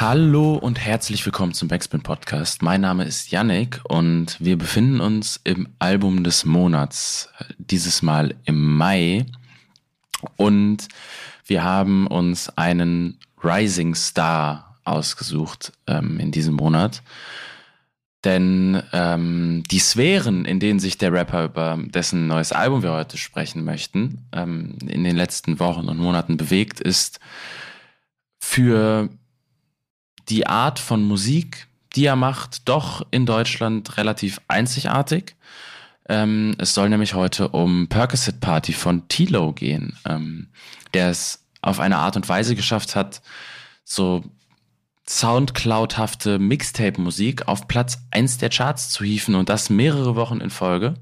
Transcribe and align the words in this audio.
Hallo 0.00 0.54
und 0.54 0.80
herzlich 0.80 1.26
willkommen 1.26 1.52
zum 1.52 1.68
Backspin 1.68 2.00
Podcast. 2.00 2.62
Mein 2.62 2.80
Name 2.80 3.04
ist 3.04 3.30
Yannick 3.30 3.82
und 3.86 4.34
wir 4.40 4.56
befinden 4.56 4.98
uns 4.98 5.38
im 5.44 5.68
Album 5.78 6.24
des 6.24 6.46
Monats, 6.46 7.28
dieses 7.58 8.00
Mal 8.00 8.34
im 8.46 8.78
Mai. 8.78 9.26
Und 10.38 10.88
wir 11.44 11.64
haben 11.64 12.06
uns 12.06 12.48
einen 12.56 13.18
Rising 13.44 13.94
Star 13.94 14.78
ausgesucht 14.84 15.72
ähm, 15.86 16.18
in 16.18 16.32
diesem 16.32 16.54
Monat. 16.54 17.02
Denn 18.24 18.82
ähm, 18.94 19.64
die 19.70 19.80
Sphären, 19.80 20.46
in 20.46 20.60
denen 20.60 20.80
sich 20.80 20.96
der 20.96 21.12
Rapper, 21.12 21.44
über 21.44 21.78
dessen 21.78 22.26
neues 22.26 22.52
Album 22.52 22.82
wir 22.82 22.92
heute 22.92 23.18
sprechen 23.18 23.64
möchten, 23.64 24.24
ähm, 24.32 24.78
in 24.80 25.04
den 25.04 25.16
letzten 25.16 25.60
Wochen 25.60 25.90
und 25.90 25.98
Monaten 25.98 26.38
bewegt, 26.38 26.80
ist 26.80 27.20
für 28.38 29.10
die 30.30 30.46
Art 30.46 30.78
von 30.78 31.02
Musik, 31.04 31.66
die 31.96 32.06
er 32.06 32.16
macht, 32.16 32.68
doch 32.68 33.06
in 33.10 33.26
Deutschland 33.26 33.96
relativ 33.96 34.40
einzigartig. 34.48 35.34
Ähm, 36.08 36.54
es 36.58 36.74
soll 36.74 36.88
nämlich 36.88 37.14
heute 37.14 37.48
um 37.48 37.88
Percocet 37.88 38.40
Party 38.40 38.72
von 38.72 39.08
Tilo 39.08 39.52
gehen, 39.52 39.96
ähm, 40.08 40.48
der 40.94 41.10
es 41.10 41.44
auf 41.62 41.80
eine 41.80 41.98
Art 41.98 42.16
und 42.16 42.28
Weise 42.28 42.54
geschafft 42.56 42.96
hat, 42.96 43.22
so 43.84 44.24
Soundcloud-hafte 45.08 46.38
Mixtape-Musik 46.38 47.48
auf 47.48 47.66
Platz 47.66 47.98
1 48.12 48.38
der 48.38 48.50
Charts 48.50 48.90
zu 48.90 49.04
hieven 49.04 49.34
und 49.34 49.48
das 49.48 49.68
mehrere 49.68 50.14
Wochen 50.14 50.40
in 50.40 50.50
Folge 50.50 50.94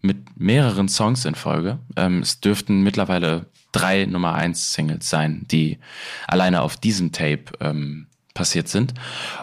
mit 0.00 0.38
mehreren 0.38 0.88
Songs 0.88 1.24
in 1.24 1.34
Folge. 1.34 1.78
Ähm, 1.96 2.22
es 2.22 2.40
dürften 2.40 2.82
mittlerweile 2.82 3.46
drei 3.72 4.06
Nummer 4.06 4.34
1 4.34 4.72
Singles 4.72 5.10
sein, 5.10 5.44
die 5.50 5.78
alleine 6.26 6.62
auf 6.62 6.76
diesem 6.76 7.12
Tape 7.12 7.44
ähm, 7.60 8.07
passiert 8.38 8.68
sind. 8.68 8.94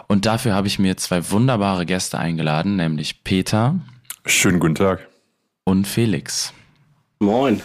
Und 0.08 0.24
dafür 0.24 0.54
habe 0.54 0.66
ich 0.66 0.78
mir 0.78 0.96
zwei 0.96 1.30
wunderbare 1.30 1.84
Gäste 1.84 2.18
eingeladen, 2.18 2.76
nämlich 2.76 3.22
Peter. 3.24 3.78
Schönen 4.24 4.58
guten 4.58 4.74
Tag. 4.74 5.06
Und 5.64 5.86
Felix. 5.86 6.54
Moin. 7.18 7.60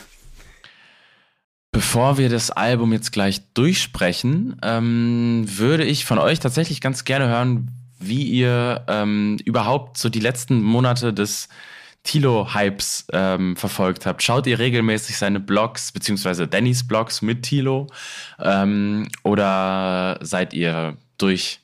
Bevor 1.72 2.18
wir 2.18 2.28
das 2.28 2.52
Album 2.52 2.92
jetzt 2.92 3.14
gleich 3.14 3.42
durchsprechen, 3.54 4.58
ähm, 4.62 5.46
würde 5.48 5.86
ich 5.86 6.04
von 6.04 6.20
euch 6.20 6.42
tatsächlich 6.42 6.82
ganz 6.82 7.06
gerne 7.06 7.30
hören, 7.30 7.72
wie 7.98 8.24
ihr 8.24 8.84
ähm, 8.90 9.38
überhaupt 9.46 9.98
so 9.98 10.10
die 10.10 10.20
letzten 10.20 10.62
Monate 10.62 11.14
des 11.14 11.48
Tilo-Hypes 12.04 13.06
ähm, 13.14 13.56
verfolgt 13.56 14.06
habt. 14.06 14.22
Schaut 14.22 14.48
ihr 14.48 14.60
regelmäßig 14.60 15.18
seine 15.18 15.40
Blogs, 15.40 15.94
beziehungsweise 15.94 16.48
Dannys 16.48 16.86
Blogs 16.86 17.22
mit 17.22 17.44
Tilo? 17.44 17.88
Ähm, 18.40 19.08
oder 19.24 20.18
seid 20.22 20.54
ihr 20.54 20.98
durch 21.22 21.60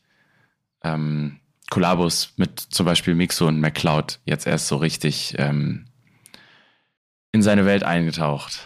ähm, 0.83 1.39
Kollabos 1.69 2.33
mit 2.37 2.59
zum 2.59 2.85
Beispiel 2.85 3.15
Mixo 3.15 3.47
und 3.47 3.59
McCloud 3.59 4.19
jetzt 4.25 4.47
erst 4.47 4.67
so 4.67 4.77
richtig 4.77 5.35
ähm, 5.37 5.85
in 7.31 7.41
seine 7.41 7.65
Welt 7.65 7.83
eingetaucht? 7.83 8.61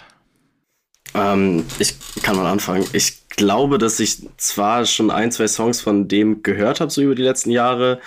Ähm, 1.14 1.66
ich 1.80 1.96
kann 2.22 2.36
mal 2.36 2.50
anfangen. 2.50 2.86
Ich 2.94 3.28
glaube, 3.30 3.78
dass 3.78 4.00
ich 4.00 4.28
zwar 4.38 4.86
schon 4.86 5.12
ein, 5.12 5.32
zwei 5.32 5.48
Songs 5.48 5.82
von 5.82 6.08
dem 6.08 6.44
gehört 6.44 6.80
habe, 6.80 6.92
so 6.92 7.02
über 7.02 7.16
die 7.16 7.24
letzten 7.24 7.52
Jahre. 7.52 8.00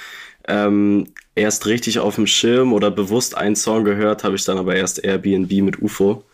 Ähm, 0.47 1.09
erst 1.35 1.67
richtig 1.67 1.99
auf 1.99 2.17
dem 2.17 2.27
Schirm 2.27 2.73
oder 2.73 2.91
bewusst 2.91 3.37
einen 3.37 3.57
Song 3.57 3.85
gehört, 3.85 4.25
habe 4.25 4.37
ich 4.37 4.45
dann 4.45 4.59
aber 4.59 4.77
erst 4.77 5.03
Airbnb 5.03 5.51
mit 5.63 5.83
UFO. 5.83 6.25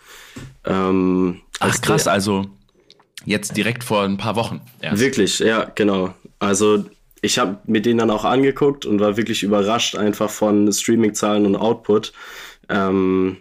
Ähm, 0.64 1.40
Ach 1.60 1.80
krass, 1.80 2.06
also 2.06 2.46
jetzt 3.24 3.56
direkt 3.56 3.84
vor 3.84 4.02
ein 4.04 4.16
paar 4.16 4.36
Wochen. 4.36 4.60
Erst. 4.80 5.00
Wirklich, 5.00 5.38
ja, 5.38 5.70
genau. 5.74 6.14
Also 6.40 6.86
ich 7.22 7.38
habe 7.38 7.60
mir 7.66 7.82
den 7.82 7.98
dann 7.98 8.10
auch 8.10 8.24
angeguckt 8.24 8.86
und 8.86 9.00
war 9.00 9.16
wirklich 9.16 9.42
überrascht 9.44 9.96
einfach 9.96 10.30
von 10.30 10.72
Streaming-Zahlen 10.72 11.46
und 11.46 11.56
Output. 11.56 12.12
Ähm, 12.68 13.38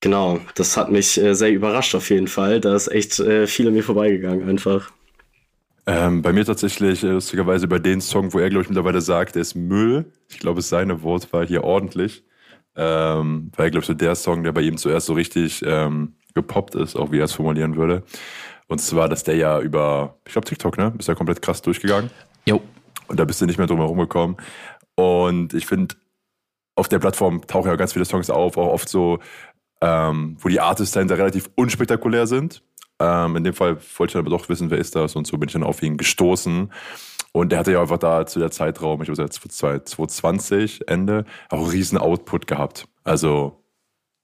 Genau, 0.00 0.40
das 0.56 0.76
hat 0.76 0.90
mich 0.90 1.18
äh, 1.20 1.34
sehr 1.34 1.52
überrascht 1.52 1.94
auf 1.94 2.10
jeden 2.10 2.28
Fall. 2.28 2.60
Da 2.60 2.74
ist 2.76 2.88
echt 2.88 3.18
äh, 3.20 3.46
viel 3.46 3.68
an 3.68 3.74
mir 3.74 3.84
vorbeigegangen 3.84 4.48
einfach. 4.48 4.90
Ähm, 5.86 6.22
bei 6.22 6.32
mir 6.32 6.44
tatsächlich 6.44 7.02
äh, 7.02 7.08
lustigerweise 7.12 7.66
bei 7.66 7.78
den 7.78 8.00
Song, 8.00 8.32
wo 8.34 8.38
er, 8.38 8.50
glaube 8.50 8.62
ich, 8.62 8.68
mittlerweile 8.68 9.00
sagt, 9.00 9.34
der 9.34 9.42
ist 9.42 9.54
Müll. 9.54 10.12
Ich 10.28 10.38
glaube, 10.38 10.60
seine 10.62 11.02
Wortwahl 11.02 11.46
hier 11.46 11.64
ordentlich. 11.64 12.24
Ähm, 12.76 13.50
weil, 13.56 13.70
glaube 13.70 13.82
ich, 13.82 13.86
so 13.86 13.94
der 13.94 14.14
Song, 14.14 14.44
der 14.44 14.52
bei 14.52 14.60
ihm 14.60 14.76
zuerst 14.76 15.06
so 15.06 15.14
richtig 15.14 15.62
ähm, 15.66 16.14
gepoppt 16.34 16.74
ist, 16.74 16.94
auch 16.96 17.10
wie 17.10 17.18
er 17.18 17.24
es 17.24 17.32
formulieren 17.32 17.76
würde. 17.76 18.04
Und 18.68 18.80
zwar, 18.80 19.08
dass 19.08 19.24
der 19.24 19.36
ja 19.36 19.60
über, 19.60 20.16
ich 20.26 20.32
glaube, 20.32 20.46
TikTok, 20.46 20.78
ne? 20.78 20.94
Ist 20.98 21.08
ja 21.08 21.14
komplett 21.14 21.42
krass 21.42 21.62
durchgegangen. 21.62 22.10
Jo. 22.46 22.60
Und 23.08 23.18
da 23.18 23.24
bist 23.24 23.40
du 23.40 23.46
nicht 23.46 23.58
mehr 23.58 23.66
drum 23.66 23.78
herum 23.78 23.98
gekommen. 23.98 24.36
Und 24.94 25.54
ich 25.54 25.66
finde, 25.66 25.94
auf 26.74 26.88
der 26.88 26.98
Plattform 26.98 27.46
tauchen 27.46 27.68
ja 27.68 27.76
ganz 27.76 27.94
viele 27.94 28.04
Songs 28.04 28.30
auf, 28.30 28.56
auch 28.56 28.72
oft 28.72 28.88
so 28.88 29.18
ähm, 29.80 30.36
wo 30.40 30.48
die 30.48 30.60
Artists 30.60 30.94
dahinter 30.94 31.18
relativ 31.18 31.50
unspektakulär 31.54 32.26
sind. 32.26 32.62
Ähm, 33.00 33.36
in 33.36 33.44
dem 33.44 33.54
Fall 33.54 33.76
wollte 33.96 34.10
ich 34.10 34.12
dann 34.14 34.26
aber 34.26 34.36
doch 34.36 34.48
wissen, 34.48 34.70
wer 34.70 34.78
ist 34.78 34.96
das 34.96 35.14
und 35.14 35.26
so 35.26 35.38
bin 35.38 35.48
ich 35.48 35.52
dann 35.52 35.62
auf 35.62 35.82
ihn 35.82 35.96
gestoßen. 35.96 36.72
Und 37.32 37.52
der 37.52 37.58
hatte 37.58 37.72
ja 37.72 37.80
einfach 37.80 37.98
da 37.98 38.26
zu 38.26 38.38
der 38.38 38.50
Zeitraum, 38.50 39.00
ich 39.02 39.06
glaube 39.06 39.30
2020 39.30 40.88
Ende, 40.88 41.24
auch 41.50 41.58
einen 41.58 41.70
riesen 41.70 41.98
Output 41.98 42.46
gehabt. 42.46 42.88
Also 43.04 43.62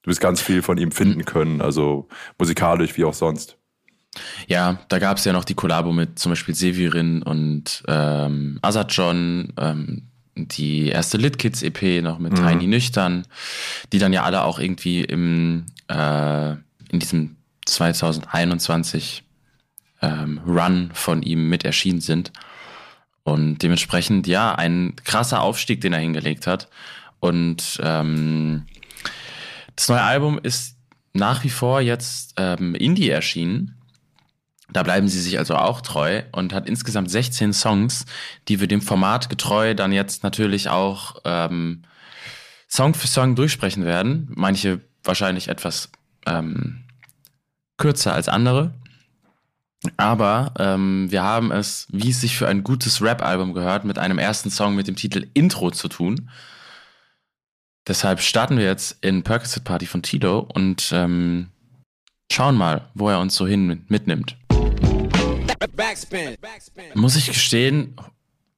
du 0.01 0.09
wirst 0.09 0.19
ganz 0.19 0.41
viel 0.41 0.61
von 0.61 0.77
ihm 0.77 0.91
finden 0.91 1.23
können, 1.23 1.61
also 1.61 2.07
musikalisch 2.37 2.97
wie 2.97 3.05
auch 3.05 3.13
sonst. 3.13 3.57
Ja, 4.47 4.79
da 4.89 4.99
gab 4.99 5.17
es 5.17 5.25
ja 5.25 5.33
noch 5.33 5.45
die 5.45 5.55
Kollabo 5.55 5.91
mit 5.91 6.19
zum 6.19 6.31
Beispiel 6.31 6.55
Severin 6.55 7.21
und 7.21 7.83
ähm, 7.87 8.59
Azad 8.61 8.91
John, 8.93 9.53
ähm, 9.57 10.03
die 10.35 10.87
erste 10.87 11.17
Lit 11.17 11.37
Kids 11.37 11.63
EP 11.63 12.03
noch 12.03 12.19
mit 12.19 12.33
mhm. 12.33 12.47
Tiny 12.47 12.67
Nüchtern, 12.67 13.25
die 13.93 13.99
dann 13.99 14.13
ja 14.13 14.23
alle 14.23 14.43
auch 14.43 14.59
irgendwie 14.59 15.01
im 15.03 15.65
äh, 15.87 16.51
in 16.89 16.99
diesem 16.99 17.35
2021 17.65 19.23
ähm, 20.01 20.39
Run 20.45 20.91
von 20.93 21.23
ihm 21.23 21.49
mit 21.49 21.65
erschienen 21.65 22.01
sind. 22.01 22.31
Und 23.23 23.59
dementsprechend, 23.59 24.27
ja, 24.27 24.53
ein 24.53 24.95
krasser 25.03 25.41
Aufstieg, 25.41 25.81
den 25.81 25.93
er 25.93 25.99
hingelegt 25.99 26.45
hat. 26.45 26.69
Und 27.19 27.79
ähm, 27.81 28.67
das 29.75 29.89
neue 29.89 30.03
Album 30.03 30.39
ist 30.41 30.77
nach 31.13 31.43
wie 31.43 31.49
vor 31.49 31.81
jetzt 31.81 32.35
ähm, 32.37 32.75
Indie 32.75 33.09
erschienen. 33.09 33.74
Da 34.75 34.83
bleiben 34.83 35.07
sie 35.07 35.21
sich 35.21 35.39
also 35.39 35.55
auch 35.55 35.79
treu 35.79 36.23
und 36.33 36.51
hat 36.51 36.67
insgesamt 36.67 37.09
16 37.09 37.53
Songs, 37.53 38.05
die 38.49 38.59
wir 38.59 38.67
dem 38.67 38.81
Format 38.81 39.29
getreu 39.29 39.73
dann 39.73 39.93
jetzt 39.93 40.23
natürlich 40.23 40.67
auch 40.67 41.15
ähm, 41.23 41.83
Song 42.67 42.93
für 42.93 43.07
Song 43.07 43.37
durchsprechen 43.37 43.85
werden. 43.85 44.27
Manche 44.35 44.81
wahrscheinlich 45.01 45.47
etwas 45.47 45.91
ähm, 46.25 46.83
kürzer 47.77 48.13
als 48.13 48.27
andere. 48.27 48.73
Aber 49.95 50.53
ähm, 50.59 51.09
wir 51.09 51.23
haben 51.23 51.53
es, 51.53 51.87
wie 51.89 52.09
es 52.09 52.19
sich 52.19 52.35
für 52.35 52.49
ein 52.49 52.63
gutes 52.63 53.01
Rap-Album 53.01 53.53
gehört, 53.53 53.85
mit 53.85 53.97
einem 53.97 54.17
ersten 54.17 54.49
Song 54.49 54.75
mit 54.75 54.89
dem 54.89 54.97
Titel 54.97 55.27
Intro 55.33 55.71
zu 55.71 55.87
tun. 55.87 56.29
Deshalb 57.87 58.19
starten 58.19 58.57
wir 58.57 58.65
jetzt 58.65 58.97
in 58.99 59.23
Percocet 59.23 59.63
Party 59.63 59.85
von 59.85 60.03
Tilo 60.03 60.39
und 60.39 60.91
ähm, 60.91 61.47
schauen 62.29 62.57
mal, 62.57 62.89
wo 62.93 63.07
er 63.07 63.21
uns 63.21 63.35
so 63.35 63.47
hin 63.47 63.85
mitnimmt. 63.87 64.35
Backspin. 65.75 66.37
Muss 66.93 67.15
ich 67.15 67.27
gestehen, 67.27 67.95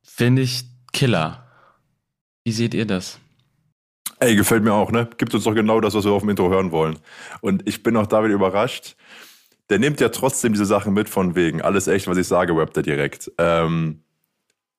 finde 0.04 0.42
ich 0.42 0.66
Killer. 0.94 1.48
Wie 2.44 2.52
seht 2.52 2.74
ihr 2.74 2.86
das? 2.86 3.20
Ey, 4.20 4.36
gefällt 4.36 4.64
mir 4.64 4.74
auch, 4.74 4.92
ne? 4.92 5.08
Gibt 5.18 5.34
uns 5.34 5.44
doch 5.44 5.54
genau 5.54 5.80
das, 5.80 5.94
was 5.94 6.06
wir 6.06 6.12
auf 6.12 6.24
dem 6.24 6.30
Intro 6.30 6.50
hören 6.50 6.72
wollen. 6.72 6.98
Und 7.42 7.68
ich 7.68 7.84
bin 7.84 7.96
auch 7.98 8.08
da 8.08 8.24
wieder 8.24 8.34
überrascht. 8.34 8.96
Der 9.70 9.80
nimmt 9.80 10.00
ja 10.00 10.10
trotzdem 10.10 10.54
diese 10.54 10.66
Sachen 10.66 10.94
mit 10.94 11.10
von 11.10 11.36
wegen. 11.36 11.62
Alles 11.62 11.88
echt, 11.88 12.08
was 12.08 12.18
ich 12.18 12.28
sage, 12.28 12.56
rappt 12.56 12.78
er 12.78 12.84
direkt. 12.84 13.32
Ähm, 13.38 14.02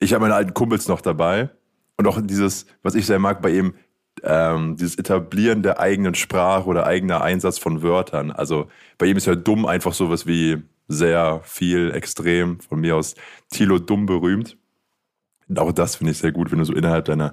ich 0.01 0.13
habe 0.13 0.23
meine 0.23 0.35
alten 0.35 0.55
Kumpels 0.55 0.89
noch 0.89 1.01
dabei. 1.01 1.51
Und 1.97 2.07
auch 2.07 2.21
dieses, 2.23 2.67
was 2.83 2.95
ich 2.95 3.07
sehr 3.07 3.19
mag 3.19 3.43
bei 3.43 3.51
ihm, 3.51 3.75
ähm, 4.23 4.77
dieses 4.77 4.97
Etablieren 4.97 5.63
der 5.63 5.79
eigenen 5.79 6.15
Sprache 6.15 6.67
oder 6.67 6.87
eigener 6.87 7.23
Einsatz 7.23 7.59
von 7.59 7.83
Wörtern. 7.83 8.33
Also 8.33 8.69
bei 8.97 9.07
ihm 9.07 9.17
ist 9.17 9.27
ja 9.27 9.35
dumm 9.35 9.67
einfach 9.67 9.93
sowas 9.93 10.27
wie 10.27 10.63
sehr 10.89 11.41
viel, 11.45 11.93
extrem, 11.93 12.61
von 12.61 12.81
mir 12.81 12.97
aus 12.97 13.15
Tilo 13.51 13.79
dumm 13.79 14.07
berühmt. 14.07 14.57
Auch 15.57 15.73
das 15.73 15.97
finde 15.97 16.13
ich 16.13 16.19
sehr 16.19 16.33
gut, 16.33 16.51
wenn 16.51 16.59
du 16.59 16.65
so 16.65 16.75
innerhalb 16.75 17.05
deiner 17.07 17.33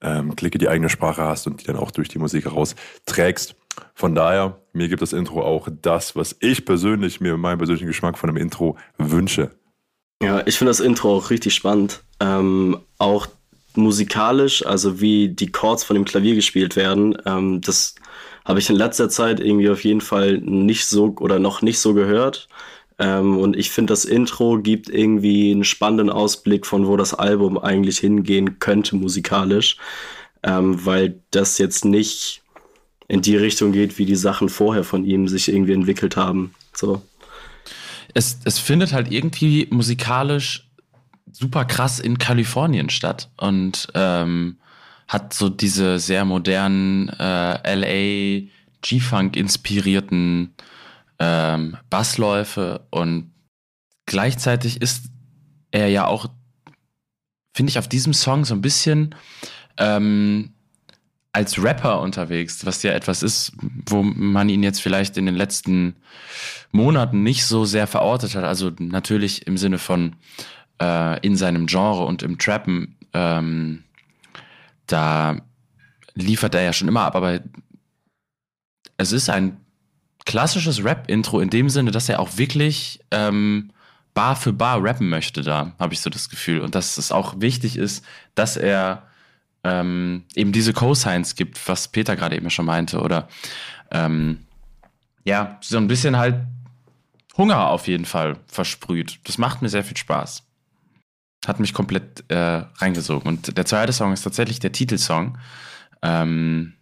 ähm, 0.00 0.34
Clique 0.34 0.58
die 0.58 0.68
eigene 0.68 0.88
Sprache 0.88 1.22
hast 1.22 1.46
und 1.46 1.60
die 1.60 1.66
dann 1.66 1.76
auch 1.76 1.90
durch 1.90 2.08
die 2.08 2.18
Musik 2.18 2.44
herausträgst. 2.44 3.54
Von 3.94 4.14
daher, 4.14 4.60
mir 4.72 4.88
gibt 4.88 5.02
das 5.02 5.12
Intro 5.12 5.42
auch 5.42 5.68
das, 5.82 6.16
was 6.16 6.36
ich 6.40 6.64
persönlich 6.64 7.20
mir 7.20 7.36
meinen 7.36 7.58
persönlichen 7.58 7.86
Geschmack 7.86 8.18
von 8.18 8.30
einem 8.30 8.38
Intro 8.38 8.76
wünsche. 8.98 9.50
Ja, 10.22 10.46
ich 10.46 10.58
finde 10.58 10.70
das 10.70 10.80
Intro 10.80 11.16
auch 11.16 11.30
richtig 11.30 11.54
spannend. 11.54 12.02
Ähm, 12.20 12.78
auch 12.98 13.26
musikalisch, 13.74 14.64
also 14.64 15.00
wie 15.00 15.28
die 15.28 15.50
Chords 15.50 15.84
von 15.84 15.94
dem 15.94 16.04
Klavier 16.04 16.34
gespielt 16.34 16.76
werden, 16.76 17.16
ähm, 17.26 17.60
das 17.60 17.96
habe 18.44 18.58
ich 18.58 18.70
in 18.70 18.76
letzter 18.76 19.08
Zeit 19.08 19.40
irgendwie 19.40 19.70
auf 19.70 19.84
jeden 19.84 20.00
Fall 20.00 20.38
nicht 20.38 20.86
so 20.86 21.14
oder 21.18 21.38
noch 21.38 21.62
nicht 21.62 21.78
so 21.78 21.94
gehört. 21.94 22.48
Ähm, 22.98 23.38
und 23.38 23.56
ich 23.56 23.70
finde, 23.70 23.92
das 23.92 24.04
Intro 24.04 24.58
gibt 24.58 24.88
irgendwie 24.88 25.50
einen 25.50 25.64
spannenden 25.64 26.10
Ausblick 26.10 26.66
von, 26.66 26.86
wo 26.86 26.96
das 26.96 27.14
Album 27.14 27.58
eigentlich 27.58 27.98
hingehen 27.98 28.58
könnte 28.58 28.96
musikalisch, 28.96 29.76
ähm, 30.42 30.84
weil 30.84 31.20
das 31.30 31.58
jetzt 31.58 31.84
nicht 31.84 32.42
in 33.08 33.20
die 33.20 33.36
Richtung 33.36 33.72
geht, 33.72 33.98
wie 33.98 34.06
die 34.06 34.16
Sachen 34.16 34.48
vorher 34.48 34.84
von 34.84 35.04
ihm 35.04 35.28
sich 35.28 35.48
irgendwie 35.48 35.72
entwickelt 35.72 36.16
haben. 36.16 36.54
So. 36.72 37.02
Es, 38.14 38.38
es 38.44 38.58
findet 38.58 38.92
halt 38.92 39.10
irgendwie 39.10 39.66
musikalisch 39.70 40.68
super 41.32 41.64
krass 41.64 41.98
in 41.98 42.18
Kalifornien 42.18 42.90
statt 42.90 43.28
und 43.36 43.88
ähm, 43.94 44.56
hat 45.08 45.34
so 45.34 45.48
diese 45.48 45.98
sehr 45.98 46.24
modernen 46.24 47.08
äh, 47.08 47.74
LA 47.74 48.48
G-Funk 48.82 49.36
inspirierten 49.36 50.54
ähm, 51.18 51.76
Bassläufe 51.90 52.86
und 52.90 53.32
gleichzeitig 54.06 54.80
ist 54.80 55.06
er 55.70 55.88
ja 55.88 56.06
auch, 56.06 56.26
finde 57.54 57.70
ich, 57.70 57.78
auf 57.78 57.88
diesem 57.88 58.12
Song 58.12 58.44
so 58.44 58.54
ein 58.54 58.60
bisschen 58.60 59.14
ähm, 59.78 60.54
als 61.32 61.60
Rapper 61.62 62.00
unterwegs, 62.00 62.64
was 62.64 62.82
ja 62.84 62.92
etwas 62.92 63.22
ist, 63.22 63.52
wo 63.86 64.02
man 64.02 64.48
ihn 64.48 64.62
jetzt 64.62 64.80
vielleicht 64.80 65.16
in 65.16 65.26
den 65.26 65.34
letzten 65.34 65.96
Monaten 66.70 67.24
nicht 67.24 67.44
so 67.44 67.64
sehr 67.64 67.88
verortet 67.88 68.36
hat. 68.36 68.44
Also 68.44 68.70
natürlich 68.78 69.46
im 69.46 69.58
Sinne 69.58 69.78
von 69.78 70.14
äh, 70.80 71.18
in 71.26 71.36
seinem 71.36 71.66
Genre 71.66 72.04
und 72.04 72.22
im 72.22 72.38
Trappen, 72.38 72.96
ähm, 73.12 73.82
da 74.86 75.38
liefert 76.14 76.54
er 76.54 76.62
ja 76.62 76.72
schon 76.72 76.88
immer 76.88 77.02
ab, 77.02 77.16
aber 77.16 77.40
es 78.96 79.10
ist 79.10 79.28
ein 79.28 79.63
klassisches 80.24 80.84
Rap-Intro 80.84 81.40
in 81.40 81.50
dem 81.50 81.68
Sinne, 81.68 81.90
dass 81.90 82.08
er 82.08 82.20
auch 82.20 82.36
wirklich 82.36 83.00
ähm, 83.10 83.70
Bar 84.14 84.36
für 84.36 84.52
Bar 84.52 84.82
rappen 84.82 85.08
möchte, 85.08 85.42
da 85.42 85.72
habe 85.78 85.92
ich 85.92 86.00
so 86.00 86.08
das 86.08 86.28
Gefühl. 86.28 86.60
Und 86.60 86.74
dass 86.74 86.98
es 86.98 87.10
auch 87.12 87.40
wichtig 87.40 87.76
ist, 87.76 88.04
dass 88.34 88.56
er 88.56 89.02
ähm, 89.64 90.24
eben 90.34 90.52
diese 90.52 90.72
Cosigns 90.72 91.34
gibt, 91.34 91.68
was 91.68 91.88
Peter 91.88 92.14
gerade 92.14 92.36
eben 92.36 92.50
schon 92.50 92.66
meinte, 92.66 93.00
oder 93.00 93.28
ähm, 93.90 94.46
ja, 95.24 95.58
so 95.60 95.78
ein 95.78 95.88
bisschen 95.88 96.16
halt 96.16 96.36
Hunger 97.36 97.68
auf 97.68 97.88
jeden 97.88 98.04
Fall 98.04 98.38
versprüht. 98.46 99.18
Das 99.24 99.38
macht 99.38 99.62
mir 99.62 99.68
sehr 99.68 99.82
viel 99.82 99.96
Spaß. 99.96 100.44
Hat 101.46 101.58
mich 101.58 101.74
komplett 101.74 102.24
äh, 102.30 102.64
reingesogen. 102.76 103.26
Und 103.26 103.56
der 103.56 103.66
zweite 103.66 103.92
Song 103.92 104.12
ist 104.12 104.22
tatsächlich 104.22 104.60
der 104.60 104.72
Titelsong. 104.72 105.38
Ähm, 106.02 106.74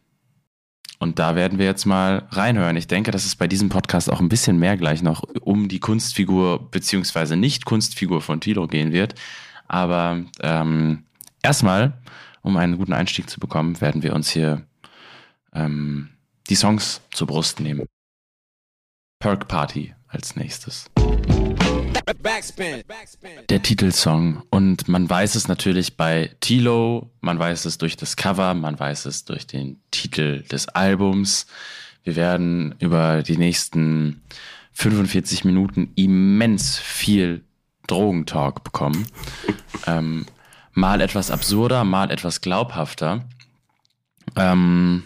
und 1.02 1.19
da 1.19 1.34
werden 1.34 1.58
wir 1.58 1.66
jetzt 1.66 1.84
mal 1.84 2.28
reinhören. 2.31 2.76
Ich 2.76 2.87
denke, 2.87 3.10
dass 3.10 3.25
es 3.25 3.34
bei 3.34 3.49
diesem 3.49 3.69
Podcast 3.69 4.08
auch 4.08 4.20
ein 4.20 4.28
bisschen 4.28 4.56
mehr 4.58 4.76
gleich 4.76 5.02
noch 5.02 5.25
um 5.40 5.69
die 5.69 5.81
Kunstfigur 5.81 6.70
beziehungsweise 6.70 7.37
Nicht-Kunstfigur 7.37 8.20
von 8.20 8.40
Tilo 8.40 8.69
gehen 8.69 8.93
wird. 8.93 9.16
Aber 9.66 10.22
ähm, 10.40 11.02
erstmal 11.43 12.00
um 12.43 12.56
einen 12.56 12.78
guten 12.78 12.93
Einstieg 12.93 13.28
zu 13.28 13.40
bekommen, 13.40 13.81
werden 13.81 14.04
wir 14.04 14.14
uns 14.14 14.31
hier 14.31 14.62
ähm, 15.52 16.10
die 16.49 16.54
Songs 16.54 17.00
zur 17.10 17.26
Brust 17.26 17.58
nehmen. 17.58 17.88
Perk 19.19 19.48
Party 19.48 19.96
als 20.06 20.37
nächstes. 20.37 20.88
Der 23.49 23.62
Titelsong. 23.62 24.43
Und 24.50 24.88
man 24.88 25.09
weiß 25.09 25.35
es 25.35 25.49
natürlich 25.49 25.97
bei 25.97 26.31
Tilo, 26.41 27.11
man 27.20 27.38
weiß 27.38 27.64
es 27.64 27.79
durch 27.79 27.97
das 27.97 28.17
Cover, 28.17 28.55
man 28.55 28.79
weiß 28.79 29.06
es 29.06 29.25
durch 29.25 29.47
den 29.47 29.81
Titel 29.91 30.43
des 30.43 30.69
Albums. 30.69 31.47
Wir 32.05 32.17
werden 32.17 32.75
über 32.79 33.23
die 33.23 33.37
nächsten 33.37 34.23
45 34.73 35.44
Minuten 35.44 35.93
immens 35.94 36.79
viel 36.79 37.44
Drogentalk 37.87 38.65
bekommen. 38.65 39.06
Ähm, 39.87 40.26
mal 40.73 41.00
etwas 41.00 41.31
absurder, 41.31 41.85
mal 41.85 42.11
etwas 42.11 42.41
glaubhafter. 42.41 43.25
Ähm, 44.37 45.05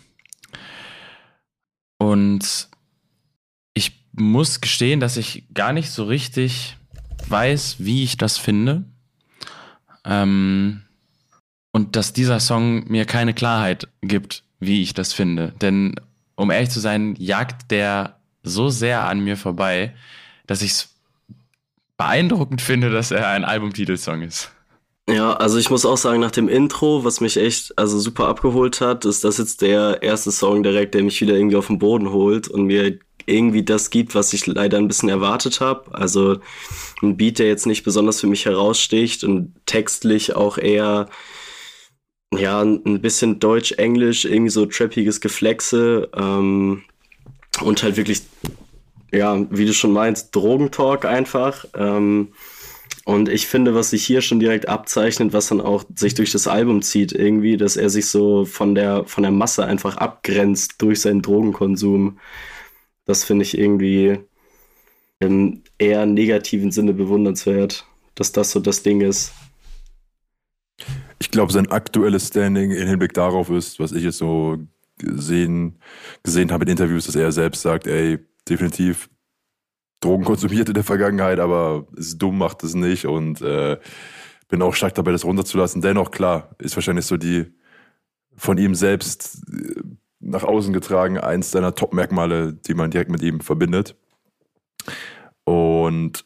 und 1.98 2.68
ich 3.74 4.04
muss 4.12 4.60
gestehen, 4.60 5.00
dass 5.00 5.16
ich 5.16 5.44
gar 5.52 5.72
nicht 5.72 5.90
so 5.90 6.04
richtig 6.04 6.75
weiß, 7.30 7.76
wie 7.78 8.02
ich 8.02 8.16
das 8.16 8.38
finde. 8.38 8.84
Ähm, 10.04 10.82
und 11.72 11.96
dass 11.96 12.12
dieser 12.12 12.40
Song 12.40 12.88
mir 12.88 13.04
keine 13.04 13.34
Klarheit 13.34 13.88
gibt, 14.00 14.44
wie 14.60 14.82
ich 14.82 14.94
das 14.94 15.12
finde. 15.12 15.52
Denn 15.60 15.94
um 16.36 16.50
ehrlich 16.50 16.70
zu 16.70 16.80
sein, 16.80 17.14
jagt 17.18 17.70
der 17.70 18.16
so 18.42 18.68
sehr 18.68 19.06
an 19.06 19.20
mir 19.20 19.36
vorbei, 19.36 19.94
dass 20.46 20.62
ich 20.62 20.70
es 20.72 20.94
beeindruckend 21.96 22.62
finde, 22.62 22.90
dass 22.90 23.10
er 23.10 23.28
ein 23.28 23.44
Albumtitelsong 23.44 24.22
ist. 24.22 24.52
Ja, 25.08 25.34
also 25.34 25.56
ich 25.58 25.70
muss 25.70 25.86
auch 25.86 25.96
sagen, 25.96 26.20
nach 26.20 26.32
dem 26.32 26.48
Intro, 26.48 27.04
was 27.04 27.20
mich 27.20 27.36
echt 27.36 27.78
also 27.78 27.98
super 27.98 28.26
abgeholt 28.26 28.80
hat, 28.80 29.04
ist 29.04 29.22
das 29.22 29.38
jetzt 29.38 29.62
der 29.62 30.02
erste 30.02 30.32
Song 30.32 30.62
direkt, 30.62 30.94
der 30.94 31.04
mich 31.04 31.20
wieder 31.20 31.36
irgendwie 31.36 31.56
auf 31.56 31.68
den 31.68 31.78
Boden 31.78 32.10
holt 32.10 32.48
und 32.48 32.64
mir 32.64 32.98
irgendwie 33.26 33.64
das 33.64 33.90
gibt, 33.90 34.14
was 34.14 34.32
ich 34.32 34.46
leider 34.46 34.78
ein 34.78 34.88
bisschen 34.88 35.08
erwartet 35.08 35.60
habe. 35.60 35.94
Also 35.94 36.38
ein 37.02 37.16
Beat, 37.16 37.38
der 37.38 37.48
jetzt 37.48 37.66
nicht 37.66 37.84
besonders 37.84 38.20
für 38.20 38.26
mich 38.26 38.46
heraussticht 38.46 39.24
und 39.24 39.54
textlich 39.66 40.34
auch 40.34 40.58
eher 40.58 41.08
ja 42.34 42.62
ein 42.62 43.00
bisschen 43.00 43.38
Deutsch-Englisch, 43.38 44.24
irgendwie 44.24 44.50
so 44.50 44.66
trappiges 44.66 45.20
Geflexe 45.20 46.08
ähm, 46.16 46.82
und 47.62 47.82
halt 47.82 47.96
wirklich 47.96 48.22
ja, 49.12 49.46
wie 49.50 49.66
du 49.66 49.72
schon 49.72 49.92
meinst, 49.92 50.34
Drogentalk 50.34 51.04
einfach. 51.04 51.64
Ähm, 51.74 52.28
und 53.04 53.28
ich 53.28 53.46
finde, 53.46 53.74
was 53.74 53.90
sich 53.90 54.04
hier 54.04 54.20
schon 54.20 54.40
direkt 54.40 54.68
abzeichnet, 54.68 55.32
was 55.32 55.48
dann 55.48 55.60
auch 55.60 55.84
sich 55.94 56.14
durch 56.14 56.32
das 56.32 56.48
Album 56.48 56.82
zieht, 56.82 57.12
irgendwie, 57.12 57.56
dass 57.56 57.76
er 57.76 57.88
sich 57.88 58.06
so 58.06 58.44
von 58.44 58.74
der, 58.74 59.04
von 59.04 59.22
der 59.22 59.32
Masse 59.32 59.64
einfach 59.64 59.96
abgrenzt 59.96 60.74
durch 60.78 61.00
seinen 61.00 61.22
Drogenkonsum. 61.22 62.18
Das 63.06 63.24
finde 63.24 63.44
ich 63.44 63.56
irgendwie 63.56 64.18
im 65.20 65.62
eher 65.78 66.04
negativen 66.06 66.70
Sinne 66.70 66.92
bewundernswert, 66.92 67.86
dass 68.14 68.32
das 68.32 68.50
so 68.50 68.60
das 68.60 68.82
Ding 68.82 69.00
ist. 69.00 69.32
Ich 71.18 71.30
glaube, 71.30 71.52
sein 71.52 71.70
aktuelles 71.70 72.28
Standing 72.28 72.72
im 72.72 72.88
Hinblick 72.88 73.14
darauf 73.14 73.48
ist, 73.48 73.80
was 73.80 73.92
ich 73.92 74.04
jetzt 74.04 74.18
so 74.18 74.58
gesehen, 74.98 75.78
gesehen 76.22 76.52
habe 76.52 76.64
in 76.64 76.70
Interviews, 76.70 77.06
dass 77.06 77.16
er 77.16 77.32
selbst 77.32 77.62
sagt, 77.62 77.86
ey, 77.86 78.18
definitiv 78.48 79.08
Drogen 80.00 80.24
konsumiert 80.24 80.68
in 80.68 80.74
der 80.74 80.84
Vergangenheit, 80.84 81.38
aber 81.38 81.86
ist 81.96 82.18
dumm, 82.18 82.38
macht 82.38 82.62
es 82.64 82.74
nicht 82.74 83.06
und 83.06 83.40
äh, 83.40 83.78
bin 84.48 84.62
auch 84.62 84.74
stark 84.74 84.94
dabei, 84.94 85.12
das 85.12 85.24
runterzulassen. 85.24 85.80
Dennoch, 85.80 86.10
klar, 86.10 86.54
ist 86.58 86.76
wahrscheinlich 86.76 87.06
so 87.06 87.16
die 87.16 87.46
von 88.36 88.58
ihm 88.58 88.74
selbst 88.74 89.42
äh, 89.50 89.80
nach 90.26 90.44
außen 90.44 90.72
getragen, 90.72 91.18
eins 91.18 91.50
seiner 91.50 91.74
Top-Merkmale, 91.74 92.52
die 92.52 92.74
man 92.74 92.90
direkt 92.90 93.10
mit 93.10 93.22
ihm 93.22 93.40
verbindet. 93.40 93.96
Und 95.44 96.24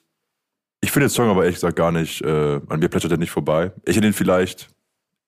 ich 0.81 0.91
finde 0.91 1.07
den 1.07 1.11
Song 1.11 1.29
aber 1.29 1.43
ehrlich 1.43 1.57
gesagt 1.57 1.77
gar 1.77 1.93
nicht, 1.93 2.23
äh, 2.23 2.61
an 2.69 2.81
mir 2.81 2.89
plätschert 2.89 3.13
er 3.13 3.19
nicht 3.19 3.31
vorbei. 3.31 3.73
Ich 3.85 3.97
hätte 3.97 4.07
ihn 4.07 4.13
vielleicht 4.13 4.69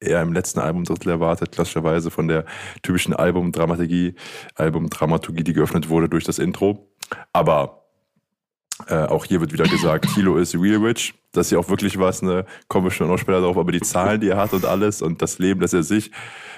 eher 0.01 0.23
im 0.23 0.33
letzten 0.33 0.61
Albumdrittel 0.61 1.11
erwartet, 1.11 1.53
klassischerweise 1.53 2.11
von 2.11 2.27
der 2.27 2.45
typischen 2.83 3.15
Albumdramaturgie, 3.15 4.15
Albumdramaturgie, 4.55 5.45
die 5.45 5.53
geöffnet 5.53 5.89
wurde 5.89 6.09
durch 6.09 6.25
das 6.25 6.39
Intro. 6.39 6.91
Aber 7.33 7.82
äh, 8.89 9.05
auch 9.05 9.25
hier 9.25 9.41
wird 9.41 9.53
wieder 9.53 9.65
gesagt, 9.65 10.09
Tilo 10.15 10.37
ist 10.37 10.55
real 10.55 10.85
rich. 10.85 11.15
Das 11.33 11.47
ist 11.47 11.53
ja 11.53 11.59
auch 11.59 11.69
wirklich 11.69 11.99
was, 11.99 12.23
ne? 12.23 12.45
Kommen 12.69 12.87
wir 12.87 12.91
schon 12.91 13.09
noch 13.09 13.19
später 13.19 13.41
drauf, 13.41 13.57
aber 13.57 13.73
die 13.73 13.81
Zahlen, 13.81 14.21
die 14.21 14.29
er 14.29 14.37
hat 14.37 14.53
und 14.53 14.65
alles 14.65 15.03
und 15.03 15.23
das 15.23 15.39
Leben, 15.39 15.61
das 15.61 15.73
er 15.73 15.83
sich, 15.83 16.11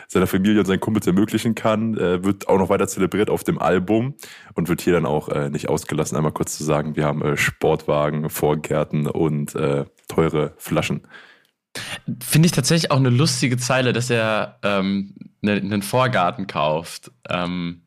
seiner 0.09 0.27
Familie 0.27 0.61
und 0.61 0.67
seinen 0.67 0.81
Kumpels 0.81 1.07
ermöglichen 1.07 1.55
kann, 1.55 1.97
äh, 1.97 2.25
wird 2.25 2.49
auch 2.49 2.59
noch 2.59 2.69
weiter 2.69 2.89
zelebriert 2.89 3.31
auf 3.31 3.45
dem 3.45 3.59
Album 3.59 4.15
und 4.55 4.69
wird 4.69 4.81
hier 4.81 4.95
dann 4.95 5.07
auch 5.07 5.29
äh, 5.29 5.49
nicht 5.51 5.69
ausgelassen. 5.69 6.17
Einmal 6.17 6.33
kurz 6.33 6.57
zu 6.57 6.65
sagen, 6.65 6.97
wir 6.97 7.05
haben 7.05 7.23
äh, 7.23 7.37
Sportwagen, 7.37 8.29
Vorgärten 8.31 9.07
und 9.07 9.55
äh, 9.55 9.85
teure 10.09 10.55
Flaschen. 10.57 11.07
Finde 12.21 12.47
ich 12.47 12.53
tatsächlich 12.53 12.91
auch 12.91 12.99
eine 12.99 13.11
lustige 13.11 13.57
Zeile, 13.57 13.93
dass 13.93 14.11
er 14.11 14.59
ähm, 14.63 15.15
ne, 15.41 15.53
einen 15.53 15.83
Vorgarten 15.83 16.47
kauft. 16.47 17.11
Ähm, 17.29 17.84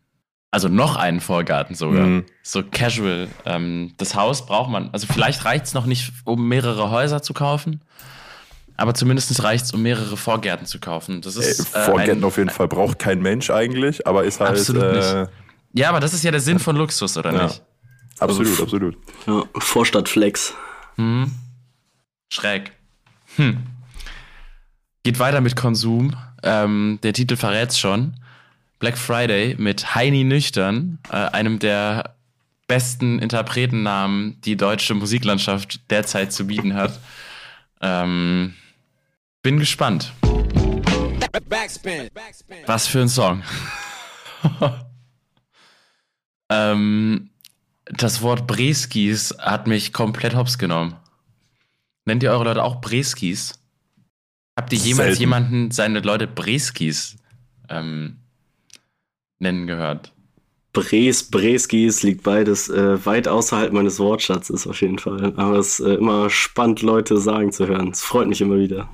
also 0.51 0.69
noch 0.69 0.95
einen 0.95 1.19
Vorgarten 1.19 1.75
sogar. 1.75 2.05
Mhm. 2.05 2.25
So 2.41 2.63
casual. 2.63 3.27
Ähm, 3.45 3.93
das 3.97 4.15
Haus 4.15 4.45
braucht 4.45 4.69
man. 4.69 4.89
Also 4.91 5.07
vielleicht 5.07 5.45
reicht 5.45 5.65
es 5.65 5.73
noch 5.73 5.85
nicht, 5.85 6.11
um 6.25 6.47
mehrere 6.47 6.89
Häuser 6.89 7.21
zu 7.21 7.33
kaufen. 7.33 7.81
aber 8.77 8.93
zumindest 8.93 9.43
reicht 9.43 9.65
es, 9.65 9.73
um 9.73 9.81
mehrere 9.81 10.15
Vorgärten 10.17 10.65
zu 10.65 10.79
kaufen. 10.79 11.21
Das 11.21 11.35
ist, 11.35 11.75
Ey, 11.75 11.83
Vorgärten 11.85 12.23
äh, 12.23 12.25
auf 12.25 12.37
jeden 12.37 12.49
Fall 12.49 12.67
braucht 12.67 12.99
kein 12.99 13.21
Mensch 13.21 13.49
eigentlich, 13.49 14.05
aber 14.07 14.23
ist 14.23 14.39
halt. 14.39 14.51
Absolut 14.51 14.83
äh, 14.83 14.95
nicht. 14.95 15.31
Ja, 15.73 15.89
aber 15.89 15.99
das 15.99 16.13
ist 16.13 16.23
ja 16.23 16.31
der 16.31 16.39
Sinn 16.39 16.59
von 16.59 16.75
Luxus, 16.75 17.17
oder 17.17 17.33
ja. 17.33 17.43
nicht? 17.43 17.61
Absolut, 18.19 18.47
also, 18.47 18.63
absolut. 18.63 18.97
Ja, 19.27 19.43
Vorstadtflex. 19.59 20.53
Hm. 20.95 21.31
Schräg. 22.31 22.71
Hm. 23.35 23.57
Geht 25.03 25.19
weiter 25.19 25.41
mit 25.41 25.55
Konsum. 25.55 26.15
Ähm, 26.43 26.99
der 27.03 27.13
Titel 27.13 27.35
verrät's 27.35 27.79
schon. 27.79 28.15
Black 28.79 28.97
Friday 28.97 29.55
mit 29.57 29.95
Heini 29.95 30.23
Nüchtern, 30.23 30.99
äh, 31.09 31.15
einem 31.15 31.59
der 31.59 32.15
besten 32.67 33.19
Interpretennamen, 33.19 34.39
die 34.41 34.55
deutsche 34.55 34.93
Musiklandschaft 34.93 35.89
derzeit 35.89 36.31
zu 36.31 36.47
bieten 36.47 36.75
hat. 36.75 36.99
Ähm, 37.81 38.53
bin 39.41 39.59
gespannt. 39.59 40.13
Was 42.65 42.87
für 42.87 43.01
ein 43.01 43.09
Song. 43.09 43.43
ähm, 46.49 47.29
das 47.85 48.21
Wort 48.21 48.47
Breskis 48.47 49.35
hat 49.39 49.67
mich 49.67 49.93
komplett 49.93 50.35
hops 50.35 50.57
genommen. 50.57 50.95
Nennt 52.05 52.23
ihr 52.23 52.31
eure 52.31 52.43
Leute 52.43 52.63
auch 52.63 52.81
Breskis? 52.81 53.59
Habt 54.55 54.73
ihr 54.73 54.79
jemals 54.79 55.07
Selten. 55.07 55.19
jemanden 55.21 55.71
seine 55.71 55.99
Leute 55.99 56.27
Breskis 56.27 57.17
ähm, 57.69 58.17
nennen 59.39 59.67
gehört? 59.67 60.13
Bres, 60.73 61.29
Breskis 61.31 62.03
liegt 62.03 62.23
beides 62.23 62.69
äh, 62.69 63.03
weit 63.05 63.27
außerhalb 63.27 63.73
meines 63.73 63.99
Wortschatzes 63.99 64.67
auf 64.67 64.81
jeden 64.81 64.99
Fall. 64.99 65.33
Aber 65.35 65.57
es 65.57 65.79
ist 65.79 65.85
äh, 65.87 65.95
immer 65.95 66.29
spannend, 66.29 66.81
Leute 66.81 67.17
sagen 67.17 67.51
zu 67.51 67.67
hören. 67.67 67.89
Es 67.89 68.01
freut 68.01 68.27
mich 68.27 68.41
immer 68.41 68.57
wieder. 68.57 68.89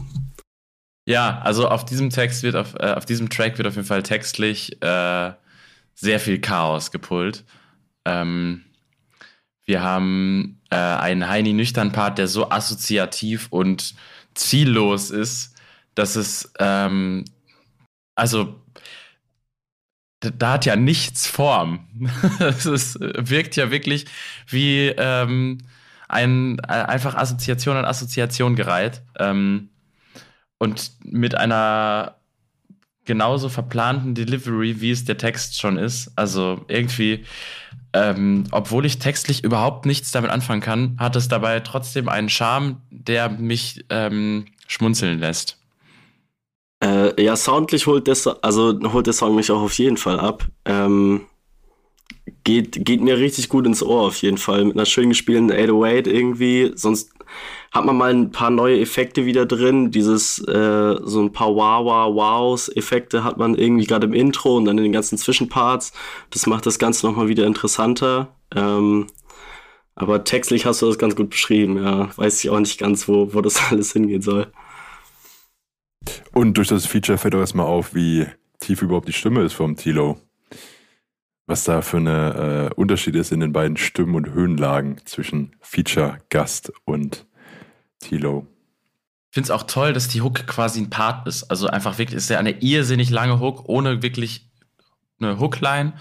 Ja, 1.06 1.40
also 1.40 1.68
auf 1.68 1.84
diesem 1.84 2.10
Text 2.10 2.44
wird 2.44 2.56
auf, 2.56 2.76
äh, 2.76 2.94
auf 2.94 3.06
diesem 3.06 3.30
Track 3.30 3.58
wird 3.58 3.68
auf 3.68 3.76
jeden 3.76 3.88
Fall 3.88 4.04
textlich 4.04 4.82
äh, 4.82 5.34
sehr 5.94 6.20
viel 6.20 6.40
Chaos 6.40 6.92
gepult. 6.92 7.44
Ähm, 8.06 8.64
wir 9.66 9.82
haben 9.82 10.62
äh, 10.70 10.76
einen 10.76 11.28
Heini 11.28 11.54
nüchtern 11.54 11.92
Part, 11.92 12.18
der 12.18 12.28
so 12.28 12.50
assoziativ 12.50 13.48
und 13.50 13.96
ziellos 14.34 15.12
ist, 15.12 15.56
dass 15.96 16.16
es 16.16 16.52
ähm, 16.60 17.26
also 18.16 18.62
da 20.38 20.53
hat 20.53 20.65
ja 20.65 20.75
nichts 20.75 21.27
Form. 21.27 21.88
Es 22.39 22.98
wirkt 23.00 23.56
ja 23.56 23.72
wirklich 23.72 24.06
wie 24.48 24.88
ähm, 24.88 25.60
ein 26.08 26.60
äh, 26.60 26.72
einfach 26.72 27.15
Assoziation 27.15 27.77
an 27.77 27.86
Assoziation 27.86 28.56
gereiht. 28.56 29.01
Ähm, 29.20 29.70
und 30.58 30.92
mit 31.03 31.36
einer 31.36 32.15
genauso 33.06 33.50
verplanten 33.50 34.15
Delivery, 34.15 34.80
wie 34.80 34.92
es 34.92 35.06
der 35.06 35.18
Text 35.18 35.60
schon 35.60 35.77
ist. 35.77 36.12
Also 36.15 36.63
irgendwie, 36.68 37.25
ähm, 37.92 38.46
obwohl 38.51 38.86
ich 38.86 39.00
textlich 39.00 39.44
überhaupt 39.44 39.86
nichts 39.86 40.12
damit 40.12 40.32
anfangen 40.32 40.62
kann, 40.62 40.96
hat 40.98 41.15
es 41.15 41.27
dabei 41.27 41.60
trotzdem 41.60 42.08
einen 42.08 42.30
Charme, 42.30 42.82
der 42.89 43.30
mich 43.30 43.86
ähm, 43.89 44.46
schmunzeln 44.68 45.20
lässt. 45.20 45.58
Äh, 46.84 47.24
ja, 47.24 47.36
soundlich 47.38 47.88
holt 47.88 48.08
der, 48.08 48.18
also 48.42 48.78
holt 48.92 49.08
der 49.08 49.13
Song 49.13 49.36
mich 49.36 49.50
auch 49.52 49.62
auf 49.62 49.78
jeden 49.78 49.96
Fall 49.96 50.20
ab. 50.20 50.46
Ähm, 50.66 51.22
geht, 52.44 52.86
geht 52.86 53.02
mir 53.02 53.18
richtig 53.18 53.48
gut 53.48 53.66
ins 53.66 53.82
Ohr 53.82 54.02
auf 54.02 54.18
jeden 54.18 54.38
Fall. 54.38 54.66
Mit 54.66 54.75
einer 54.75 54.86
schön 54.86 55.10
gespielten 55.10 55.50
808 55.50 56.08
irgendwie. 56.08 56.74
Sonst 56.75 57.12
hat 57.72 57.86
man 57.86 57.98
mal 57.98 58.13
ein 58.13 58.32
paar 58.32 58.50
neue 58.50 58.82
Effekte 58.82 59.25
wieder 59.25 59.46
drin. 59.46 59.92
Dieses, 59.92 60.40
äh, 60.40 60.96
so 61.02 61.22
ein 61.22 61.32
paar 61.32 61.56
Wow-Wow-Wows-Effekte 61.56 63.24
hat 63.24 63.38
man 63.38 63.56
irgendwie 63.56 63.86
gerade 63.86 64.06
im 64.06 64.13
Intro 64.13 64.58
und 64.58 64.66
dann 64.66 64.78
in 64.78 64.84
den 64.84 64.92
ganzen 64.92 65.18
Zwischenparts. 65.18 65.94
Das 66.32 66.48
macht 66.48 66.66
das 66.66 66.80
Ganze 66.80 67.06
nochmal 67.06 67.30
wieder 67.30 67.46
interessanter. 67.46 68.36
Ähm, 68.54 69.08
aber 69.96 70.25
textlich 70.25 70.66
hast 70.66 70.82
du 70.82 70.88
das 70.88 70.98
ganz 70.98 71.16
gut 71.16 71.30
beschrieben, 71.30 71.82
ja. 71.82 72.10
Weiß 72.18 72.44
ich 72.44 72.50
auch 72.50 72.60
nicht 72.60 72.78
ganz, 72.78 73.08
wo, 73.08 73.34
wo 73.34 73.40
das 73.42 73.62
alles 73.72 73.94
hingehen 73.94 74.22
soll. 74.22 74.52
Und 76.34 76.56
durch 76.56 76.68
das 76.68 76.86
Feature 76.86 77.18
fällt 77.18 77.36
auch 77.36 77.40
erstmal 77.40 77.66
auf, 77.66 77.94
wie 77.94 78.28
tief 78.60 78.82
überhaupt 78.82 79.08
die 79.08 79.14
Stimme 79.14 79.42
ist 79.42 79.54
vom 79.54 79.76
Tilo. 79.76 80.20
Was 81.46 81.66
da 81.66 81.82
für 81.82 81.98
eine 81.98 82.70
äh, 82.72 82.74
Unterschied 82.76 83.16
ist 83.16 83.32
in 83.32 83.42
den 83.42 83.52
beiden 83.52 83.78
Stimmen 83.78 84.16
und 84.16 84.32
Höhenlagen 84.32 85.02
zwischen 85.06 85.56
Feature, 85.60 86.18
Gast 86.30 86.72
und 86.86 87.26
Tilo. 88.00 88.48
Ich 89.30 89.36
finde 89.36 89.48
es 89.48 89.52
auch 89.52 89.64
toll, 89.64 89.94
dass 89.94 90.08
die 90.08 90.22
Hook 90.22 90.48
quasi 90.48 90.80
ein 90.80 90.90
Part 90.90 91.28
ist. 91.28 91.44
Also 91.44 91.68
einfach 91.68 91.98
wirklich, 91.98 92.18
ist 92.18 92.30
ja 92.30 92.40
eine 92.40 92.62
irrsinnig 92.62 93.10
lange 93.10 93.40
Hook, 93.40 93.68
ohne 93.68 94.02
wirklich 94.02 94.50
eine 95.20 95.40
Hookline. 95.40 95.94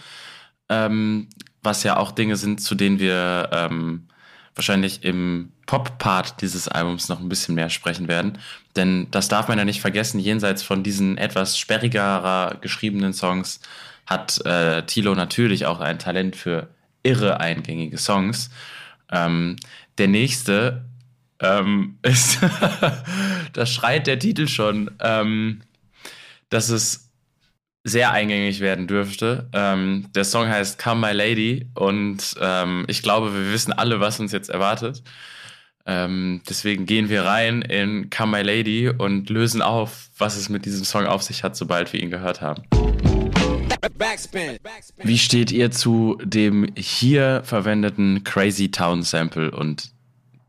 Ähm, 0.69 1.29
was 1.63 1.83
ja 1.83 1.97
auch 1.97 2.13
Dinge 2.13 2.37
sind, 2.37 2.61
zu 2.61 2.75
denen 2.75 2.99
wir 2.99 3.49
ähm, 3.53 4.09
wahrscheinlich 4.55 5.05
im 5.05 5.53
Pop-Part 5.73 6.43
dieses 6.43 6.69
Albums 6.69 7.09
noch 7.09 7.19
ein 7.19 7.31
bisschen 7.31 7.55
mehr 7.55 7.71
sprechen 7.71 8.07
werden. 8.07 8.37
Denn 8.77 9.07
das 9.11 9.29
darf 9.29 9.49
man 9.49 9.57
ja 9.57 9.65
nicht 9.65 9.81
vergessen, 9.81 10.21
jenseits 10.21 10.63
von 10.63 10.83
diesen 10.83 11.17
etwas 11.17 11.57
sperrigerer 11.57 12.59
geschriebenen 12.61 13.15
Songs 13.15 13.61
hat 14.05 14.45
äh, 14.45 14.83
Tilo 14.83 15.15
natürlich 15.15 15.65
auch 15.65 15.81
ein 15.81 15.99
Talent 15.99 16.37
für 16.37 16.69
irre 17.03 17.41
eingängige 17.41 17.97
Songs. 17.97 18.51
Ähm, 19.11 19.57
der 19.97 20.09
nächste 20.09 20.85
ähm, 21.41 21.97
ist, 22.03 22.41
da 23.55 23.65
schreit 23.65 24.07
der 24.07 24.19
Titel 24.19 24.49
schon, 24.49 24.91
ähm, 25.01 25.63
dass 26.51 26.69
es 26.69 27.09
sehr 27.83 28.13
eingängig 28.13 28.61
werden 28.61 28.89
dürfte. 28.89 29.49
Ähm, 29.55 30.11
der 30.15 30.25
Song 30.25 30.49
heißt 30.49 30.79
Come 30.79 31.09
My 31.09 31.13
Lady 31.15 31.71
und 31.73 32.35
ähm, 32.43 32.85
ich 32.89 33.03
glaube, 33.03 33.33
wir 33.33 33.55
wissen 33.55 33.73
alle, 33.73 34.01
was 34.01 34.21
uns 34.21 34.33
jetzt 34.33 34.51
erwartet. 34.51 35.03
Ähm, 35.85 36.43
deswegen 36.49 36.87
gehen 36.87 37.09
wir 37.09 37.25
rein 37.25 37.63
in 37.63 38.09
Come 38.11 38.39
My 38.39 38.43
Lady 38.43 38.89
und 38.89 39.31
lösen 39.31 39.63
auf, 39.63 40.11
was 40.17 40.37
es 40.37 40.49
mit 40.49 40.65
diesem 40.65 40.85
Song 40.85 41.07
auf 41.07 41.23
sich 41.23 41.43
hat, 41.43 41.57
sobald 41.57 41.93
wir 41.93 42.01
ihn 42.01 42.11
gehört 42.11 42.41
haben. 42.41 42.63
Wie 45.03 45.19
steht 45.19 45.51
ihr 45.51 45.71
zu 45.71 46.19
dem 46.23 46.69
hier 46.77 47.43
verwendeten 47.45 48.23
Crazy 48.23 48.71
Town 48.71 49.03
Sample 49.03 49.51
und 49.51 49.91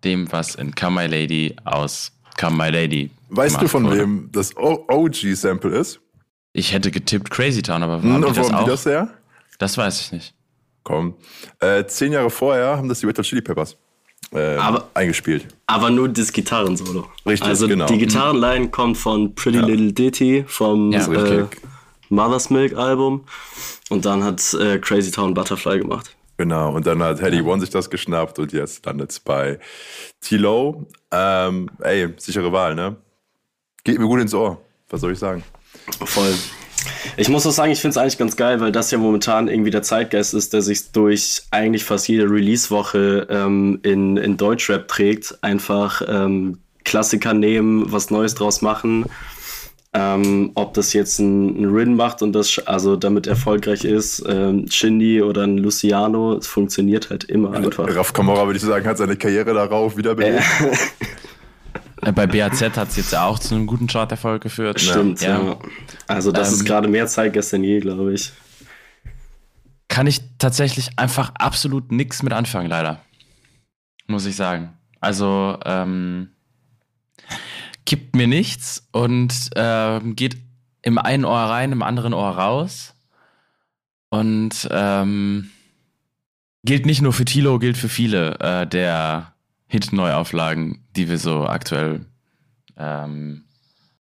dem, 0.04 0.32
was 0.32 0.56
in 0.56 0.76
Come 0.76 1.02
My 1.02 1.08
Lady 1.08 1.56
aus 1.64 2.12
Come 2.40 2.58
My 2.58 2.70
Lady. 2.70 3.10
Weißt 3.30 3.62
du, 3.62 3.68
von 3.68 3.86
wurde. 3.86 4.00
wem 4.00 4.30
das 4.32 4.56
OG-Sample 4.56 5.76
ist? 5.76 6.00
Ich 6.54 6.74
hätte 6.74 6.92
getippt 6.92 7.30
Crazy 7.30 7.62
Town, 7.62 7.82
aber 7.84 8.04
warum 8.04 8.26
hm, 8.26 8.34
das 8.34 8.52
auch? 8.52 8.66
das 8.66 8.86
her? 8.86 9.10
Das 9.58 9.78
weiß 9.78 10.02
ich 10.02 10.12
nicht. 10.12 10.36
Komm. 10.84 11.16
Äh, 11.60 11.86
zehn 11.86 12.12
Jahre 12.12 12.30
vorher 12.30 12.78
haben 12.78 12.90
das 12.90 13.00
die 13.00 13.06
Red 13.06 13.18
Hot 13.18 13.26
Chili 13.26 13.42
Peppers 13.42 13.78
äh, 14.34 14.56
aber, 14.58 14.90
eingespielt. 14.94 15.48
Aber 15.68 15.90
nur 15.90 16.10
das 16.10 16.32
Gitarrensolo. 16.32 17.08
Richtig, 17.26 17.48
also 17.48 17.68
genau. 17.68 17.86
die 17.86 17.98
Gitarrenline 17.98 18.70
kommt 18.70 18.98
von 18.98 19.34
Pretty 19.36 19.60
ja. 19.60 19.66
Little 19.66 19.94
Ditty 19.94 20.46
vom 20.48 20.92
ja. 20.92 21.06
äh, 21.12 21.46
Mother's 22.10 22.50
Milk 22.50 22.76
Album 22.76 23.26
und 23.90 24.06
dann 24.06 24.24
hat 24.24 24.54
äh, 24.54 24.80
Crazy 24.80 25.12
Town 25.12 25.34
Butterfly 25.34 25.80
gemacht. 25.80 26.16
Genau, 26.38 26.74
und 26.74 26.88
dann 26.88 27.02
hat 27.04 27.22
Hedy 27.22 27.42
One 27.42 27.62
sich 27.62 27.70
das 27.70 27.90
geschnappt 27.90 28.40
und 28.40 28.54
jetzt 28.54 28.86
landet 28.86 29.12
es 29.12 29.20
bei 29.20 29.60
T-Low. 30.22 30.86
Ähm, 31.12 31.70
ey, 31.80 32.10
sichere 32.18 32.52
Wahl, 32.52 32.74
ne? 32.74 32.96
Geht 33.84 34.00
mir 34.00 34.08
gut 34.08 34.20
ins 34.20 34.34
Ohr. 34.34 34.60
Was 34.90 35.02
soll 35.02 35.12
ich 35.12 35.20
sagen? 35.20 35.44
Voll. 36.06 36.34
Ich 37.18 37.30
muss 37.30 37.46
auch 37.46 37.52
sagen, 37.52 37.72
ich 37.72 37.80
finde 37.80 37.92
es 37.92 37.98
eigentlich 37.98 38.18
ganz 38.18 38.36
geil, 38.36 38.60
weil 38.60 38.72
das 38.72 38.92
ja 38.92 38.98
momentan 38.98 39.48
irgendwie 39.48 39.72
der 39.72 39.84
Zeitgeist 39.84 40.34
ist, 40.34 40.54
der 40.54 40.62
sich 40.62 40.92
durch 40.92 41.44
eigentlich 41.52 41.84
fast 41.84 42.08
jede 42.08 42.30
Release-Woche 42.30 43.28
ähm, 43.30 43.80
in, 43.84 44.18
in 44.18 44.38
Deutschrap 44.38 44.88
trägt. 44.88 45.38
Einfach 45.42 46.02
ähm, 46.08 46.60
Klassiker 46.84 47.34
nehmen, 47.34 47.92
was 47.92 48.10
Neues 48.10 48.36
draus 48.36 48.62
machen 48.62 49.06
ähm, 49.94 50.52
ob 50.56 50.74
das 50.74 50.94
jetzt 50.94 51.20
ein, 51.20 51.62
ein 51.62 51.66
Rin 51.66 51.96
macht 51.96 52.22
und 52.24 52.34
das 52.34 52.60
also 52.66 52.96
damit 52.96 53.28
erfolgreich 53.28 53.86
ist, 53.86 54.24
ähm, 54.28 54.66
Shindy 54.70 55.22
oder 55.22 55.44
ein 55.44 55.60
Luciano, 55.60 56.38
es 56.38 56.48
funktioniert 56.48 57.12
halt 57.12 57.26
immer 57.26 57.54
einfach. 57.54 57.88
Raf 57.96 58.12
Kamora, 58.12 58.46
würde 58.48 58.58
ich 58.58 58.64
sagen, 58.64 58.86
hat 58.88 58.98
seine 58.98 59.16
Karriere 59.16 59.54
darauf 59.54 59.96
wiederbelebt. 59.96 60.40
Äh. 60.62 60.72
Bei 62.12 62.28
BAZ 62.28 62.62
hat 62.62 62.90
es 62.90 62.96
jetzt 62.98 63.16
auch 63.16 63.40
zu 63.40 63.56
einem 63.56 63.68
guten 63.68 63.88
Charterfolg 63.88 64.44
geführt. 64.44 64.80
Stimmt, 64.80 65.22
ja. 65.22 65.42
ja. 65.42 65.60
Also 66.08 66.32
das 66.32 66.50
ähm, 66.50 66.54
ist 66.56 66.66
gerade 66.66 66.88
mehr 66.88 67.08
Zeit 67.08 67.34
gestern 67.34 67.64
je, 67.64 67.80
glaube 67.80 68.14
ich. 68.14 68.32
Kann 69.88 70.08
ich 70.08 70.22
tatsächlich 70.40 70.98
einfach 70.98 71.32
absolut 71.36 71.92
nichts 71.92 72.24
mit 72.24 72.34
anfangen, 72.34 72.68
leider. 72.68 73.02
Muss 74.08 74.26
ich 74.26 74.36
sagen. 74.36 74.74
Also, 75.00 75.58
ähm, 75.66 76.30
kippt 77.86 78.16
mir 78.16 78.28
nichts 78.28 78.88
und 78.92 79.50
äh, 79.56 80.00
geht 80.14 80.38
im 80.82 80.98
einen 80.98 81.26
Ohr 81.26 81.40
rein, 81.40 81.72
im 81.72 81.84
anderen 81.84 82.14
Ohr 82.14 82.30
raus. 82.30 82.94
Und 84.10 84.68
ähm, 84.72 85.50
gilt 86.64 86.86
nicht 86.86 87.02
nur 87.02 87.14
für 87.14 87.26
Tilo, 87.26 87.60
gilt 87.60 87.78
für 87.78 87.90
viele 87.90 88.40
äh, 88.40 88.68
der 88.68 89.33
Hit-Neuauflagen, 89.74 90.86
die 90.96 91.10
wir 91.10 91.18
so 91.18 91.48
aktuell 91.48 92.06
ähm, 92.78 93.46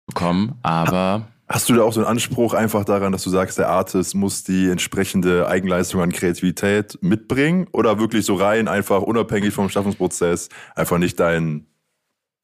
bekommen, 0.04 0.58
aber. 0.62 1.28
Hast 1.48 1.68
du 1.68 1.74
da 1.74 1.82
auch 1.82 1.92
so 1.92 2.00
einen 2.00 2.08
Anspruch 2.08 2.54
einfach 2.54 2.84
daran, 2.84 3.12
dass 3.12 3.22
du 3.22 3.30
sagst, 3.30 3.58
der 3.58 3.68
Artist 3.68 4.16
muss 4.16 4.42
die 4.42 4.68
entsprechende 4.68 5.46
Eigenleistung 5.46 6.00
an 6.00 6.10
Kreativität 6.10 6.98
mitbringen 7.02 7.68
oder 7.70 8.00
wirklich 8.00 8.26
so 8.26 8.34
rein, 8.34 8.66
einfach 8.66 9.02
unabhängig 9.02 9.54
vom 9.54 9.68
Schaffungsprozess, 9.68 10.48
einfach 10.74 10.98
nicht 10.98 11.20
dein 11.20 11.66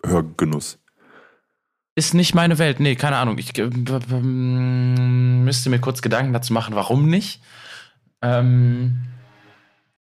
Hörgenuss? 0.07 0.79
Ist 1.97 2.14
nicht 2.14 2.37
meine 2.37 2.59
Welt. 2.59 2.79
Nee, 2.79 2.95
keine 2.95 3.17
Ahnung. 3.17 3.38
Ich 3.38 3.59
äh, 3.59 3.69
müsste 4.21 5.71
mir 5.71 5.81
kurz 5.81 6.00
Gedanken 6.00 6.33
dazu 6.33 6.52
machen, 6.52 6.76
warum 6.76 7.09
nicht. 7.09 7.43
Ähm, 8.23 9.00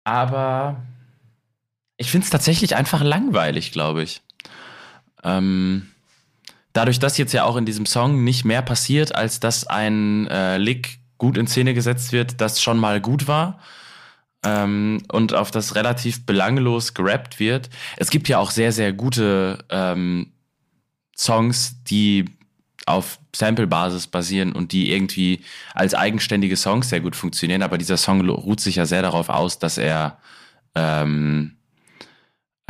aber 0.03 0.83
ich 2.01 2.11
finde 2.11 2.25
es 2.25 2.31
tatsächlich 2.31 2.77
einfach 2.77 3.03
langweilig, 3.03 3.73
glaube 3.73 4.03
ich. 4.03 4.23
Ähm, 5.23 5.91
dadurch, 6.73 6.99
dass 6.99 7.19
jetzt 7.19 7.35
ja 7.35 7.45
auch 7.45 7.57
in 7.57 7.67
diesem 7.67 7.85
Song 7.85 8.25
nicht 8.25 8.47
mehr 8.47 8.63
passiert, 8.63 9.15
als 9.15 9.39
dass 9.39 9.67
ein 9.67 10.27
äh, 10.29 10.57
Lick 10.57 10.99
gut 11.19 11.37
in 11.37 11.47
Szene 11.47 11.75
gesetzt 11.75 12.13
wird, 12.13 12.41
das 12.41 12.63
schon 12.63 12.79
mal 12.79 13.03
gut 13.03 13.29
war. 13.29 13.61
Ähm, 14.43 15.03
und 15.13 15.35
auf 15.35 15.51
das 15.51 15.75
relativ 15.75 16.25
belanglos 16.25 16.95
gerappt 16.95 17.39
wird. 17.39 17.69
Es 17.99 18.09
gibt 18.09 18.29
ja 18.29 18.39
auch 18.39 18.51
sehr, 18.51 18.73
sehr 18.73 18.95
gute 18.95 19.59
ähm, 19.69 20.33
Songs, 21.15 21.85
die 21.85 22.25
auf 22.87 23.19
Sample-Basis 23.37 24.07
basieren 24.07 24.53
und 24.53 24.73
die 24.73 24.91
irgendwie 24.91 25.45
als 25.75 25.93
eigenständige 25.95 26.57
Songs 26.57 26.89
sehr 26.89 27.01
gut 27.01 27.15
funktionieren, 27.15 27.61
aber 27.61 27.77
dieser 27.77 27.99
Song 27.99 28.27
ruht 28.27 28.61
sich 28.61 28.77
ja 28.77 28.87
sehr 28.87 29.03
darauf 29.03 29.29
aus, 29.29 29.59
dass 29.59 29.77
er 29.77 30.19
ähm, 30.75 31.59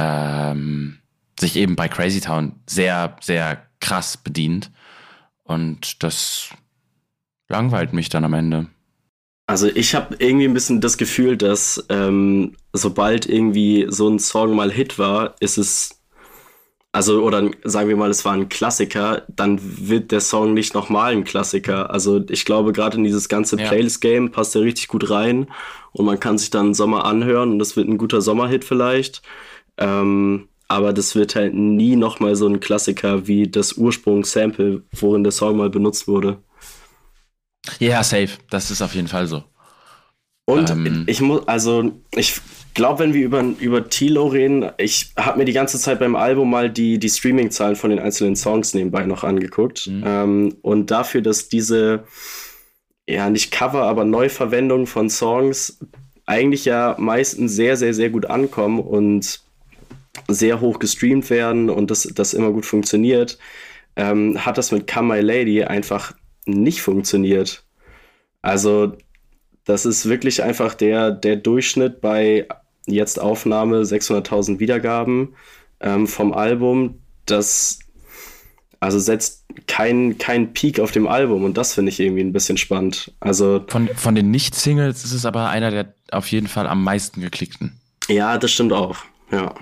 ähm, 0.01 0.99
sich 1.39 1.57
eben 1.57 1.77
bei 1.77 1.89
Crazy 1.89 2.21
Town 2.21 2.55
sehr, 2.67 3.17
sehr 3.21 3.67
krass 3.81 4.17
bedient. 4.17 4.71
Und 5.45 6.03
das 6.03 6.51
langweilt 7.49 7.93
mich 7.93 8.09
dann 8.09 8.25
am 8.25 8.35
Ende. 8.35 8.67
Also 9.47 9.67
ich 9.67 9.95
habe 9.95 10.15
irgendwie 10.19 10.47
ein 10.47 10.55
bisschen 10.55 10.81
das 10.81 10.97
Gefühl, 10.97 11.37
dass 11.37 11.85
ähm, 11.89 12.55
sobald 12.73 13.27
irgendwie 13.27 13.87
so 13.89 14.09
ein 14.09 14.21
Song 14.21 14.55
mal 14.55 14.71
Hit 14.71 14.99
war, 14.99 15.35
ist 15.41 15.59
es 15.59 16.01
also 16.93 17.23
oder 17.23 17.49
sagen 17.65 17.89
wir 17.89 17.97
mal, 17.97 18.11
es 18.11 18.25
war 18.25 18.33
ein 18.33 18.49
Klassiker, 18.49 19.23
dann 19.29 19.61
wird 19.61 20.11
der 20.11 20.21
Song 20.21 20.55
nicht 20.55 20.75
nochmal 20.75 21.13
ein 21.13 21.25
Klassiker. 21.25 21.91
Also 21.91 22.21
ich 22.29 22.45
glaube, 22.45 22.73
gerade 22.73 22.97
in 22.97 23.05
dieses 23.05 23.29
ganze 23.29 23.57
ja. 23.61 23.69
Playlist-Game 23.69 24.33
passt 24.33 24.57
er 24.57 24.63
richtig 24.63 24.89
gut 24.89 25.09
rein 25.09 25.47
und 25.93 26.05
man 26.05 26.19
kann 26.19 26.39
sich 26.39 26.51
dann 26.51 26.75
Sommer 26.75 27.05
anhören 27.05 27.53
und 27.53 27.59
das 27.61 27.77
wird 27.77 27.89
ein 27.89 27.99
guter 27.99 28.21
Sommerhit 28.21 28.65
vielleicht. 28.65 29.23
Ähm, 29.81 30.49
aber 30.69 30.93
das 30.93 31.17
wird 31.17 31.35
halt 31.35 31.53
nie 31.53 31.97
nochmal 31.97 32.37
so 32.37 32.47
ein 32.47 32.61
Klassiker 32.61 33.27
wie 33.27 33.49
das 33.49 33.73
Ursprungssample, 33.73 34.83
worin 34.93 35.25
der 35.25 35.33
Song 35.33 35.57
mal 35.57 35.69
benutzt 35.69 36.07
wurde. 36.07 36.39
Ja, 37.79 38.05
safe. 38.05 38.31
Das 38.51 38.71
ist 38.71 38.81
auf 38.81 38.95
jeden 38.95 39.09
Fall 39.09 39.27
so. 39.27 39.43
Und 40.45 40.71
ähm, 40.71 41.05
ich 41.07 41.21
muss, 41.21 41.47
also 41.49 41.93
ich 42.15 42.41
glaube, 42.75 43.01
wenn 43.01 43.15
wir 43.15 43.25
über, 43.25 43.43
über 43.59 43.89
Tilo 43.89 44.27
reden, 44.27 44.71
ich 44.79 45.13
habe 45.17 45.39
mir 45.39 45.45
die 45.45 45.53
ganze 45.53 45.79
Zeit 45.79 45.99
beim 45.99 46.17
Album 46.17 46.51
mal 46.51 46.71
die, 46.71 46.99
die 46.99 47.09
Streaming-Zahlen 47.09 47.77
von 47.77 47.91
den 47.91 47.99
einzelnen 47.99 48.37
Songs 48.37 48.75
nebenbei 48.75 49.05
noch 49.05 49.25
angeguckt. 49.25 49.87
Mhm. 49.87 50.03
Ähm, 50.07 50.57
und 50.63 50.91
dafür, 50.91 51.23
dass 51.23 51.49
diese, 51.49 52.05
ja, 53.09 53.29
nicht 53.31 53.51
Cover, 53.51 53.83
aber 53.83 54.05
Neuverwendung 54.05 54.87
von 54.87 55.11
Songs 55.11 55.79
eigentlich 56.27 56.65
ja 56.65 56.95
meistens 56.99 57.55
sehr, 57.55 57.77
sehr, 57.77 57.93
sehr 57.93 58.11
gut 58.11 58.27
ankommen 58.27 58.79
und 58.79 59.41
sehr 60.29 60.61
hoch 60.61 60.79
gestreamt 60.79 61.31
werden 61.31 61.71
und 61.71 61.91
das, 61.91 62.03
das 62.03 62.35
immer 62.35 62.51
gut 62.51 62.67
funktioniert, 62.67 63.39
ähm, 63.97 64.45
hat 64.45 64.59
das 64.59 64.73
mit 64.73 64.91
Come 64.91 65.15
My 65.15 65.21
Lady 65.21 65.65
einfach 65.65 66.13
nicht 66.47 66.83
funktioniert. 66.83 67.65
Also, 68.43 68.97
das 69.65 69.87
ist 69.87 70.09
wirklich 70.09 70.43
einfach 70.43 70.75
der, 70.75 71.11
der 71.11 71.37
Durchschnitt 71.37 72.01
bei 72.01 72.49
jetzt 72.87 73.21
Aufnahme 73.21 73.83
600.000 73.83 74.59
Wiedergaben 74.59 75.35
ähm, 75.81 76.07
vom 76.07 76.33
Album. 76.33 77.01
Das 77.27 77.79
also 78.81 78.99
setzt 78.99 79.45
kein, 79.67 80.17
kein 80.17 80.55
Peak 80.55 80.81
auf 80.81 80.91
dem 80.91 81.07
Album 81.07 81.45
und 81.45 81.59
das 81.59 81.75
finde 81.75 81.91
ich 81.91 82.01
irgendwie 82.01 82.23
ein 82.23 82.33
bisschen 82.33 82.57
spannend. 82.57 83.13
Also 83.21 83.63
von, 83.69 83.89
von 83.95 84.15
den 84.15 84.31
Nicht-Singles 84.31 85.05
ist 85.05 85.13
es 85.13 85.27
aber 85.27 85.51
einer 85.51 85.71
der 85.71 85.95
auf 86.11 86.29
jeden 86.29 86.49
Fall 86.49 86.67
am 86.67 86.83
meisten 86.83 87.21
geklickten. 87.21 87.79
Ja, 88.09 88.39
das 88.39 88.51
stimmt 88.51 88.73
auch. 88.73 88.97
Ja. 89.31 89.55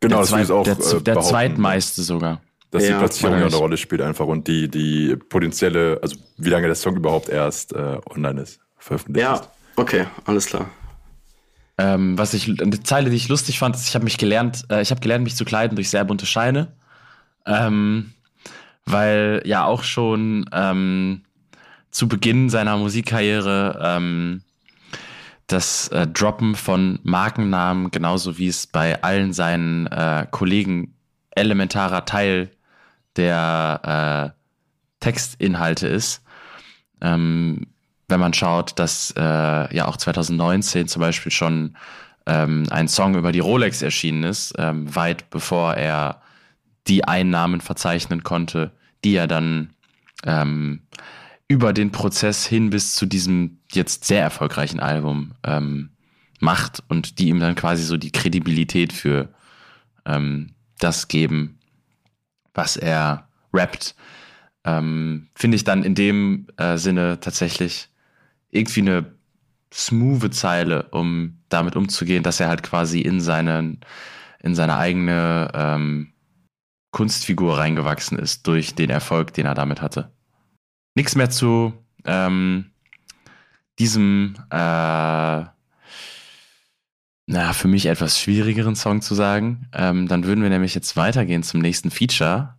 Genau, 0.00 0.22
der 0.22 0.30
das 0.30 0.40
ist 0.42 0.50
auch 0.50 0.64
der, 0.64 0.78
äh, 0.78 1.02
der 1.02 1.20
zweitmeiste 1.20 2.02
sogar. 2.02 2.40
Dass 2.70 2.82
ja, 2.82 2.90
die 2.90 2.98
Platzierung 2.98 3.36
eine 3.36 3.54
Rolle 3.54 3.76
spielt 3.76 4.02
einfach 4.02 4.26
und 4.26 4.48
die, 4.48 4.68
die 4.68 5.16
potenzielle, 5.16 5.98
also 6.02 6.16
wie 6.36 6.50
lange 6.50 6.66
der 6.66 6.74
Song 6.74 6.96
überhaupt 6.96 7.28
erst 7.28 7.72
äh, 7.72 7.98
online 8.10 8.42
ist, 8.42 8.60
veröffentlicht 8.76 9.24
Ja, 9.24 9.34
ist. 9.36 9.48
okay, 9.76 10.06
alles 10.24 10.46
klar. 10.46 10.68
Ähm, 11.78 12.18
was 12.18 12.34
ich, 12.34 12.48
eine 12.60 12.82
Zeile, 12.82 13.10
die 13.10 13.16
ich 13.16 13.28
lustig 13.28 13.58
fand, 13.58 13.76
ist, 13.76 13.86
ich 13.88 13.94
habe 13.94 14.04
mich 14.04 14.18
gelernt, 14.18 14.64
äh, 14.70 14.82
ich 14.82 14.90
habe 14.90 15.00
gelernt, 15.00 15.24
mich 15.24 15.36
zu 15.36 15.44
kleiden 15.44 15.76
durch 15.76 15.90
sehr 15.90 16.04
bunte 16.04 16.26
Scheine. 16.26 16.72
Ähm, 17.46 18.12
weil 18.86 19.42
ja 19.44 19.64
auch 19.64 19.82
schon 19.82 20.48
ähm, 20.52 21.22
zu 21.90 22.08
Beginn 22.08 22.48
seiner 22.50 22.76
Musikkarriere 22.76 23.80
ähm, 23.82 24.42
das 25.46 25.88
äh, 25.88 26.06
Droppen 26.06 26.54
von 26.54 26.98
Markennamen, 27.02 27.90
genauso 27.90 28.38
wie 28.38 28.48
es 28.48 28.66
bei 28.66 29.02
allen 29.02 29.32
seinen 29.32 29.86
äh, 29.86 30.26
Kollegen 30.30 30.94
elementarer 31.30 32.04
Teil 32.04 32.50
der 33.16 34.34
äh, 34.34 34.36
Textinhalte 35.00 35.86
ist. 35.86 36.22
Ähm, 37.00 37.66
wenn 38.08 38.20
man 38.20 38.34
schaut, 38.34 38.78
dass 38.78 39.12
äh, 39.16 39.74
ja 39.74 39.86
auch 39.86 39.96
2019 39.96 40.88
zum 40.88 41.00
Beispiel 41.00 41.32
schon 41.32 41.76
ähm, 42.26 42.66
ein 42.70 42.88
Song 42.88 43.14
über 43.16 43.32
die 43.32 43.40
Rolex 43.40 43.82
erschienen 43.82 44.24
ist, 44.24 44.54
ähm, 44.58 44.94
weit 44.94 45.30
bevor 45.30 45.74
er 45.74 46.22
die 46.86 47.04
Einnahmen 47.04 47.60
verzeichnen 47.60 48.22
konnte, 48.22 48.72
die 49.04 49.16
er 49.16 49.26
dann 49.26 49.70
ähm, 50.24 50.82
über 51.48 51.72
den 51.72 51.92
Prozess 51.92 52.46
hin 52.46 52.70
bis 52.70 52.94
zu 52.94 53.06
diesem 53.06 53.60
jetzt 53.72 54.04
sehr 54.04 54.22
erfolgreichen 54.22 54.80
Album 54.80 55.32
ähm, 55.44 55.90
macht 56.40 56.82
und 56.88 57.18
die 57.18 57.28
ihm 57.28 57.40
dann 57.40 57.54
quasi 57.54 57.82
so 57.82 57.96
die 57.96 58.10
Kredibilität 58.12 58.92
für 58.92 59.28
ähm, 60.04 60.54
das 60.78 61.08
geben, 61.08 61.58
was 62.54 62.76
er 62.76 63.28
rappt, 63.52 63.94
ähm, 64.64 65.28
finde 65.34 65.56
ich 65.56 65.64
dann 65.64 65.84
in 65.84 65.94
dem 65.94 66.48
äh, 66.56 66.76
Sinne 66.76 67.20
tatsächlich 67.20 67.88
irgendwie 68.50 68.80
eine 68.80 69.14
smooth 69.72 70.34
Zeile, 70.34 70.88
um 70.90 71.38
damit 71.48 71.76
umzugehen, 71.76 72.22
dass 72.22 72.40
er 72.40 72.48
halt 72.48 72.62
quasi 72.62 73.00
in 73.00 73.20
seinen 73.20 73.80
in 74.42 74.54
seine 74.54 74.76
eigene 74.76 75.50
ähm, 75.54 76.12
Kunstfigur 76.92 77.58
reingewachsen 77.58 78.18
ist 78.18 78.46
durch 78.46 78.74
den 78.74 78.90
Erfolg, 78.90 79.34
den 79.34 79.46
er 79.46 79.54
damit 79.54 79.82
hatte. 79.82 80.15
Nichts 80.96 81.14
mehr 81.14 81.28
zu 81.28 81.74
ähm, 82.06 82.70
diesem, 83.78 84.34
äh, 84.50 85.44
na, 87.28 87.52
für 87.52 87.68
mich 87.68 87.84
etwas 87.84 88.18
schwierigeren 88.18 88.74
Song 88.76 89.02
zu 89.02 89.14
sagen. 89.14 89.68
Ähm, 89.74 90.08
dann 90.08 90.24
würden 90.24 90.42
wir 90.42 90.48
nämlich 90.48 90.74
jetzt 90.74 90.96
weitergehen 90.96 91.42
zum 91.42 91.60
nächsten 91.60 91.90
Feature. 91.90 92.54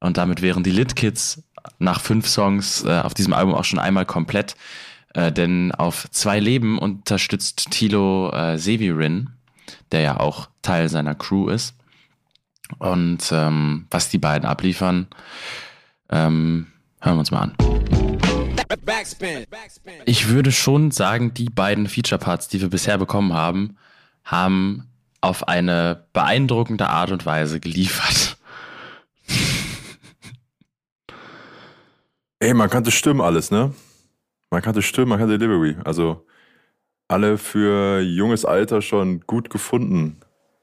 Und 0.00 0.16
damit 0.16 0.40
wären 0.40 0.62
die 0.62 0.70
Lit 0.70 0.96
Kids 0.96 1.42
nach 1.78 2.00
fünf 2.00 2.26
Songs 2.26 2.82
äh, 2.84 3.00
auf 3.00 3.12
diesem 3.12 3.34
Album 3.34 3.54
auch 3.54 3.64
schon 3.64 3.78
einmal 3.78 4.06
komplett. 4.06 4.56
Äh, 5.12 5.30
denn 5.30 5.70
auf 5.72 6.08
zwei 6.10 6.40
Leben 6.40 6.78
unterstützt 6.78 7.70
Tilo 7.70 8.32
äh, 8.32 8.56
Severin, 8.56 9.30
der 9.92 10.00
ja 10.00 10.16
auch 10.18 10.48
Teil 10.62 10.88
seiner 10.88 11.14
Crew 11.14 11.50
ist. 11.50 11.74
Und 12.78 13.30
ähm, 13.32 13.86
was 13.90 14.08
die 14.08 14.18
beiden 14.18 14.48
abliefern, 14.48 15.08
ähm, 16.08 16.69
hören 17.00 17.16
wir 17.16 17.20
uns 17.20 17.30
mal 17.30 17.42
an. 17.42 17.56
Ich 20.06 20.28
würde 20.28 20.52
schon 20.52 20.90
sagen, 20.90 21.34
die 21.34 21.50
beiden 21.50 21.86
Feature-Parts, 21.86 22.48
die 22.48 22.60
wir 22.60 22.68
bisher 22.68 22.98
bekommen 22.98 23.32
haben, 23.32 23.76
haben 24.24 24.88
auf 25.20 25.48
eine 25.48 26.06
beeindruckende 26.12 26.88
Art 26.88 27.10
und 27.10 27.26
Weise 27.26 27.60
geliefert. 27.60 28.36
Ey, 32.38 32.54
man 32.54 32.70
kannte 32.70 32.90
Stimmen 32.90 33.20
alles, 33.20 33.50
ne? 33.50 33.74
Man 34.50 34.62
kannte 34.62 34.82
Stimmen, 34.82 35.10
man 35.10 35.18
kannte 35.18 35.38
Delivery. 35.38 35.76
Also 35.84 36.26
alle 37.08 37.38
für 37.38 38.00
junges 38.00 38.44
Alter 38.44 38.82
schon 38.82 39.20
gut 39.22 39.50
gefunden. 39.50 40.20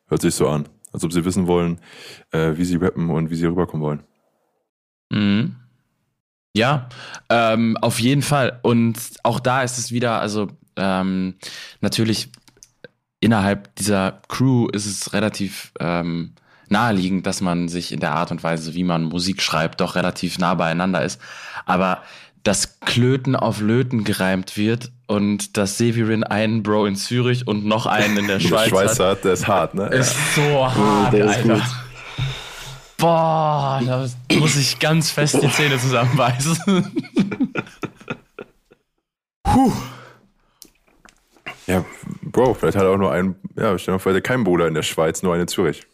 Hört 0.07 0.21
sich 0.21 0.35
so 0.35 0.47
an 0.47 0.69
als 0.97 1.03
ob 1.03 1.13
sie 1.13 1.25
wissen 1.25 1.47
wollen, 1.47 1.79
äh, 2.31 2.53
wie 2.55 2.65
sie 2.65 2.77
rappen 2.77 3.09
und 3.09 3.29
wie 3.29 3.35
sie 3.35 3.45
rüberkommen 3.45 3.85
wollen. 3.85 4.03
Mhm. 5.11 5.55
Ja, 6.55 6.89
ähm, 7.29 7.77
auf 7.77 7.99
jeden 7.99 8.21
Fall. 8.21 8.59
Und 8.63 8.97
auch 9.23 9.39
da 9.39 9.61
ist 9.63 9.77
es 9.77 9.91
wieder, 9.91 10.19
also 10.19 10.47
ähm, 10.75 11.35
natürlich 11.81 12.29
innerhalb 13.19 13.75
dieser 13.75 14.21
Crew 14.27 14.67
ist 14.67 14.85
es 14.85 15.13
relativ 15.13 15.71
ähm, 15.79 16.33
naheliegend, 16.69 17.25
dass 17.25 17.41
man 17.41 17.67
sich 17.67 17.91
in 17.91 17.99
der 17.99 18.13
Art 18.13 18.31
und 18.31 18.43
Weise, 18.43 18.73
wie 18.75 18.83
man 18.83 19.03
Musik 19.03 19.41
schreibt, 19.41 19.81
doch 19.81 19.95
relativ 19.95 20.37
nah 20.37 20.53
beieinander 20.55 21.03
ist. 21.03 21.19
Aber 21.65 22.03
dass 22.43 22.79
Klöten 22.79 23.35
auf 23.35 23.59
Löten 23.59 24.03
gereimt 24.03 24.55
wird 24.55 24.91
und 25.07 25.57
dass 25.57 25.77
Severin 25.77 26.23
einen 26.23 26.63
Bro 26.63 26.85
in 26.85 26.95
Zürich 26.95 27.47
und 27.47 27.65
noch 27.65 27.85
einen 27.85 28.17
in 28.17 28.27
der 28.27 28.39
Schweiz, 28.39 28.69
Schweiz 28.69 28.99
hat, 28.99 29.17
hat, 29.17 29.23
der 29.25 29.33
ist 29.33 29.47
hart, 29.47 29.75
ne? 29.75 29.87
ist 29.87 30.15
so 30.35 30.65
hart, 30.65 31.13
der 31.13 31.25
ist 31.25 31.37
Alter. 31.37 31.53
gut. 31.55 31.63
Boah, 32.97 33.79
da 33.85 34.07
muss 34.37 34.55
ich 34.55 34.79
ganz 34.79 35.11
fest 35.11 35.39
die 35.41 35.49
Zähne 35.51 35.77
zusammenbeißen. 35.77 36.91
Ja, 41.67 41.85
Bro, 42.23 42.53
vielleicht 42.55 42.77
hat 42.77 42.83
er 42.83 42.91
auch 42.91 42.97
nur 42.97 43.11
einen, 43.11 43.35
ja, 43.55 43.77
stell 43.77 43.93
mal 43.93 43.99
vor, 43.99 44.13
er 44.13 44.21
keinen 44.21 44.43
Bruder 44.43 44.67
in 44.67 44.73
der 44.73 44.83
Schweiz, 44.83 45.21
nur 45.21 45.33
einen 45.33 45.41
in 45.43 45.47
Zürich. 45.47 45.85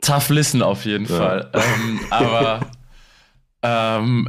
Tough 0.00 0.28
Listen 0.30 0.62
auf 0.62 0.84
jeden 0.84 1.06
Fall. 1.06 1.50
Ähm, 1.52 2.00
aber 2.10 2.60
ähm, 3.62 4.28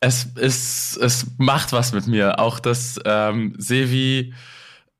es, 0.00 0.24
ist, 0.34 0.96
es 0.96 1.26
macht 1.38 1.72
was 1.72 1.92
mit 1.92 2.06
mir. 2.08 2.40
Auch 2.40 2.58
dass 2.58 2.98
ähm, 3.04 3.54
Sevi 3.56 4.34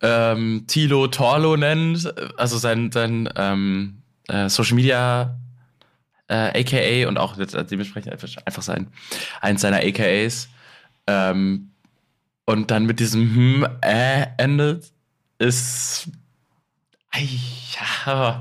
ähm, 0.00 0.64
Tilo 0.68 1.08
Torlo 1.08 1.56
nennt, 1.56 2.12
also 2.38 2.56
sein, 2.56 2.92
sein 2.92 3.28
ähm, 3.36 4.02
äh, 4.28 4.48
Social 4.48 4.76
Media 4.76 5.38
äh, 6.28 6.60
AKA 6.60 7.08
und 7.08 7.18
auch 7.18 7.36
dementsprechend 7.36 8.12
einfach, 8.12 8.28
einfach 8.44 8.62
sein, 8.62 8.88
eins 9.40 9.60
seiner 9.60 9.78
AKAs. 9.78 10.48
Ähm, 11.06 11.70
und 12.44 12.70
dann 12.70 12.86
mit 12.86 13.00
diesem 13.00 13.34
hm, 13.34 13.66
äh 13.82 14.26
endet, 14.36 14.92
ist. 15.38 16.08
Ei, 17.10 17.28
ja, 18.06 18.40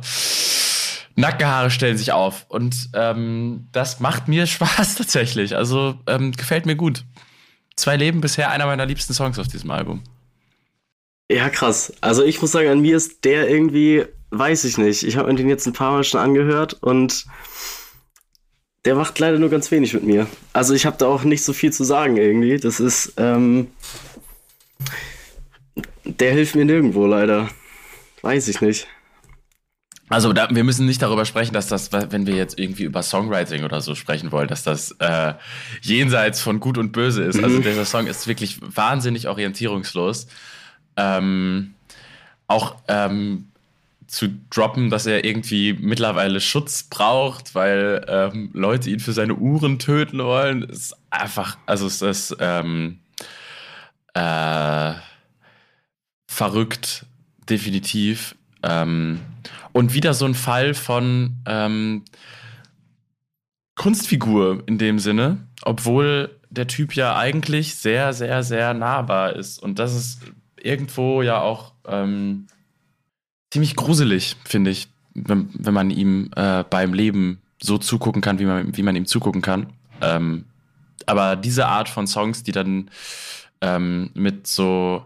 Nackenhaare 1.15 1.71
stellen 1.71 1.97
sich 1.97 2.11
auf. 2.11 2.45
Und 2.47 2.89
ähm, 2.93 3.67
das 3.71 3.99
macht 3.99 4.27
mir 4.27 4.47
Spaß 4.47 4.95
tatsächlich. 4.95 5.55
Also 5.55 5.95
ähm, 6.07 6.31
gefällt 6.31 6.65
mir 6.65 6.75
gut. 6.75 7.03
Zwei 7.75 7.97
Leben 7.97 8.21
bisher 8.21 8.49
einer 8.51 8.65
meiner 8.65 8.85
liebsten 8.85 9.13
Songs 9.13 9.39
auf 9.39 9.47
diesem 9.47 9.71
Album. 9.71 10.03
Ja, 11.31 11.49
krass. 11.49 11.93
Also 12.01 12.23
ich 12.23 12.41
muss 12.41 12.51
sagen, 12.51 12.67
an 12.69 12.81
mir 12.81 12.97
ist 12.97 13.23
der 13.23 13.49
irgendwie, 13.49 14.05
weiß 14.31 14.65
ich 14.65 14.77
nicht. 14.77 15.03
Ich 15.03 15.15
habe 15.17 15.29
mir 15.29 15.35
den 15.35 15.49
jetzt 15.49 15.65
ein 15.65 15.73
paar 15.73 15.91
Mal 15.91 16.03
schon 16.03 16.19
angehört 16.19 16.73
und 16.81 17.25
der 18.85 18.95
macht 18.95 19.19
leider 19.19 19.37
nur 19.37 19.49
ganz 19.49 19.69
wenig 19.71 19.93
mit 19.93 20.03
mir. 20.03 20.27
Also 20.53 20.73
ich 20.73 20.85
habe 20.85 20.97
da 20.97 21.05
auch 21.07 21.23
nicht 21.23 21.43
so 21.43 21.53
viel 21.53 21.71
zu 21.71 21.83
sagen 21.83 22.17
irgendwie. 22.17 22.57
Das 22.57 22.79
ist, 22.79 23.13
ähm, 23.17 23.67
der 26.03 26.31
hilft 26.31 26.55
mir 26.55 26.65
nirgendwo 26.65 27.05
leider. 27.05 27.49
Weiß 28.21 28.47
ich 28.47 28.61
nicht. 28.61 28.87
Also 30.09 30.33
da, 30.33 30.49
wir 30.51 30.65
müssen 30.65 30.85
nicht 30.87 31.01
darüber 31.01 31.23
sprechen, 31.23 31.53
dass 31.53 31.67
das, 31.67 31.91
wenn 31.93 32.27
wir 32.27 32.35
jetzt 32.35 32.59
irgendwie 32.59 32.83
über 32.83 33.01
Songwriting 33.01 33.63
oder 33.63 33.79
so 33.79 33.95
sprechen 33.95 34.31
wollen, 34.33 34.49
dass 34.49 34.63
das 34.63 34.91
äh, 34.99 35.35
jenseits 35.81 36.41
von 36.41 36.59
Gut 36.59 36.77
und 36.77 36.91
Böse 36.91 37.23
ist. 37.23 37.41
Also 37.41 37.59
dieser 37.59 37.85
Song 37.85 38.07
ist 38.07 38.27
wirklich 38.27 38.59
wahnsinnig 38.61 39.29
orientierungslos. 39.29 40.27
Ähm, 40.97 41.75
auch 42.47 42.75
ähm, 42.89 43.50
zu 44.11 44.27
droppen, 44.49 44.89
dass 44.89 45.05
er 45.05 45.23
irgendwie 45.23 45.71
mittlerweile 45.71 46.41
Schutz 46.41 46.83
braucht, 46.83 47.55
weil 47.55 48.05
ähm, 48.09 48.49
Leute 48.51 48.89
ihn 48.89 48.99
für 48.99 49.13
seine 49.13 49.35
Uhren 49.35 49.79
töten 49.79 50.19
wollen, 50.19 50.63
ist 50.63 50.93
einfach, 51.09 51.57
also 51.65 51.87
es 51.87 52.01
ist 52.01 52.35
ähm, 52.41 52.99
äh, 54.13 54.93
verrückt, 56.27 57.05
definitiv. 57.49 58.35
Ähm, 58.63 59.21
und 59.71 59.93
wieder 59.93 60.13
so 60.13 60.25
ein 60.25 60.35
Fall 60.35 60.73
von 60.73 61.37
ähm, 61.45 62.03
Kunstfigur 63.75 64.63
in 64.67 64.77
dem 64.77 64.99
Sinne, 64.99 65.47
obwohl 65.61 66.37
der 66.49 66.67
Typ 66.67 66.97
ja 66.97 67.15
eigentlich 67.15 67.75
sehr, 67.75 68.11
sehr, 68.11 68.43
sehr 68.43 68.73
nahbar 68.73 69.37
ist. 69.37 69.57
Und 69.57 69.79
das 69.79 69.95
ist 69.95 70.19
irgendwo 70.57 71.21
ja 71.21 71.39
auch 71.39 71.71
ähm, 71.87 72.47
ziemlich 73.51 73.75
gruselig, 73.75 74.37
finde 74.45 74.71
ich, 74.71 74.87
wenn, 75.13 75.49
wenn 75.53 75.73
man 75.73 75.91
ihm 75.91 76.31
äh, 76.35 76.63
beim 76.63 76.93
Leben 76.93 77.41
so 77.61 77.77
zugucken 77.77 78.21
kann, 78.21 78.39
wie 78.39 78.45
man, 78.45 78.75
wie 78.75 78.83
man 78.83 78.95
ihm 78.95 79.05
zugucken 79.05 79.41
kann. 79.41 79.73
Ähm, 80.01 80.45
aber 81.05 81.35
diese 81.35 81.67
Art 81.67 81.89
von 81.89 82.07
Songs, 82.07 82.43
die 82.43 82.51
dann 82.51 82.89
ähm, 83.61 84.09
mit 84.13 84.47
so 84.47 85.05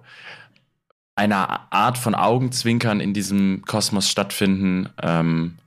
einer 1.16 1.72
Art 1.72 1.98
von 1.98 2.14
Augenzwinkern 2.16 3.00
in 3.00 3.14
diesem 3.14 3.64
Kosmos 3.66 4.10
stattfinden, 4.10 4.90
ähm, 5.02 5.58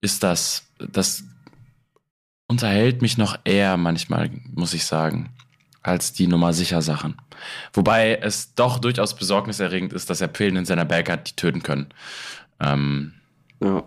ist 0.00 0.22
das, 0.22 0.68
das 0.78 1.24
unterhält 2.48 3.02
mich 3.02 3.18
noch 3.18 3.38
eher 3.44 3.76
manchmal, 3.76 4.30
muss 4.54 4.74
ich 4.74 4.84
sagen, 4.84 5.30
als 5.82 6.12
die 6.12 6.26
Nummer 6.26 6.52
sicher 6.52 6.80
Sachen. 6.80 7.16
Wobei 7.72 8.16
es 8.22 8.54
doch 8.54 8.78
durchaus 8.78 9.14
besorgniserregend 9.16 9.92
ist, 9.92 10.10
dass 10.10 10.20
er 10.20 10.28
Pillen 10.28 10.56
in 10.56 10.64
seiner 10.64 10.84
Bag 10.84 11.08
hat, 11.08 11.30
die 11.30 11.36
töten 11.36 11.62
können. 11.62 11.88
Ähm, 12.60 13.14
Ja. 13.62 13.84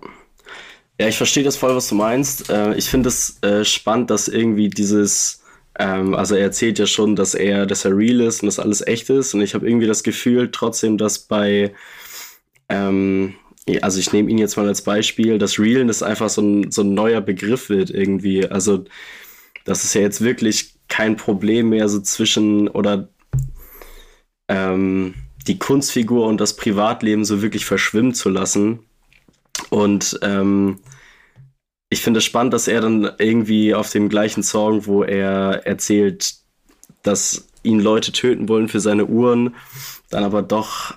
Ja, 1.00 1.08
ich 1.08 1.16
verstehe 1.18 1.44
das 1.44 1.56
voll, 1.56 1.76
was 1.76 1.88
du 1.88 1.96
meinst. 1.96 2.50
Äh, 2.50 2.76
ich 2.76 2.90
finde 2.90 3.08
es 3.10 3.42
äh, 3.42 3.64
spannend, 3.64 4.10
dass 4.10 4.28
irgendwie 4.28 4.70
dieses, 4.70 5.42
ähm, 5.80 6.14
also 6.14 6.36
er 6.36 6.42
erzählt 6.44 6.78
ja 6.78 6.88
schon, 6.88 7.16
dass 7.16 7.36
er, 7.36 7.66
dass 7.66 7.86
er 7.86 7.96
real 7.96 8.20
ist 8.22 8.44
und 8.44 8.48
dass 8.48 8.60
alles 8.60 8.86
echt 8.86 9.10
ist. 9.10 9.34
Und 9.34 9.42
ich 9.42 9.54
habe 9.54 9.66
irgendwie 9.68 9.88
das 9.88 10.04
Gefühl 10.04 10.52
trotzdem, 10.52 10.98
dass 10.98 11.20
bei, 11.20 11.74
ähm, 12.68 13.36
also 13.82 14.00
ich 14.00 14.12
nehme 14.12 14.30
ihn 14.30 14.38
jetzt 14.40 14.58
mal 14.58 14.68
als 14.68 14.82
Beispiel, 14.82 15.38
dass 15.38 15.60
Realen 15.60 15.90
ist 15.90 16.04
einfach 16.04 16.30
so 16.30 16.42
ein, 16.42 16.72
so 16.72 16.82
ein 16.82 16.94
neuer 16.94 17.22
Begriff 17.22 17.70
wird 17.70 17.90
irgendwie. 17.92 18.46
Also 18.48 18.84
das 19.66 19.84
ist 19.86 19.94
ja 19.94 20.02
jetzt 20.02 20.22
wirklich 20.22 20.74
kein 20.90 21.16
Problem 21.16 21.70
mehr 21.70 21.88
so 21.88 22.02
zwischen 22.02 22.68
oder 22.68 23.10
ähm, 24.50 25.14
die 25.48 25.58
Kunstfigur 25.58 26.28
und 26.28 26.42
das 26.42 26.56
Privatleben 26.56 27.24
so 27.24 27.42
wirklich 27.42 27.66
verschwimmen 27.66 28.14
zu 28.14 28.30
lassen. 28.30 28.80
Und 29.70 30.20
ähm, 30.22 30.80
ich 31.90 32.02
finde 32.02 32.18
es 32.18 32.26
spannend, 32.26 32.54
dass 32.54 32.68
er 32.68 32.82
dann 32.82 33.10
irgendwie 33.18 33.74
auf 33.74 33.90
dem 33.90 34.10
gleichen 34.10 34.44
Song, 34.44 34.86
wo 34.86 35.04
er 35.04 35.66
erzählt, 35.66 36.36
dass 37.04 37.48
ihn 37.64 37.80
Leute 37.80 38.12
töten 38.12 38.50
wollen 38.50 38.68
für 38.68 38.80
seine 38.80 39.06
Uhren, 39.06 39.56
dann 40.10 40.24
aber 40.24 40.42
doch 40.42 40.96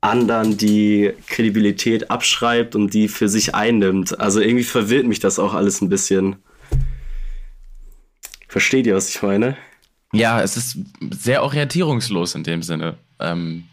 anderen 0.00 0.56
die 0.56 1.12
Kredibilität 1.28 2.10
abschreibt 2.10 2.74
und 2.74 2.92
die 2.92 3.08
für 3.08 3.28
sich 3.28 3.54
einnimmt. 3.54 4.18
Also 4.18 4.40
irgendwie 4.40 4.64
verwirrt 4.64 5.06
mich 5.06 5.20
das 5.20 5.38
auch 5.38 5.54
alles 5.54 5.80
ein 5.80 5.88
bisschen. 5.88 6.36
Versteht 8.48 8.86
ihr, 8.86 8.94
was 8.94 9.08
ich 9.08 9.22
meine? 9.22 9.56
Ja, 10.12 10.40
es 10.42 10.56
ist 10.56 10.78
sehr 11.10 11.42
orientierungslos 11.42 12.34
in 12.34 12.44
dem 12.44 12.62
Sinne. 12.62 12.96
Ähm, 13.18 13.64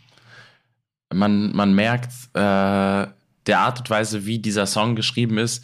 man, 1.14 1.56
man 1.56 1.74
merkt 1.74 2.12
äh, 2.34 3.08
der 3.46 3.60
Art 3.60 3.80
und 3.80 3.90
Weise, 3.90 4.26
wie 4.26 4.40
dieser 4.40 4.66
Song 4.66 4.96
geschrieben 4.96 5.38
ist, 5.38 5.64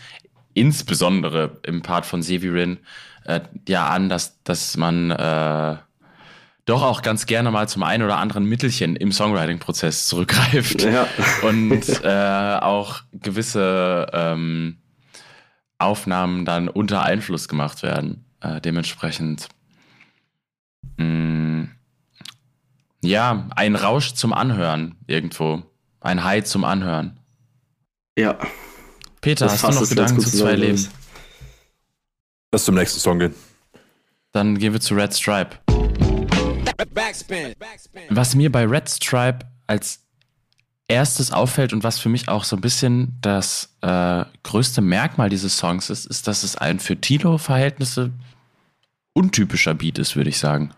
insbesondere 0.53 1.59
im 1.63 1.81
Part 1.81 2.05
von 2.05 2.21
Severin, 2.21 2.79
äh, 3.25 3.41
ja 3.67 3.88
an, 3.88 4.09
dass, 4.09 4.41
dass 4.43 4.75
man 4.77 5.11
äh, 5.11 5.77
doch 6.65 6.81
auch 6.81 7.01
ganz 7.03 7.25
gerne 7.25 7.51
mal 7.51 7.69
zum 7.69 7.83
einen 7.83 8.03
oder 8.03 8.17
anderen 8.17 8.45
Mittelchen 8.45 8.95
im 8.95 9.11
Songwriting-Prozess 9.11 10.07
zurückgreift 10.07 10.81
Ja. 10.81 11.07
und 11.43 12.03
äh, 12.03 12.59
auch 12.61 13.01
gewisse 13.13 14.07
ähm, 14.11 14.77
Aufnahmen 15.77 16.45
dann 16.45 16.67
unter 16.67 17.03
Einfluss 17.03 17.47
gemacht 17.47 17.83
werden. 17.83 18.25
Äh, 18.41 18.61
dementsprechend 18.61 19.49
mh, 20.97 21.67
ja, 23.01 23.47
ein 23.55 23.75
Rausch 23.75 24.13
zum 24.13 24.33
Anhören 24.33 24.95
irgendwo. 25.07 25.63
Ein 25.99 26.23
High 26.23 26.43
zum 26.43 26.63
Anhören. 26.63 27.19
Ja. 28.17 28.37
Peter, 29.21 29.45
Das 29.45 29.63
hast 29.63 29.77
du 29.77 29.81
noch 29.81 29.89
Gedanken 29.89 30.19
zu 30.21 30.29
zwei 30.29 30.55
Leben? 30.55 30.87
Lass 32.51 32.65
zum 32.65 32.75
nächsten 32.75 32.99
Song 32.99 33.19
gehen. 33.19 33.33
Dann 34.31 34.57
gehen 34.57 34.73
wir 34.73 34.79
zu 34.79 34.93
Red 34.95 35.13
Stripe. 35.13 35.57
Was 38.09 38.35
mir 38.35 38.51
bei 38.51 38.65
Red 38.65 38.89
Stripe 38.89 39.39
als 39.67 40.01
erstes 40.87 41.31
auffällt 41.31 41.73
und 41.73 41.83
was 41.83 41.99
für 41.99 42.09
mich 42.09 42.27
auch 42.27 42.43
so 42.43 42.55
ein 42.55 42.61
bisschen 42.61 43.17
das 43.21 43.75
äh, 43.81 44.23
größte 44.43 44.81
Merkmal 44.81 45.29
dieses 45.29 45.57
Songs 45.57 45.89
ist, 45.89 46.05
ist, 46.05 46.27
dass 46.27 46.43
es 46.43 46.55
ein 46.55 46.79
für 46.79 46.99
Tilo-Verhältnisse 46.99 48.11
untypischer 49.15 49.73
Beat 49.73 49.97
ist, 49.97 50.15
würde 50.15 50.30
ich 50.30 50.38
sagen. 50.38 50.71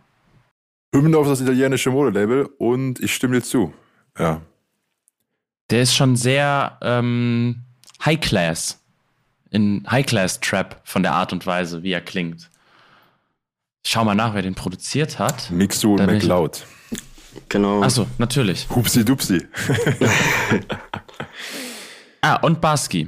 Hymne 0.93 1.17
auf 1.17 1.27
das 1.27 1.41
italienische 1.41 1.89
Modelabel 1.91 2.49
und 2.57 2.99
ich 3.01 3.13
stimme 3.13 3.35
dir 3.35 3.43
zu. 3.43 3.73
Ja. 4.17 4.41
Der 5.69 5.81
ist 5.81 5.95
schon 5.95 6.15
sehr 6.15 6.77
ähm, 6.81 7.63
High 8.05 8.21
Class. 8.21 8.79
In 9.49 9.85
High 9.89 10.05
Class 10.05 10.39
Trap 10.39 10.81
von 10.83 11.03
der 11.03 11.13
Art 11.13 11.33
und 11.33 11.45
Weise, 11.45 11.83
wie 11.83 11.91
er 11.91 12.01
klingt. 12.01 12.49
Schau 13.85 14.03
mal 14.05 14.15
nach, 14.15 14.33
wer 14.33 14.41
den 14.41 14.55
produziert 14.55 15.19
hat. 15.19 15.49
Mixu 15.51 15.95
und 15.95 16.05
McLeod. 16.05 16.65
Genau. 17.49 17.81
Achso, 17.81 18.07
natürlich. 18.17 18.67
Hupsi 18.69 19.03
Dupsi. 19.03 19.45
Ah, 22.19 22.37
und 22.37 22.59
Barski. 22.59 23.07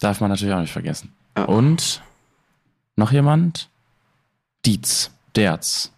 Darf 0.00 0.20
man 0.20 0.30
natürlich 0.30 0.54
auch 0.54 0.60
nicht 0.60 0.72
vergessen. 0.72 1.12
Ja. 1.36 1.44
Und 1.44 2.02
noch 2.96 3.12
jemand? 3.12 3.68
Dietz, 4.64 5.10
Derz. 5.36 5.92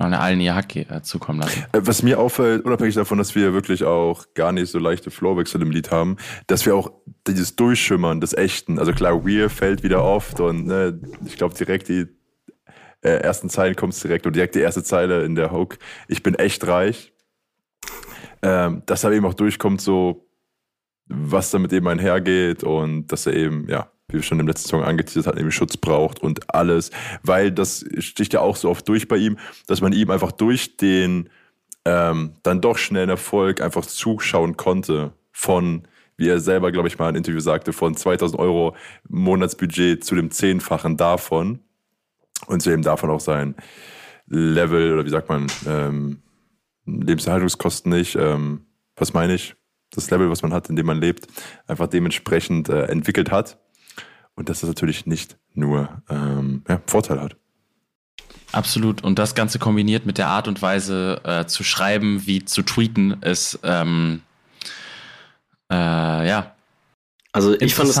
Eine 0.00 0.20
allen 0.20 0.40
ihr 0.40 0.54
Hack 0.54 0.76
äh, 0.76 1.02
zukommen 1.02 1.40
lassen. 1.40 1.64
Äh, 1.72 1.80
was 1.82 2.04
mir 2.04 2.20
auffällt, 2.20 2.64
unabhängig 2.64 2.94
davon, 2.94 3.18
dass 3.18 3.34
wir 3.34 3.52
wirklich 3.52 3.82
auch 3.82 4.26
gar 4.34 4.52
nicht 4.52 4.70
so 4.70 4.78
leichte 4.78 5.10
Flowwechsel 5.10 5.60
im 5.60 5.72
Lied 5.72 5.90
haben, 5.90 6.18
dass 6.46 6.64
wir 6.66 6.76
auch 6.76 6.92
dieses 7.26 7.56
Durchschimmern 7.56 8.20
des 8.20 8.32
Echten, 8.32 8.78
also 8.78 8.92
klar, 8.92 9.26
Weir 9.26 9.50
fällt 9.50 9.82
wieder 9.82 10.04
oft 10.04 10.38
und 10.38 10.66
ne, 10.66 11.00
ich 11.26 11.36
glaube 11.36 11.56
direkt 11.56 11.88
die 11.88 12.06
äh, 13.02 13.10
ersten 13.10 13.50
Zeilen 13.50 13.74
kommt 13.74 13.92
es 13.92 14.00
direkt 14.00 14.24
und 14.26 14.36
direkt 14.36 14.54
die 14.54 14.60
erste 14.60 14.84
Zeile 14.84 15.24
in 15.24 15.34
der 15.34 15.50
Hook, 15.50 15.78
ich 16.06 16.22
bin 16.22 16.36
echt 16.36 16.66
reich. 16.66 17.12
Ähm, 18.40 18.82
dass 18.86 19.02
er 19.02 19.10
eben 19.10 19.26
auch 19.26 19.34
durchkommt, 19.34 19.80
so 19.80 20.28
was 21.06 21.50
damit 21.50 21.72
eben 21.72 21.88
einhergeht 21.88 22.62
und 22.62 23.08
dass 23.08 23.26
er 23.26 23.34
eben, 23.34 23.68
ja, 23.68 23.90
wie 24.08 24.14
wir 24.14 24.22
schon 24.22 24.40
im 24.40 24.48
letzten 24.48 24.68
Song 24.68 24.82
angeteasert 24.82 25.26
hatten, 25.26 25.38
eben 25.38 25.52
Schutz 25.52 25.76
braucht 25.76 26.20
und 26.20 26.54
alles, 26.54 26.90
weil 27.22 27.50
das 27.50 27.84
sticht 27.98 28.32
ja 28.32 28.40
auch 28.40 28.56
so 28.56 28.70
oft 28.70 28.88
durch 28.88 29.06
bei 29.06 29.16
ihm, 29.16 29.38
dass 29.66 29.80
man 29.80 29.92
ihm 29.92 30.10
einfach 30.10 30.32
durch 30.32 30.76
den 30.76 31.28
ähm, 31.84 32.32
dann 32.42 32.60
doch 32.60 32.78
schnellen 32.78 33.10
Erfolg 33.10 33.60
einfach 33.60 33.84
zuschauen 33.84 34.56
konnte 34.56 35.12
von, 35.30 35.82
wie 36.16 36.28
er 36.28 36.40
selber, 36.40 36.72
glaube 36.72 36.88
ich, 36.88 36.98
mal 36.98 37.10
im 37.10 37.16
Interview 37.16 37.40
sagte, 37.40 37.72
von 37.72 37.94
2000 37.94 38.38
Euro 38.40 38.74
Monatsbudget 39.08 40.04
zu 40.04 40.14
dem 40.14 40.30
Zehnfachen 40.30 40.96
davon 40.96 41.60
und 42.46 42.62
zu 42.62 42.70
eben 42.70 42.82
davon 42.82 43.10
auch 43.10 43.20
sein 43.20 43.56
Level 44.26 44.94
oder 44.94 45.04
wie 45.04 45.10
sagt 45.10 45.28
man, 45.28 45.46
ähm, 45.66 46.22
Lebenserhaltungskosten 46.86 47.92
nicht, 47.92 48.16
ähm, 48.16 48.66
was 48.96 49.12
meine 49.12 49.34
ich? 49.34 49.54
Das 49.90 50.10
Level, 50.10 50.30
was 50.30 50.42
man 50.42 50.52
hat, 50.52 50.68
in 50.68 50.76
dem 50.76 50.86
man 50.86 51.00
lebt, 51.00 51.26
einfach 51.66 51.86
dementsprechend 51.86 52.68
äh, 52.68 52.84
entwickelt 52.84 53.30
hat. 53.30 53.58
Und 54.38 54.48
dass 54.48 54.60
das 54.60 54.68
natürlich 54.68 55.04
nicht 55.04 55.36
nur 55.54 55.88
ähm, 56.08 56.62
ja, 56.68 56.80
Vorteil 56.86 57.20
hat. 57.20 57.34
Absolut. 58.52 59.02
Und 59.02 59.18
das 59.18 59.34
Ganze 59.34 59.58
kombiniert 59.58 60.06
mit 60.06 60.16
der 60.16 60.28
Art 60.28 60.46
und 60.46 60.62
Weise 60.62 61.20
äh, 61.24 61.46
zu 61.46 61.64
schreiben, 61.64 62.22
wie 62.24 62.44
zu 62.44 62.62
tweeten, 62.62 63.20
ist 63.22 63.58
ähm, 63.64 64.22
äh, 65.72 65.74
ja. 65.74 66.54
Also 67.32 67.60
ich 67.60 67.74
fand 67.74 67.90
es 67.90 68.00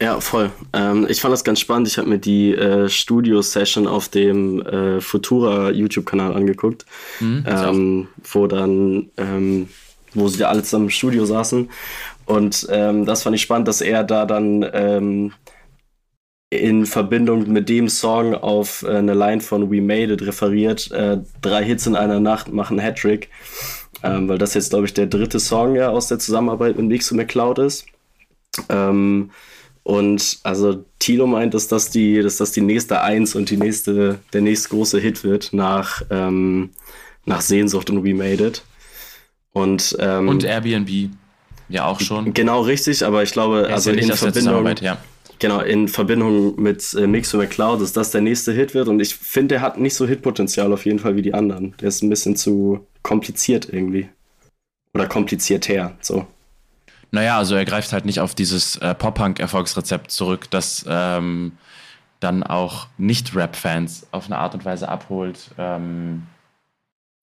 ja, 0.00 0.18
voll. 0.20 0.50
Ähm, 0.72 1.06
ich 1.08 1.20
fand 1.20 1.32
das 1.32 1.44
ganz 1.44 1.60
spannend. 1.60 1.86
Ich 1.86 1.96
habe 1.96 2.08
mir 2.08 2.18
die 2.18 2.52
äh, 2.52 2.88
Studio-Session 2.88 3.86
auf 3.86 4.08
dem 4.08 4.60
äh, 4.62 5.00
Futura 5.00 5.70
YouTube-Kanal 5.70 6.34
angeguckt, 6.34 6.86
mhm, 7.20 7.44
ähm, 7.46 8.08
wo 8.32 8.48
dann, 8.48 9.10
ähm, 9.16 9.68
wo 10.12 10.26
sie 10.26 10.42
alle 10.42 10.64
zusammen 10.64 10.86
im 10.86 10.90
Studio 10.90 11.24
saßen. 11.24 11.70
Und 12.26 12.66
ähm, 12.68 13.04
das 13.04 13.22
fand 13.22 13.36
ich 13.36 13.42
spannend, 13.42 13.68
dass 13.68 13.80
er 13.80 14.02
da 14.02 14.26
dann 14.26 14.68
ähm, 14.72 15.32
in 16.52 16.84
Verbindung 16.84 17.50
mit 17.50 17.68
dem 17.68 17.88
Song 17.88 18.34
auf 18.34 18.82
äh, 18.82 18.96
eine 18.96 19.14
Line 19.14 19.40
von 19.40 19.70
We 19.70 19.80
Made 19.80 20.12
It 20.12 20.22
referiert. 20.22 20.90
Äh, 20.90 21.18
drei 21.40 21.64
Hits 21.64 21.86
in 21.86 21.96
einer 21.96 22.20
Nacht 22.20 22.52
machen 22.52 22.78
Hattrick. 22.78 23.30
Ähm, 24.02 24.28
weil 24.28 24.38
das 24.38 24.54
jetzt, 24.54 24.70
glaube 24.70 24.86
ich, 24.86 24.94
der 24.94 25.06
dritte 25.06 25.38
Song 25.40 25.76
ja 25.76 25.88
aus 25.88 26.08
der 26.08 26.18
Zusammenarbeit 26.18 26.76
mit 26.76 26.86
Mixo 26.86 27.14
McCloud 27.14 27.58
ist. 27.58 27.86
Ähm, 28.68 29.30
und 29.84 30.40
also 30.42 30.84
Tilo 30.98 31.26
meint, 31.26 31.54
dass 31.54 31.68
das 31.68 31.90
die, 31.90 32.20
dass 32.20 32.36
das 32.36 32.52
die 32.52 32.60
nächste 32.60 33.00
Eins 33.00 33.34
und 33.34 33.48
die 33.48 33.56
nächste, 33.56 34.18
der 34.32 34.42
nächste 34.42 34.68
große 34.70 34.98
Hit 34.98 35.24
wird 35.24 35.52
nach, 35.52 36.02
ähm, 36.10 36.70
nach 37.24 37.40
Sehnsucht 37.40 37.90
und 37.90 38.04
We 38.04 38.14
Made 38.14 38.46
It. 38.46 38.62
Und, 39.52 39.96
ähm, 40.00 40.28
und 40.28 40.44
Airbnb. 40.44 41.10
Ja, 41.68 41.86
auch 41.86 42.00
schon. 42.00 42.34
Genau 42.34 42.62
richtig, 42.62 43.04
aber 43.04 43.22
ich 43.22 43.32
glaube, 43.32 43.68
also 43.70 43.90
ja 43.90 43.96
in 43.96 44.12
Verbindung, 44.12 44.66
ja. 44.80 44.98
Genau, 45.42 45.60
in 45.60 45.88
Verbindung 45.88 46.54
mit 46.60 46.94
äh, 46.94 47.06
Mixo 47.06 47.36
McCloud, 47.36 47.82
dass 47.82 47.92
das 47.92 48.12
der 48.12 48.22
nächste 48.22 48.52
Hit 48.52 48.72
wird. 48.74 48.88
Und 48.88 49.00
ich 49.00 49.14
finde, 49.14 49.56
der 49.56 49.60
hat 49.60 49.76
nicht 49.76 49.94
so 49.94 50.06
Hitpotenzial 50.06 50.72
auf 50.72 50.86
jeden 50.86 51.00
Fall 51.00 51.16
wie 51.16 51.22
die 51.22 51.34
anderen. 51.34 51.74
Der 51.80 51.88
ist 51.88 52.02
ein 52.02 52.08
bisschen 52.08 52.36
zu 52.36 52.86
kompliziert 53.02 53.68
irgendwie. 53.70 54.08
Oder 54.94 55.06
komplizierter, 55.08 55.94
so. 56.00 56.26
Naja, 57.10 57.36
also 57.36 57.56
er 57.56 57.64
greift 57.64 57.92
halt 57.92 58.06
nicht 58.06 58.20
auf 58.20 58.34
dieses 58.34 58.76
äh, 58.76 58.94
Pop-Punk-Erfolgsrezept 58.94 60.10
zurück, 60.10 60.48
das 60.50 60.84
ähm, 60.88 61.52
dann 62.20 62.42
auch 62.42 62.86
Nicht-Rap-Fans 62.96 64.06
auf 64.12 64.26
eine 64.26 64.38
Art 64.38 64.54
und 64.54 64.64
Weise 64.64 64.88
abholt, 64.88 65.50
ähm, 65.58 66.22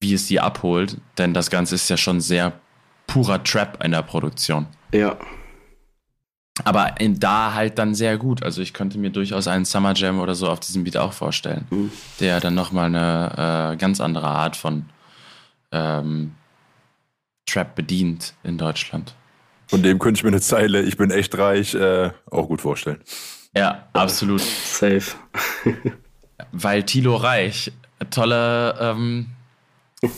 wie 0.01 0.13
es 0.13 0.27
sie 0.27 0.39
abholt. 0.39 0.97
Denn 1.17 1.33
das 1.33 1.49
Ganze 1.49 1.75
ist 1.75 1.89
ja 1.89 1.97
schon 1.97 2.21
sehr 2.21 2.53
purer 3.07 3.41
Trap 3.43 3.83
in 3.83 3.91
der 3.91 4.03
Produktion. 4.03 4.67
Ja. 4.91 5.17
Aber 6.65 6.99
in, 6.99 7.19
da 7.19 7.53
halt 7.53 7.77
dann 7.77 7.95
sehr 7.95 8.17
gut. 8.17 8.43
Also 8.43 8.61
ich 8.61 8.73
könnte 8.73 8.97
mir 8.97 9.09
durchaus 9.09 9.47
einen 9.47 9.65
Summer 9.65 9.93
Jam 9.95 10.19
oder 10.19 10.35
so 10.35 10.47
auf 10.47 10.59
diesem 10.59 10.83
Beat 10.83 10.97
auch 10.97 11.13
vorstellen, 11.13 11.65
mhm. 11.69 11.91
der 12.19 12.39
dann 12.39 12.55
nochmal 12.55 12.85
eine 12.85 13.73
äh, 13.73 13.77
ganz 13.77 14.01
andere 14.01 14.27
Art 14.27 14.55
von 14.55 14.85
ähm, 15.71 16.33
Trap 17.45 17.75
bedient 17.75 18.33
in 18.43 18.57
Deutschland. 18.57 19.13
Von 19.67 19.83
dem 19.83 19.99
könnte 19.99 20.19
ich 20.19 20.23
mir 20.23 20.29
eine 20.29 20.41
Zeile, 20.41 20.81
ich 20.81 20.97
bin 20.97 21.11
echt 21.11 21.37
reich, 21.37 21.75
äh, 21.75 22.11
auch 22.31 22.47
gut 22.47 22.61
vorstellen. 22.61 23.01
Ja, 23.55 23.87
absolut. 23.93 24.41
Safe. 24.41 25.03
Weil 26.51 26.83
Tilo 26.83 27.15
Reich, 27.15 27.71
tolle, 28.09 28.75
ähm, 28.79 29.27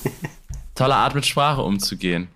tolle 0.75 0.95
Art 0.95 1.15
mit 1.15 1.25
Sprache 1.25 1.62
umzugehen. 1.62 2.30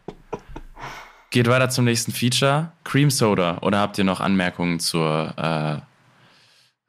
Geht 1.35 1.49
weiter 1.49 1.69
zum 1.69 1.83
nächsten 1.83 2.13
Feature. 2.13 2.71
Cream 2.85 3.11
Soda. 3.11 3.57
Oder 3.61 3.79
habt 3.79 3.97
ihr 3.97 4.05
noch 4.05 4.21
Anmerkungen 4.21 4.79
zur, 4.79 5.83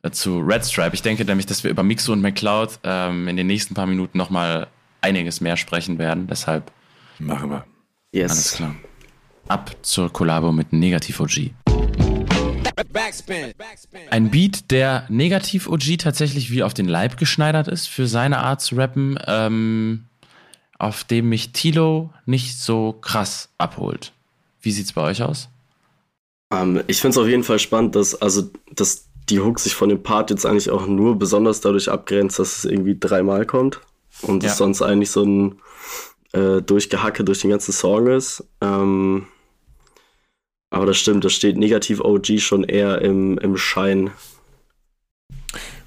äh, 0.04 0.10
zu 0.12 0.38
Red 0.38 0.64
Stripe? 0.64 0.94
Ich 0.94 1.02
denke 1.02 1.24
nämlich, 1.24 1.46
dass 1.46 1.64
wir 1.64 1.70
über 1.72 1.82
Mixo 1.82 2.12
und 2.12 2.20
McCloud 2.20 2.78
ähm, 2.84 3.26
in 3.26 3.36
den 3.36 3.48
nächsten 3.48 3.74
paar 3.74 3.86
Minuten 3.86 4.16
nochmal 4.16 4.68
einiges 5.00 5.40
mehr 5.40 5.56
sprechen 5.56 5.98
werden. 5.98 6.28
Deshalb 6.28 6.70
machen 7.18 7.50
wir. 7.50 7.64
Yes. 8.12 8.30
Alles 8.30 8.52
klar 8.54 8.76
ab 9.48 9.74
zur 9.82 10.12
Kollabo 10.12 10.52
mit 10.52 10.72
Negativ 10.72 11.20
OG. 11.20 11.50
Ein 14.10 14.30
Beat, 14.30 14.70
der 14.70 15.06
Negativ 15.08 15.68
OG 15.68 15.98
tatsächlich 15.98 16.50
wie 16.50 16.62
auf 16.62 16.74
den 16.74 16.86
Leib 16.86 17.16
geschneidert 17.16 17.68
ist 17.68 17.88
für 17.88 18.06
seine 18.06 18.38
Art 18.38 18.60
zu 18.60 18.76
rappen, 18.76 19.18
ähm, 19.26 20.06
auf 20.78 21.04
dem 21.04 21.28
mich 21.28 21.52
Tilo 21.52 22.12
nicht 22.26 22.58
so 22.58 22.92
krass 22.92 23.48
abholt. 23.58 24.12
Wie 24.66 24.72
sieht's 24.72 24.92
bei 24.92 25.02
euch 25.02 25.22
aus? 25.22 25.48
Um, 26.52 26.78
ähm, 26.78 26.84
ich 26.88 27.00
finde 27.00 27.12
es 27.12 27.18
auf 27.18 27.28
jeden 27.28 27.44
Fall 27.44 27.60
spannend, 27.60 27.94
dass, 27.94 28.20
also, 28.20 28.50
dass 28.72 29.06
die 29.28 29.38
Hook 29.38 29.60
sich 29.60 29.76
von 29.76 29.88
dem 29.88 30.02
Part 30.02 30.30
jetzt 30.30 30.44
eigentlich 30.44 30.70
auch 30.70 30.88
nur 30.88 31.16
besonders 31.16 31.60
dadurch 31.60 31.88
abgrenzt, 31.88 32.40
dass 32.40 32.58
es 32.58 32.64
irgendwie 32.64 32.98
dreimal 32.98 33.46
kommt 33.46 33.80
und 34.22 34.42
ja. 34.42 34.50
es 34.50 34.56
sonst 34.56 34.82
eigentlich 34.82 35.12
so 35.12 35.22
ein 35.22 35.60
äh, 36.32 36.62
Durchgehacke 36.62 37.22
durch 37.22 37.42
den 37.42 37.50
ganzen 37.50 37.70
Song 37.70 38.08
ist. 38.08 38.44
Ähm, 38.60 39.28
aber 40.70 40.86
das 40.86 40.96
stimmt, 40.96 41.24
das 41.24 41.32
steht 41.32 41.56
negativ 41.56 42.00
OG 42.00 42.40
schon 42.40 42.64
eher 42.64 43.00
im, 43.02 43.38
im 43.38 43.56
Schein. 43.56 44.10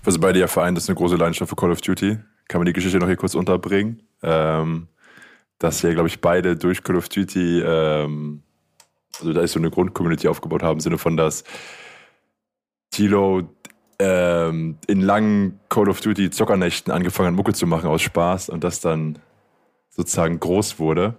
Was 0.05 0.17
beide 0.19 0.39
ja 0.39 0.47
vereint, 0.47 0.77
ist 0.77 0.87
eine 0.87 0.95
große 0.95 1.17
Leidenschaft 1.17 1.49
für 1.49 1.57
Call 1.57 1.71
of 1.71 1.81
Duty. 1.81 2.17
Kann 2.47 2.59
man 2.59 2.65
die 2.65 2.73
Geschichte 2.73 2.97
noch 2.97 3.07
hier 3.07 3.17
kurz 3.17 3.35
unterbringen? 3.35 4.03
Ähm, 4.23 4.87
dass 5.57 5.83
wir, 5.83 5.93
glaube 5.93 6.07
ich, 6.07 6.21
beide 6.21 6.55
durch 6.55 6.81
Call 6.81 6.95
of 6.95 7.09
Duty, 7.09 7.59
ähm, 7.59 8.41
also 9.19 9.33
da 9.33 9.41
ist 9.41 9.53
so 9.53 9.59
eine 9.59 9.71
Grundcommunity 9.71 10.27
aufgebaut 10.27 10.63
haben, 10.63 10.77
im 10.77 10.81
Sinne 10.81 10.97
von, 10.97 11.17
dass 11.17 11.43
Tilo 12.91 13.49
ähm, 13.99 14.77
in 14.87 15.01
langen 15.01 15.59
Call 15.69 15.89
of 15.89 16.01
Duty 16.01 16.29
Zockernächten 16.29 16.91
angefangen 16.93 17.29
hat, 17.29 17.35
Mucke 17.35 17.53
zu 17.53 17.67
machen 17.67 17.89
aus 17.89 18.01
Spaß 18.01 18.49
und 18.49 18.63
das 18.63 18.81
dann 18.81 19.19
sozusagen 19.89 20.39
groß 20.39 20.79
wurde 20.79 21.17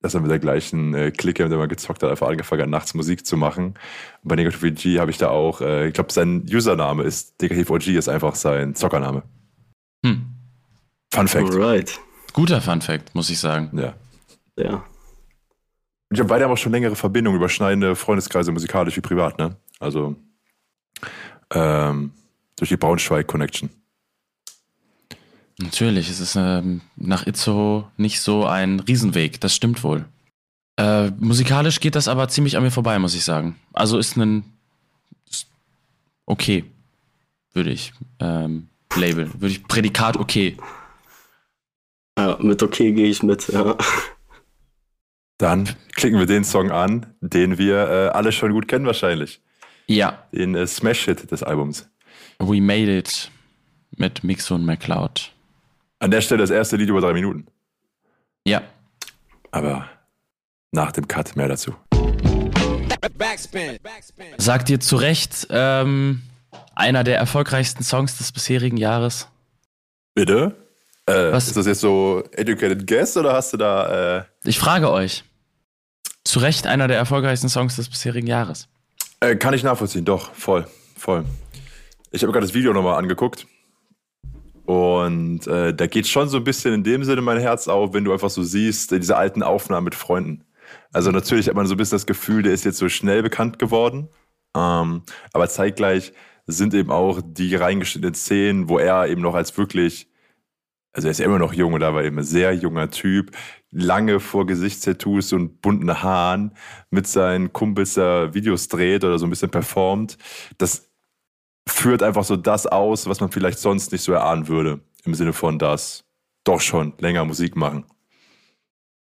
dass 0.00 0.14
er 0.14 0.20
mit 0.20 0.30
der 0.30 0.38
gleichen 0.38 0.94
äh, 0.94 1.10
Clique, 1.10 1.42
mit 1.42 1.50
der 1.50 1.58
man 1.58 1.68
gezockt 1.68 2.02
hat, 2.02 2.10
einfach 2.10 2.28
angefangen 2.28 2.62
hat, 2.62 2.68
nachts 2.68 2.94
Musik 2.94 3.26
zu 3.26 3.36
machen. 3.36 3.74
Und 4.22 4.28
bei 4.28 4.36
Negative 4.36 4.68
OG 4.68 5.00
habe 5.00 5.10
ich 5.10 5.18
da 5.18 5.28
auch, 5.30 5.60
äh, 5.60 5.88
ich 5.88 5.94
glaube, 5.94 6.12
sein 6.12 6.46
Username 6.48 7.02
ist, 7.02 7.40
Negative 7.42 7.72
OG 7.72 7.88
ist 7.88 8.08
einfach 8.08 8.34
sein 8.34 8.74
Zockername. 8.74 9.22
Hm. 10.04 10.26
Fun 11.12 11.28
Fact. 11.28 11.50
Alright. 11.50 12.00
Guter 12.32 12.60
Fun 12.60 12.80
Fact, 12.80 13.14
muss 13.14 13.30
ich 13.30 13.40
sagen. 13.40 13.70
Ja. 13.76 13.94
Ja. 14.56 14.84
Und 16.08 16.16
ich 16.16 16.20
habe 16.20 16.28
beide 16.28 16.44
aber 16.44 16.56
schon 16.56 16.72
längere 16.72 16.96
Verbindungen, 16.96 17.38
überschneidende 17.38 17.94
Freundeskreise, 17.94 18.50
musikalisch 18.52 18.96
wie 18.96 19.02
privat, 19.02 19.38
ne? 19.38 19.56
Also, 19.78 20.16
ähm, 21.52 22.12
durch 22.56 22.70
die 22.70 22.76
Braunschweig-Connection. 22.76 23.70
Natürlich, 25.58 26.08
es 26.08 26.20
ist 26.20 26.36
ähm, 26.36 26.82
nach 26.96 27.26
Itzo 27.26 27.88
nicht 27.96 28.20
so 28.20 28.46
ein 28.46 28.80
Riesenweg, 28.80 29.40
das 29.40 29.54
stimmt 29.54 29.82
wohl. 29.82 30.04
Äh, 30.76 31.10
musikalisch 31.18 31.80
geht 31.80 31.96
das 31.96 32.06
aber 32.06 32.28
ziemlich 32.28 32.56
an 32.56 32.62
mir 32.62 32.70
vorbei, 32.70 32.98
muss 33.00 33.14
ich 33.14 33.24
sagen. 33.24 33.56
Also 33.72 33.98
ist 33.98 34.16
ein 34.16 34.44
ist 35.28 35.48
okay, 36.26 36.64
würde 37.52 37.70
ich 37.70 37.92
ähm, 38.20 38.68
labeln, 38.94 39.32
würde 39.34 39.48
ich 39.48 39.64
Prädikat 39.64 40.16
okay. 40.16 40.56
Ja, 42.16 42.38
mit 42.40 42.62
okay 42.62 42.92
gehe 42.92 43.08
ich 43.08 43.24
mit, 43.24 43.48
ja. 43.48 43.76
Dann 45.38 45.68
klicken 45.94 46.18
wir 46.18 46.26
den 46.26 46.42
Song 46.42 46.72
an, 46.72 47.14
den 47.20 47.58
wir 47.58 47.76
äh, 47.88 48.08
alle 48.08 48.32
schon 48.32 48.52
gut 48.52 48.66
kennen 48.66 48.86
wahrscheinlich. 48.86 49.40
Ja. 49.86 50.24
Den 50.32 50.56
äh, 50.56 50.66
Smash-Hit 50.66 51.30
des 51.30 51.44
Albums. 51.44 51.88
We 52.40 52.60
Made 52.60 52.98
It 52.98 53.30
mit 53.96 54.24
Mixo 54.24 54.56
und 54.56 54.66
McCloud. 54.66 55.32
An 56.00 56.10
der 56.10 56.20
Stelle 56.20 56.40
das 56.40 56.50
erste 56.50 56.76
Lied 56.76 56.88
über 56.88 57.00
drei 57.00 57.12
Minuten. 57.12 57.46
Ja. 58.44 58.62
Aber 59.50 59.88
nach 60.72 60.92
dem 60.92 61.06
Cut 61.08 61.36
mehr 61.36 61.48
dazu. 61.48 61.74
Sagt 64.38 64.70
ihr 64.70 64.80
zu 64.80 64.96
Recht, 64.96 65.46
ähm, 65.50 66.22
einer 66.74 67.04
der 67.04 67.16
erfolgreichsten 67.16 67.84
Songs 67.84 68.18
des 68.18 68.32
bisherigen 68.32 68.76
Jahres? 68.76 69.28
Bitte? 70.14 70.56
Äh, 71.08 71.32
Was? 71.32 71.46
Ist 71.48 71.56
das 71.56 71.66
jetzt 71.66 71.80
so 71.80 72.22
educated 72.32 72.86
guess 72.86 73.16
oder 73.16 73.32
hast 73.32 73.52
du 73.52 73.56
da... 73.56 74.18
Äh, 74.18 74.24
Ich 74.44 74.58
frage 74.58 74.90
euch. 74.90 75.24
Zu 76.24 76.40
Recht 76.40 76.66
einer 76.66 76.88
der 76.88 76.98
erfolgreichsten 76.98 77.48
Songs 77.48 77.76
des 77.76 77.88
bisherigen 77.88 78.26
Jahres. 78.26 78.68
Äh, 79.20 79.36
kann 79.36 79.54
ich 79.54 79.62
nachvollziehen, 79.62 80.04
doch, 80.04 80.34
voll, 80.34 80.66
voll. 80.96 81.24
Ich 82.10 82.22
habe 82.22 82.32
gerade 82.32 82.46
das 82.46 82.54
Video 82.54 82.72
nochmal 82.72 82.98
angeguckt. 82.98 83.46
Und 84.66 85.46
äh, 85.46 85.72
da 85.72 85.86
geht 85.86 86.06
schon 86.06 86.28
so 86.28 86.36
ein 86.36 86.44
bisschen 86.44 86.74
in 86.74 86.84
dem 86.84 87.02
Sinne 87.02 87.22
mein 87.22 87.40
Herz 87.40 87.68
auf, 87.68 87.94
wenn 87.94 88.04
du 88.04 88.12
einfach 88.12 88.28
so 88.28 88.42
siehst, 88.42 88.90
diese 88.90 89.16
alten 89.16 89.42
Aufnahmen 89.42 89.84
mit 89.84 89.94
Freunden. 89.94 90.44
Also 90.92 91.10
natürlich 91.10 91.48
hat 91.48 91.54
man 91.54 91.66
so 91.66 91.72
ein 91.74 91.78
bisschen 91.78 91.96
das 91.96 92.04
Gefühl, 92.04 92.42
der 92.42 92.52
ist 92.52 92.66
jetzt 92.66 92.76
so 92.76 92.90
schnell 92.90 93.22
bekannt 93.22 93.58
geworden. 93.58 94.10
Ähm, 94.54 95.04
aber 95.32 95.48
zeitgleich 95.48 96.12
sind 96.46 96.74
eben 96.74 96.90
auch 96.90 97.20
die 97.24 97.54
reingeschnittenen 97.54 98.14
Szenen, 98.14 98.68
wo 98.68 98.78
er 98.78 99.06
eben 99.08 99.22
noch 99.22 99.34
als 99.34 99.56
wirklich, 99.56 100.08
also 100.92 101.08
er 101.08 101.12
ist 101.12 101.18
ja 101.18 101.26
immer 101.26 101.38
noch 101.38 101.52
jung 101.52 101.74
und 101.74 101.80
da 101.80 101.94
war 101.94 102.04
eben 102.04 102.18
ein 102.18 102.24
sehr 102.24 102.52
junger 102.54 102.90
Typ, 102.90 103.30
lange 103.70 104.20
vor 104.20 104.46
Gesichtstattoos 104.46 105.32
und 105.32 105.60
bunten 105.60 106.02
Haaren 106.02 106.52
mit 106.90 107.06
seinen 107.06 107.52
Kumpels 107.52 107.94
da 107.94 108.34
Videos 108.34 108.68
dreht 108.68 109.04
oder 109.04 109.18
so 109.18 109.26
ein 109.26 109.30
bisschen 109.30 109.50
performt. 109.50 110.18
Das 110.56 110.88
führt 111.68 112.02
einfach 112.02 112.24
so 112.24 112.36
das 112.36 112.66
aus, 112.66 113.06
was 113.06 113.20
man 113.20 113.30
vielleicht 113.30 113.58
sonst 113.58 113.92
nicht 113.92 114.02
so 114.02 114.12
erahnen 114.12 114.48
würde. 114.48 114.80
Im 115.04 115.14
Sinne 115.14 115.32
von 115.32 115.58
das 115.58 116.04
doch 116.44 116.60
schon 116.60 116.94
länger 116.98 117.24
Musik 117.24 117.56
machen. 117.56 117.84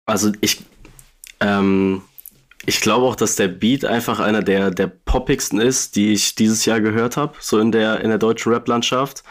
Also 0.06 0.32
ich, 0.42 0.64
ähm, 1.40 2.02
ich 2.66 2.82
glaube 2.82 3.06
auch, 3.08 3.16
dass 3.16 3.36
der 3.36 3.48
Beat 3.48 3.86
einfach 3.86 4.20
einer 4.20 4.44
der, 4.44 4.72
der 4.72 4.88
poppigsten 4.88 5.60
ist, 5.60 5.96
die 5.96 6.14
ich 6.14 6.36
dieses 6.36 6.66
Jahr 6.66 6.82
gehört 6.82 7.18
habe, 7.18 7.36
so 7.40 7.60
in 7.60 7.72
der, 7.72 8.02
in 8.02 8.10
der 8.10 8.20
deutschen 8.20 8.54
Rap-Landschaft. 8.54 9.24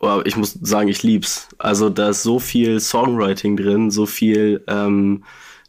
Aber 0.00 0.24
ich 0.26 0.36
muss 0.36 0.58
sagen, 0.62 0.88
ich 0.88 1.02
lieb's. 1.02 1.48
Also 1.58 1.90
da 1.90 2.10
ist 2.10 2.22
so 2.22 2.38
viel 2.38 2.80
Songwriting 2.80 3.56
drin, 3.56 3.90
so 3.90 4.06
viel 4.06 4.64
ähm, 4.66 5.24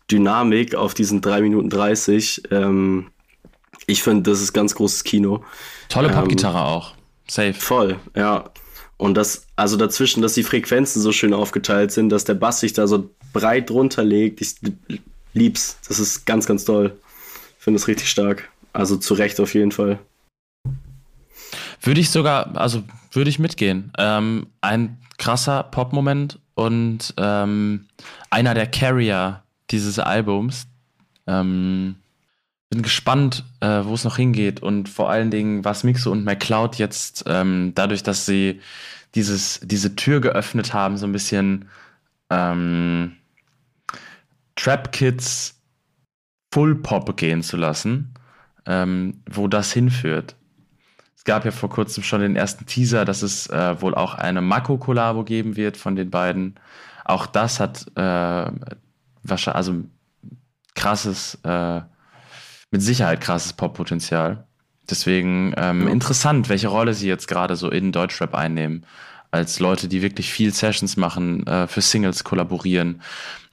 Dynamik 0.10 0.76
auf 0.76 0.94
diesen 0.94 1.22
3 1.22 1.42
Minuten 1.42 1.70
30. 1.70 2.44
Ähm, 2.52 3.08
ich 3.88 4.04
finde, 4.04 4.32
das 4.32 4.42
ist 4.42 4.54
ganz 4.54 4.74
großes 4.76 5.04
Kino. 5.04 5.44
Tolle 5.90 6.10
Ähm, 6.10 6.16
Popgitarre 6.16 6.64
auch. 6.64 6.94
Safe. 7.28 7.54
Voll, 7.54 8.00
ja. 8.16 8.50
Und 8.98 9.16
das, 9.16 9.48
also 9.56 9.78
dazwischen, 9.78 10.22
dass 10.22 10.34
die 10.34 10.44
Frequenzen 10.44 11.02
so 11.02 11.12
schön 11.12 11.34
aufgeteilt 11.34 11.92
sind, 11.92 12.10
dass 12.10 12.24
der 12.24 12.36
Bass 12.36 12.60
sich 12.60 12.74
da 12.74 12.88
so 12.88 13.10
breit 13.34 13.70
drunter 13.70 14.04
legt. 14.04 14.42
Ich 14.42 14.56
lieb's. 15.34 15.78
Das 15.88 16.00
ist 16.00 16.26
ganz, 16.26 16.46
ganz 16.46 16.66
toll. 16.66 16.94
Finde 17.58 17.78
es 17.80 17.88
richtig 17.88 18.10
stark. 18.10 18.50
Also 18.74 18.98
zu 18.98 19.14
Recht 19.16 19.40
auf 19.40 19.54
jeden 19.54 19.72
Fall. 19.72 20.00
Würde 21.82 22.00
ich 22.00 22.10
sogar, 22.10 22.56
also 22.56 22.84
würde 23.12 23.30
ich 23.30 23.40
mitgehen. 23.40 23.92
Ähm, 23.98 24.48
ein 24.62 24.98
krasser 25.18 25.64
Pop-Moment 25.64 26.40
und 26.54 27.14
ähm, 27.18 27.88
einer 28.30 28.54
der 28.54 28.68
Carrier 28.68 29.44
dieses 29.72 30.00
Albums. 30.00 30.68
Ähm, 31.28 31.96
bin 32.70 32.84
gespannt, 32.84 33.44
äh, 33.60 33.84
wo 33.84 33.94
es 33.94 34.06
noch 34.06 34.16
hingeht 34.16 34.62
und 34.62 34.88
vor 34.88 35.10
allen 35.10 35.30
Dingen, 35.30 35.66
was 35.66 35.84
Mixo 35.84 36.12
und 36.12 36.24
McCloud 36.24 36.78
jetzt 36.78 37.26
ähm, 37.28 37.74
dadurch, 37.76 38.02
dass 38.02 38.26
sie 38.26 38.62
dieses, 39.14 39.60
diese 39.62 39.96
Tür 39.96 40.22
geöffnet 40.22 40.74
haben, 40.74 40.98
so 40.98 41.06
ein 41.06 41.12
bisschen 41.12 41.68
ähm, 42.30 43.18
Trap 44.56 44.92
Kids 44.94 45.60
Full 46.54 46.76
Pop 46.76 47.18
gehen 47.18 47.44
zu 47.44 47.58
lassen, 47.58 48.14
ähm, 48.66 49.22
wo 49.30 49.48
das 49.48 49.74
hinführt. 49.74 50.36
Es 51.22 51.26
gab 51.26 51.46
ja 51.46 51.52
vor 51.52 51.70
kurzem 51.70 52.02
schon 52.02 52.22
den 52.22 52.36
ersten 52.36 52.66
Teaser, 52.66 53.06
dass 53.06 53.22
es 53.22 53.46
äh, 53.46 53.80
wohl 53.80 53.94
auch 53.94 54.16
eine 54.16 54.42
Mako-Kollabo 54.42 55.24
geben 55.24 55.56
wird 55.56 55.78
von 55.78 55.96
den 55.96 56.10
beiden. 56.10 56.56
Auch 57.06 57.28
das 57.28 57.60
hat 57.60 57.86
äh, 57.94 58.52
wahrscheinlich, 59.22 59.56
also 59.56 59.84
krasses, 60.74 61.38
äh, 61.44 61.82
mit 62.72 62.82
Sicherheit 62.82 63.22
krasses 63.22 63.54
Pop-Potenzial. 63.54 64.48
Deswegen 64.90 65.54
ähm, 65.58 65.88
interessant, 65.88 66.50
welche 66.50 66.70
Rolle 66.70 66.96
sie 66.96 67.08
jetzt 67.08 67.28
gerade 67.28 67.56
so 67.56 67.70
in 67.70 67.92
Deutschrap 67.92 68.34
einnehmen. 68.34 68.88
Als 69.30 69.60
Leute, 69.60 69.88
die 69.88 70.02
wirklich 70.02 70.34
viel 70.34 70.52
Sessions 70.52 70.98
machen, 70.98 71.46
äh, 71.46 71.68
für 71.68 71.82
Singles 71.82 72.24
kollaborieren. 72.24 73.04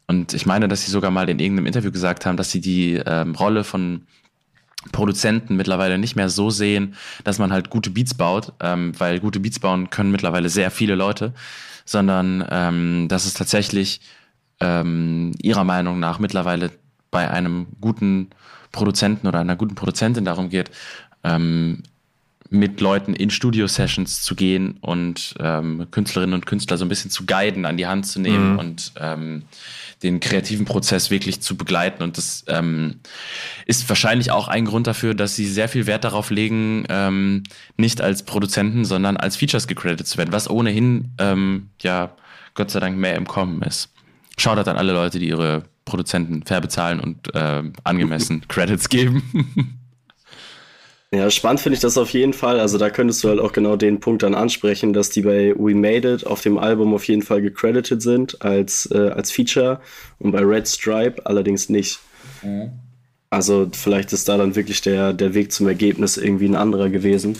Und 0.06 0.32
ich 0.32 0.46
meine, 0.46 0.68
dass 0.68 0.86
sie 0.86 0.90
sogar 0.90 1.10
mal 1.10 1.28
in 1.28 1.38
irgendeinem 1.38 1.66
Interview 1.66 1.92
gesagt 1.92 2.24
haben, 2.24 2.38
dass 2.38 2.50
sie 2.50 2.62
die 2.62 2.94
ähm, 2.94 3.34
Rolle 3.34 3.62
von 3.62 4.06
Produzenten 4.92 5.56
mittlerweile 5.56 5.98
nicht 5.98 6.16
mehr 6.16 6.28
so 6.28 6.50
sehen, 6.50 6.94
dass 7.24 7.38
man 7.38 7.52
halt 7.52 7.68
gute 7.70 7.90
Beats 7.90 8.14
baut, 8.14 8.52
ähm, 8.60 8.92
weil 8.98 9.20
gute 9.20 9.40
Beats 9.40 9.58
bauen 9.58 9.90
können 9.90 10.12
mittlerweile 10.12 10.48
sehr 10.48 10.70
viele 10.70 10.94
Leute, 10.94 11.32
sondern 11.84 12.44
ähm, 12.50 13.06
dass 13.08 13.26
es 13.26 13.34
tatsächlich 13.34 14.00
ähm, 14.60 15.32
ihrer 15.42 15.64
Meinung 15.64 15.98
nach 16.00 16.18
mittlerweile 16.18 16.70
bei 17.10 17.30
einem 17.30 17.66
guten 17.80 18.28
Produzenten 18.72 19.26
oder 19.26 19.40
einer 19.40 19.56
guten 19.56 19.74
Produzentin 19.74 20.24
darum 20.24 20.48
geht, 20.48 20.70
ähm, 21.24 21.82
mit 22.50 22.80
Leuten 22.80 23.12
in 23.14 23.28
Studio-Sessions 23.30 24.22
zu 24.22 24.34
gehen 24.34 24.78
und 24.80 25.34
ähm, 25.38 25.86
Künstlerinnen 25.90 26.34
und 26.34 26.46
Künstler 26.46 26.78
so 26.78 26.84
ein 26.84 26.88
bisschen 26.88 27.10
zu 27.10 27.26
guiden, 27.26 27.66
an 27.66 27.76
die 27.76 27.86
Hand 27.86 28.06
zu 28.06 28.20
nehmen 28.20 28.52
Mhm. 28.54 28.58
und 28.58 28.92
ähm, 28.98 29.42
den 30.02 30.20
kreativen 30.20 30.64
Prozess 30.64 31.10
wirklich 31.10 31.40
zu 31.40 31.56
begleiten. 31.56 32.02
Und 32.02 32.18
das 32.18 32.44
ähm, 32.48 33.00
ist 33.66 33.88
wahrscheinlich 33.88 34.30
auch 34.30 34.48
ein 34.48 34.64
Grund 34.64 34.86
dafür, 34.86 35.14
dass 35.14 35.34
sie 35.34 35.46
sehr 35.46 35.68
viel 35.68 35.86
Wert 35.86 36.04
darauf 36.04 36.30
legen, 36.30 36.84
ähm, 36.88 37.42
nicht 37.76 38.00
als 38.00 38.22
Produzenten, 38.22 38.84
sondern 38.84 39.16
als 39.16 39.36
Features 39.36 39.66
gecredited 39.66 40.06
zu 40.06 40.18
werden, 40.18 40.32
was 40.32 40.48
ohnehin 40.48 41.12
ähm, 41.18 41.70
ja 41.80 42.14
Gott 42.54 42.70
sei 42.70 42.80
Dank 42.80 42.96
mehr 42.96 43.16
im 43.16 43.26
Kommen 43.26 43.62
ist. 43.62 43.90
Shoutout 44.36 44.70
an 44.70 44.76
alle 44.76 44.92
Leute, 44.92 45.18
die 45.18 45.28
ihre 45.28 45.64
Produzenten 45.84 46.44
fair 46.44 46.60
bezahlen 46.60 47.00
und 47.00 47.28
ähm, 47.34 47.72
angemessen 47.84 48.44
Credits 48.48 48.88
geben. 48.88 49.74
Ja, 51.10 51.30
spannend 51.30 51.60
finde 51.60 51.74
ich 51.74 51.80
das 51.80 51.96
auf 51.96 52.10
jeden 52.10 52.34
Fall. 52.34 52.60
Also 52.60 52.76
da 52.76 52.90
könntest 52.90 53.24
du 53.24 53.28
halt 53.28 53.40
auch 53.40 53.52
genau 53.52 53.76
den 53.76 53.98
Punkt 53.98 54.22
dann 54.22 54.34
ansprechen, 54.34 54.92
dass 54.92 55.08
die 55.08 55.22
bei 55.22 55.54
We 55.56 55.74
Made 55.74 56.12
It 56.12 56.26
auf 56.26 56.42
dem 56.42 56.58
Album 56.58 56.92
auf 56.92 57.04
jeden 57.04 57.22
Fall 57.22 57.40
gecredited 57.40 58.02
sind 58.02 58.42
als, 58.42 58.90
äh, 58.92 59.08
als 59.08 59.32
Feature 59.32 59.80
und 60.18 60.32
bei 60.32 60.40
Red 60.40 60.68
Stripe 60.68 61.24
allerdings 61.24 61.70
nicht. 61.70 61.98
Also 63.30 63.70
vielleicht 63.72 64.12
ist 64.12 64.28
da 64.28 64.36
dann 64.36 64.54
wirklich 64.54 64.82
der, 64.82 65.14
der 65.14 65.32
Weg 65.32 65.50
zum 65.50 65.66
Ergebnis 65.66 66.18
irgendwie 66.18 66.46
ein 66.46 66.56
anderer 66.56 66.90
gewesen. 66.90 67.38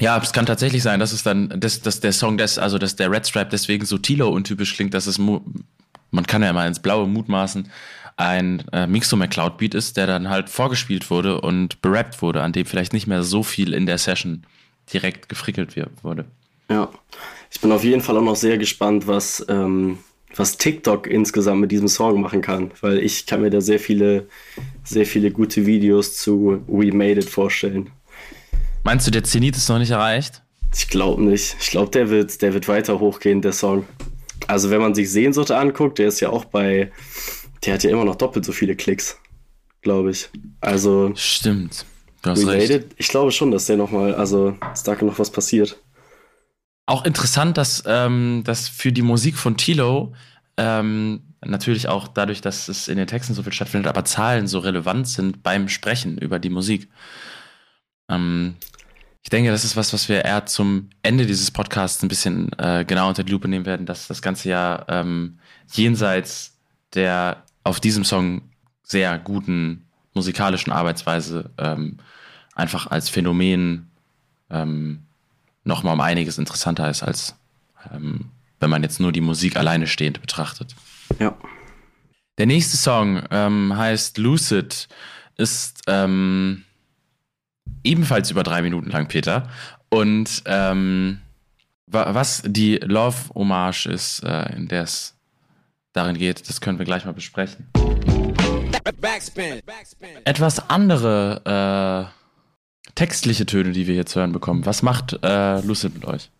Ja, 0.00 0.18
es 0.18 0.32
kann 0.32 0.46
tatsächlich 0.46 0.82
sein, 0.82 1.00
dass 1.00 1.12
es 1.12 1.22
dann, 1.22 1.52
dass, 1.60 1.82
dass 1.82 2.00
der 2.00 2.12
Song, 2.12 2.38
des, 2.38 2.58
also 2.58 2.78
dass 2.78 2.96
der 2.96 3.10
Red 3.10 3.26
Stripe 3.26 3.50
deswegen 3.52 3.84
so 3.84 3.98
Tilo-untypisch 3.98 4.74
klingt, 4.74 4.94
dass 4.94 5.06
es, 5.06 5.18
man 5.18 6.26
kann 6.26 6.42
ja 6.42 6.52
mal 6.52 6.66
ins 6.66 6.80
Blaue 6.80 7.06
mutmaßen, 7.06 7.68
ein 8.16 8.64
äh, 8.72 8.86
Mixo 8.86 9.16
McCloud 9.16 9.58
Beat 9.58 9.74
ist, 9.74 9.96
der 9.96 10.06
dann 10.06 10.28
halt 10.28 10.48
vorgespielt 10.48 11.10
wurde 11.10 11.40
und 11.40 11.82
berappt 11.82 12.22
wurde, 12.22 12.42
an 12.42 12.52
dem 12.52 12.66
vielleicht 12.66 12.92
nicht 12.92 13.06
mehr 13.06 13.22
so 13.22 13.42
viel 13.42 13.72
in 13.72 13.86
der 13.86 13.98
Session 13.98 14.44
direkt 14.92 15.28
gefrickelt 15.28 15.76
wurde. 16.02 16.24
Ja, 16.70 16.88
ich 17.50 17.60
bin 17.60 17.72
auf 17.72 17.84
jeden 17.84 18.00
Fall 18.00 18.16
auch 18.16 18.22
noch 18.22 18.36
sehr 18.36 18.58
gespannt, 18.58 19.06
was, 19.06 19.44
ähm, 19.48 19.98
was 20.34 20.56
TikTok 20.56 21.06
insgesamt 21.06 21.60
mit 21.60 21.72
diesem 21.72 21.88
Song 21.88 22.20
machen 22.20 22.40
kann, 22.40 22.70
weil 22.80 22.98
ich 22.98 23.26
kann 23.26 23.42
mir 23.42 23.50
da 23.50 23.60
sehr 23.60 23.78
viele, 23.78 24.28
sehr 24.84 25.06
viele 25.06 25.30
gute 25.30 25.66
Videos 25.66 26.16
zu 26.16 26.62
We 26.66 26.92
Made 26.92 27.20
It 27.20 27.28
vorstellen. 27.28 27.90
Meinst 28.84 29.06
du, 29.06 29.10
der 29.10 29.24
Zenit 29.24 29.56
ist 29.56 29.68
noch 29.68 29.78
nicht 29.78 29.90
erreicht? 29.90 30.42
Ich 30.74 30.88
glaube 30.88 31.22
nicht. 31.22 31.56
Ich 31.60 31.70
glaube, 31.70 31.90
der 31.90 32.10
wird, 32.10 32.42
der 32.42 32.52
wird 32.52 32.68
weiter 32.68 32.98
hochgehen, 32.98 33.40
der 33.40 33.52
Song. 33.52 33.86
Also 34.46 34.70
wenn 34.70 34.80
man 34.80 34.94
sich 34.94 35.10
Sehnsucht 35.10 35.50
anguckt, 35.50 35.98
der 35.98 36.08
ist 36.08 36.20
ja 36.20 36.30
auch 36.30 36.44
bei, 36.44 36.90
der 37.64 37.74
hat 37.74 37.84
ja 37.84 37.90
immer 37.90 38.04
noch 38.04 38.16
doppelt 38.16 38.44
so 38.44 38.52
viele 38.52 38.76
Klicks, 38.76 39.18
glaube 39.82 40.10
ich. 40.10 40.28
Also 40.60 41.12
Stimmt. 41.14 41.84
Du 42.22 42.30
hast 42.30 42.46
We 42.46 42.52
recht. 42.52 42.86
Ich 42.96 43.08
glaube 43.08 43.32
schon, 43.32 43.50
dass 43.50 43.66
der 43.66 43.76
nochmal, 43.76 44.14
also 44.14 44.56
dass 44.60 44.82
da 44.82 44.94
noch 45.02 45.18
was 45.18 45.30
passiert. 45.30 45.78
Auch 46.86 47.04
interessant, 47.04 47.56
dass, 47.56 47.82
ähm, 47.86 48.42
dass 48.44 48.68
für 48.68 48.92
die 48.92 49.02
Musik 49.02 49.36
von 49.36 49.56
Tilo 49.56 50.14
ähm, 50.56 51.22
natürlich 51.44 51.88
auch 51.88 52.08
dadurch, 52.08 52.40
dass 52.40 52.68
es 52.68 52.88
in 52.88 52.96
den 52.96 53.06
Texten 53.06 53.34
so 53.34 53.42
viel 53.42 53.52
stattfindet, 53.52 53.88
aber 53.88 54.04
Zahlen 54.04 54.46
so 54.46 54.58
relevant 54.58 55.08
sind 55.08 55.42
beim 55.42 55.68
Sprechen 55.68 56.18
über 56.18 56.38
die 56.38 56.50
Musik. 56.50 56.88
Ähm, 58.10 58.56
ich 59.22 59.30
denke, 59.30 59.50
das 59.50 59.64
ist 59.64 59.76
was, 59.76 59.92
was 59.94 60.08
wir 60.08 60.24
eher 60.24 60.44
zum 60.44 60.90
Ende 61.02 61.24
dieses 61.24 61.50
Podcasts 61.50 62.02
ein 62.02 62.08
bisschen 62.08 62.52
äh, 62.58 62.84
genau 62.86 63.08
unter 63.08 63.24
die 63.24 63.32
Lupe 63.32 63.48
nehmen 63.48 63.64
werden, 63.64 63.86
dass 63.86 64.06
das 64.06 64.20
ganze 64.20 64.50
Jahr 64.50 64.86
ähm, 64.88 65.38
jenseits 65.72 66.58
der 66.94 67.43
auf 67.64 67.80
diesem 67.80 68.04
Song 68.04 68.42
sehr 68.82 69.18
guten 69.18 69.86
musikalischen 70.12 70.72
Arbeitsweise 70.72 71.50
ähm, 71.58 71.98
einfach 72.54 72.86
als 72.86 73.08
Phänomen 73.08 73.90
ähm, 74.50 75.02
nochmal 75.64 75.94
um 75.94 76.00
einiges 76.00 76.38
interessanter 76.38 76.88
ist, 76.88 77.02
als 77.02 77.34
ähm, 77.92 78.30
wenn 78.60 78.70
man 78.70 78.82
jetzt 78.82 79.00
nur 79.00 79.12
die 79.12 79.20
Musik 79.20 79.56
alleine 79.56 79.86
stehend 79.86 80.20
betrachtet. 80.20 80.76
Ja. 81.18 81.36
Der 82.38 82.46
nächste 82.46 82.76
Song 82.76 83.22
ähm, 83.30 83.76
heißt 83.76 84.18
Lucid, 84.18 84.88
ist 85.36 85.82
ähm, 85.86 86.64
ebenfalls 87.82 88.30
über 88.30 88.42
drei 88.42 88.62
Minuten 88.62 88.90
lang, 88.90 89.08
Peter. 89.08 89.48
Und 89.88 90.42
ähm, 90.46 91.20
was 91.86 92.42
die 92.44 92.76
Love-Hommage 92.76 93.86
ist, 93.86 94.24
äh, 94.24 94.56
in 94.56 94.68
der 94.68 94.82
es 94.82 95.13
darin 95.94 96.18
geht, 96.18 96.46
das 96.48 96.60
können 96.60 96.78
wir 96.78 96.84
gleich 96.84 97.06
mal 97.06 97.14
besprechen. 97.14 97.66
Etwas 100.24 100.68
andere 100.68 102.10
äh, 102.84 102.92
textliche 102.94 103.46
Töne, 103.46 103.72
die 103.72 103.86
wir 103.86 103.94
hier 103.94 104.06
zu 104.06 104.20
hören 104.20 104.32
bekommen. 104.32 104.66
Was 104.66 104.82
macht 104.82 105.18
äh, 105.22 105.60
Lucid 105.60 105.94
mit 105.94 106.04
euch? 106.04 106.30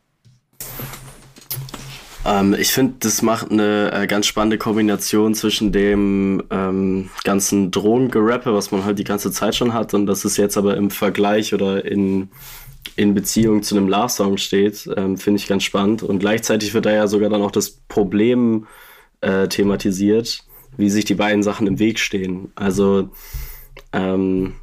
Ähm, 2.26 2.54
ich 2.58 2.72
finde, 2.72 2.96
das 3.00 3.22
macht 3.22 3.50
eine 3.50 3.92
äh, 3.92 4.06
ganz 4.06 4.26
spannende 4.26 4.58
Kombination 4.58 5.34
zwischen 5.34 5.72
dem 5.72 6.42
ähm, 6.50 7.10
ganzen 7.22 7.70
Drohngerappe, 7.70 8.52
was 8.54 8.72
man 8.72 8.84
halt 8.84 8.98
die 8.98 9.04
ganze 9.04 9.30
Zeit 9.30 9.54
schon 9.54 9.72
hat, 9.72 9.94
und 9.94 10.06
dass 10.06 10.24
es 10.24 10.36
jetzt 10.36 10.56
aber 10.56 10.76
im 10.76 10.90
Vergleich 10.90 11.54
oder 11.54 11.84
in, 11.84 12.28
in 12.96 13.14
Beziehung 13.14 13.62
zu 13.62 13.76
einem 13.76 13.88
Love-Song 13.88 14.36
steht, 14.36 14.88
ähm, 14.96 15.16
finde 15.16 15.38
ich 15.38 15.46
ganz 15.46 15.62
spannend. 15.62 16.02
Und 16.02 16.18
gleichzeitig 16.18 16.74
wird 16.74 16.86
da 16.86 16.92
ja 16.92 17.06
sogar 17.06 17.30
dann 17.30 17.42
auch 17.42 17.52
das 17.52 17.70
Problem 17.70 18.64
äh, 18.64 18.93
thematisiert, 19.48 20.44
wie 20.76 20.90
sich 20.90 21.04
die 21.04 21.14
beiden 21.14 21.42
Sachen 21.42 21.66
im 21.66 21.78
Weg 21.78 21.98
stehen. 21.98 22.52
Also, 22.54 23.10
ähm, 23.92 24.54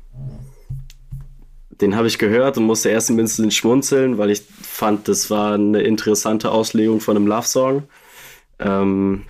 den 1.82 1.96
habe 1.96 2.08
ich 2.08 2.20
gehört 2.20 2.58
und 2.58 2.66
musste 2.66 2.90
erst 2.90 3.10
ein 3.10 3.18
bisschen 3.18 3.50
schmunzeln, 3.50 4.18
weil 4.18 4.30
ich 4.30 4.42
fand, 4.42 5.08
das 5.08 5.30
war 5.30 5.56
eine 5.56 5.82
interessante 5.82 6.52
Auslegung 6.52 7.00
von 7.00 7.18
einem 7.18 7.28
Love-Song. 7.28 7.84
Ähm, 8.60 9.26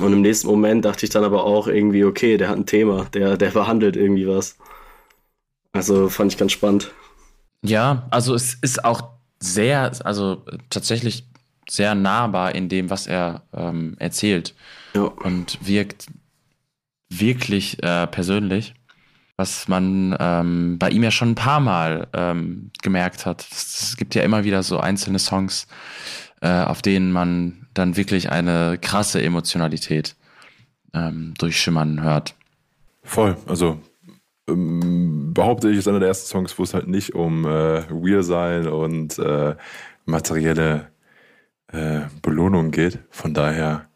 und 0.00 0.12
im 0.12 0.20
nächsten 0.20 0.48
Moment 0.48 0.84
dachte 0.84 1.06
ich 1.06 1.10
dann 1.10 1.24
aber 1.24 1.44
auch 1.44 1.66
irgendwie, 1.66 2.04
okay, 2.04 2.36
der 2.36 2.48
hat 2.48 2.56
ein 2.56 2.66
Thema, 2.66 3.06
der, 3.14 3.36
der 3.36 3.50
behandelt 3.50 3.96
irgendwie 3.96 4.28
was. 4.28 4.56
Also 5.72 6.08
fand 6.08 6.32
ich 6.32 6.38
ganz 6.38 6.52
spannend. 6.52 6.92
Ja, 7.64 8.06
also 8.10 8.34
es 8.34 8.54
ist 8.54 8.84
auch 8.84 9.02
sehr, 9.38 9.92
also 10.04 10.44
tatsächlich 10.68 11.29
sehr 11.70 11.94
nahbar 11.94 12.54
in 12.54 12.68
dem, 12.68 12.90
was 12.90 13.06
er 13.06 13.42
ähm, 13.52 13.96
erzählt. 13.98 14.54
Ja. 14.94 15.02
Und 15.02 15.58
wirkt 15.66 16.06
wirklich 17.08 17.82
äh, 17.82 18.06
persönlich 18.06 18.74
was 19.40 19.68
man 19.68 20.14
ähm, 20.20 20.78
bei 20.78 20.90
ihm 20.90 21.02
ja 21.02 21.10
schon 21.10 21.30
ein 21.30 21.34
paar 21.34 21.60
Mal 21.60 22.08
ähm, 22.12 22.70
gemerkt 22.82 23.24
hat. 23.24 23.46
Es, 23.50 23.96
gibt 23.96 24.14
ja 24.14 24.22
immer 24.22 24.44
wieder 24.44 24.62
so 24.62 24.78
einzelne 24.78 25.18
Songs, 25.18 25.66
äh, 26.42 26.62
auf 26.62 26.82
denen 26.82 27.10
man 27.10 27.66
dann 27.72 27.96
wirklich 27.96 28.30
eine 28.30 28.76
krasse 28.78 29.22
Emotionalität 29.22 30.14
ähm, 30.92 31.32
durchschimmern 31.38 32.02
hört. 32.02 32.34
Voll, 33.02 33.34
also 33.46 33.80
ähm, 34.46 35.32
behaupte 35.32 35.70
ich, 35.70 35.78
ist 35.78 35.88
einer 35.88 36.00
der 36.00 36.08
ersten 36.08 36.28
Songs, 36.28 36.58
wo 36.58 36.62
es 36.62 36.74
halt 36.74 36.86
nicht 36.86 37.14
um 37.14 37.46
äh, 37.46 37.48
Real 37.90 38.22
sein 38.22 38.68
und 38.68 39.18
äh, 39.18 39.56
materielle 40.04 40.88
äh, 41.72 42.02
Belohnung 42.22 42.70
geht. 42.70 42.98
Von 43.10 43.34
daher, 43.34 43.86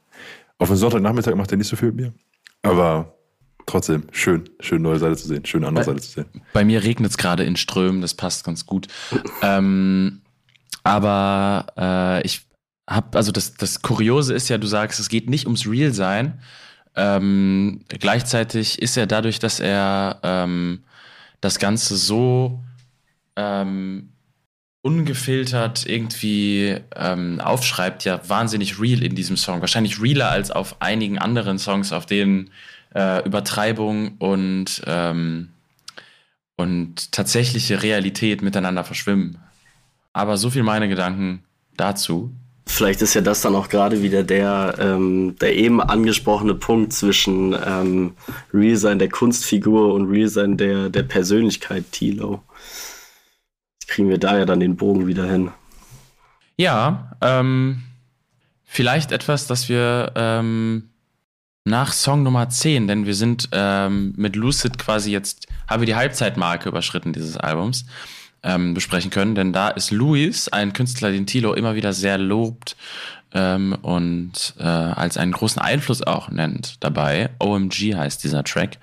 auf 0.58 0.70
einen 0.70 0.78
Sonntagnachmittag 0.78 1.34
macht 1.34 1.50
er 1.52 1.58
nicht 1.58 1.68
so 1.68 1.76
viel 1.76 1.88
mit 1.88 1.96
mir. 1.96 2.12
Aber 2.62 3.14
trotzdem 3.66 4.04
schön, 4.12 4.48
schön 4.60 4.82
neue 4.82 4.98
Seite 4.98 5.16
zu 5.16 5.28
sehen, 5.28 5.44
schöne 5.44 5.66
andere 5.66 5.84
bei, 5.84 5.92
Seite 5.92 6.02
zu 6.02 6.12
sehen. 6.12 6.42
Bei 6.52 6.64
mir 6.64 6.82
regnet 6.82 7.10
es 7.10 7.16
gerade 7.18 7.44
in 7.44 7.56
Strömen, 7.56 8.00
das 8.00 8.14
passt 8.14 8.44
ganz 8.44 8.66
gut. 8.66 8.88
ähm, 9.42 10.22
aber 10.82 11.66
äh, 11.76 12.26
ich 12.26 12.46
habe, 12.88 13.16
also 13.16 13.32
das, 13.32 13.54
das 13.54 13.82
Kuriose 13.82 14.34
ist 14.34 14.48
ja, 14.48 14.58
du 14.58 14.66
sagst, 14.66 15.00
es 15.00 15.08
geht 15.08 15.28
nicht 15.28 15.46
ums 15.46 15.66
Real-Sein. 15.66 16.40
Ähm, 16.96 17.80
gleichzeitig 17.88 18.80
ist 18.80 18.96
er 18.96 19.06
dadurch, 19.06 19.38
dass 19.38 19.58
er 19.58 20.20
ähm, 20.22 20.84
das 21.40 21.58
Ganze 21.58 21.96
so 21.96 22.62
ähm, 23.36 24.13
ungefiltert 24.84 25.86
irgendwie 25.86 26.76
ähm, 26.94 27.40
aufschreibt, 27.40 28.04
ja 28.04 28.20
wahnsinnig 28.28 28.78
real 28.78 29.02
in 29.02 29.14
diesem 29.14 29.38
Song. 29.38 29.62
Wahrscheinlich 29.62 30.00
realer 30.00 30.28
als 30.28 30.50
auf 30.50 30.76
einigen 30.80 31.18
anderen 31.18 31.58
Songs, 31.58 31.90
auf 31.90 32.04
denen 32.04 32.50
äh, 32.94 33.24
Übertreibung 33.24 34.18
und, 34.18 34.82
ähm, 34.86 35.48
und 36.56 37.12
tatsächliche 37.12 37.82
Realität 37.82 38.42
miteinander 38.42 38.84
verschwimmen. 38.84 39.38
Aber 40.12 40.36
so 40.36 40.50
viel 40.50 40.62
meine 40.62 40.90
Gedanken 40.90 41.42
dazu. 41.78 42.30
Vielleicht 42.66 43.00
ist 43.00 43.14
ja 43.14 43.22
das 43.22 43.40
dann 43.40 43.54
auch 43.54 43.70
gerade 43.70 44.02
wieder 44.02 44.22
der, 44.22 44.74
ähm, 44.78 45.36
der 45.40 45.56
eben 45.56 45.80
angesprochene 45.80 46.54
Punkt 46.54 46.92
zwischen 46.92 47.56
ähm, 47.66 48.12
Real 48.52 48.76
sein 48.76 48.98
der 48.98 49.08
Kunstfigur 49.08 49.94
und 49.94 50.10
Real 50.10 50.28
sein 50.28 50.58
der, 50.58 50.90
der 50.90 51.04
Persönlichkeit 51.04 51.90
Tilo. 51.90 52.42
Kriegen 53.94 54.08
wir 54.08 54.18
da 54.18 54.36
ja 54.36 54.44
dann 54.44 54.58
den 54.58 54.74
Bogen 54.74 55.06
wieder 55.06 55.24
hin. 55.24 55.52
Ja, 56.56 57.12
ähm, 57.20 57.84
vielleicht 58.64 59.12
etwas, 59.12 59.46
das 59.46 59.68
wir 59.68 60.10
ähm, 60.16 60.90
nach 61.62 61.92
Song 61.92 62.24
Nummer 62.24 62.48
10, 62.48 62.88
denn 62.88 63.06
wir 63.06 63.14
sind 63.14 63.50
ähm, 63.52 64.12
mit 64.16 64.34
Lucid 64.34 64.78
quasi 64.78 65.12
jetzt, 65.12 65.46
haben 65.68 65.80
wir 65.80 65.86
die 65.86 65.94
Halbzeitmarke 65.94 66.68
überschritten 66.68 67.12
dieses 67.12 67.36
Albums, 67.36 67.86
ähm, 68.42 68.74
besprechen 68.74 69.12
können, 69.12 69.36
denn 69.36 69.52
da 69.52 69.68
ist 69.68 69.92
Luis, 69.92 70.48
ein 70.48 70.72
Künstler, 70.72 71.12
den 71.12 71.28
Tilo 71.28 71.54
immer 71.54 71.76
wieder 71.76 71.92
sehr 71.92 72.18
lobt 72.18 72.74
ähm, 73.32 73.78
und 73.82 74.54
äh, 74.58 74.64
als 74.64 75.18
einen 75.18 75.30
großen 75.30 75.62
Einfluss 75.62 76.02
auch 76.02 76.30
nennt 76.30 76.82
dabei. 76.82 77.30
OMG 77.38 77.94
heißt 77.94 78.24
dieser 78.24 78.42
Track. 78.42 78.78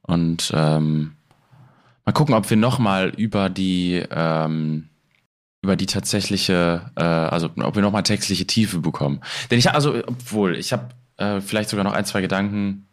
Und 0.00 0.50
ähm, 0.54 1.17
mal 2.08 2.12
gucken, 2.12 2.34
ob 2.34 2.48
wir 2.48 2.56
nochmal 2.56 3.10
über 3.10 3.50
die 3.50 4.02
ähm, 4.10 4.88
über 5.60 5.76
die 5.76 5.84
tatsächliche, 5.84 6.90
äh, 6.96 7.02
also 7.02 7.50
ob 7.58 7.74
wir 7.74 7.82
nochmal 7.82 8.02
textliche 8.02 8.46
Tiefe 8.46 8.78
bekommen. 8.78 9.20
Denn 9.50 9.58
ich 9.58 9.70
also, 9.70 9.94
obwohl, 10.06 10.56
ich 10.56 10.72
habe 10.72 10.88
äh, 11.18 11.42
vielleicht 11.42 11.68
sogar 11.68 11.84
noch 11.84 11.92
ein, 11.92 12.06
zwei 12.06 12.22
Gedanken. 12.22 12.86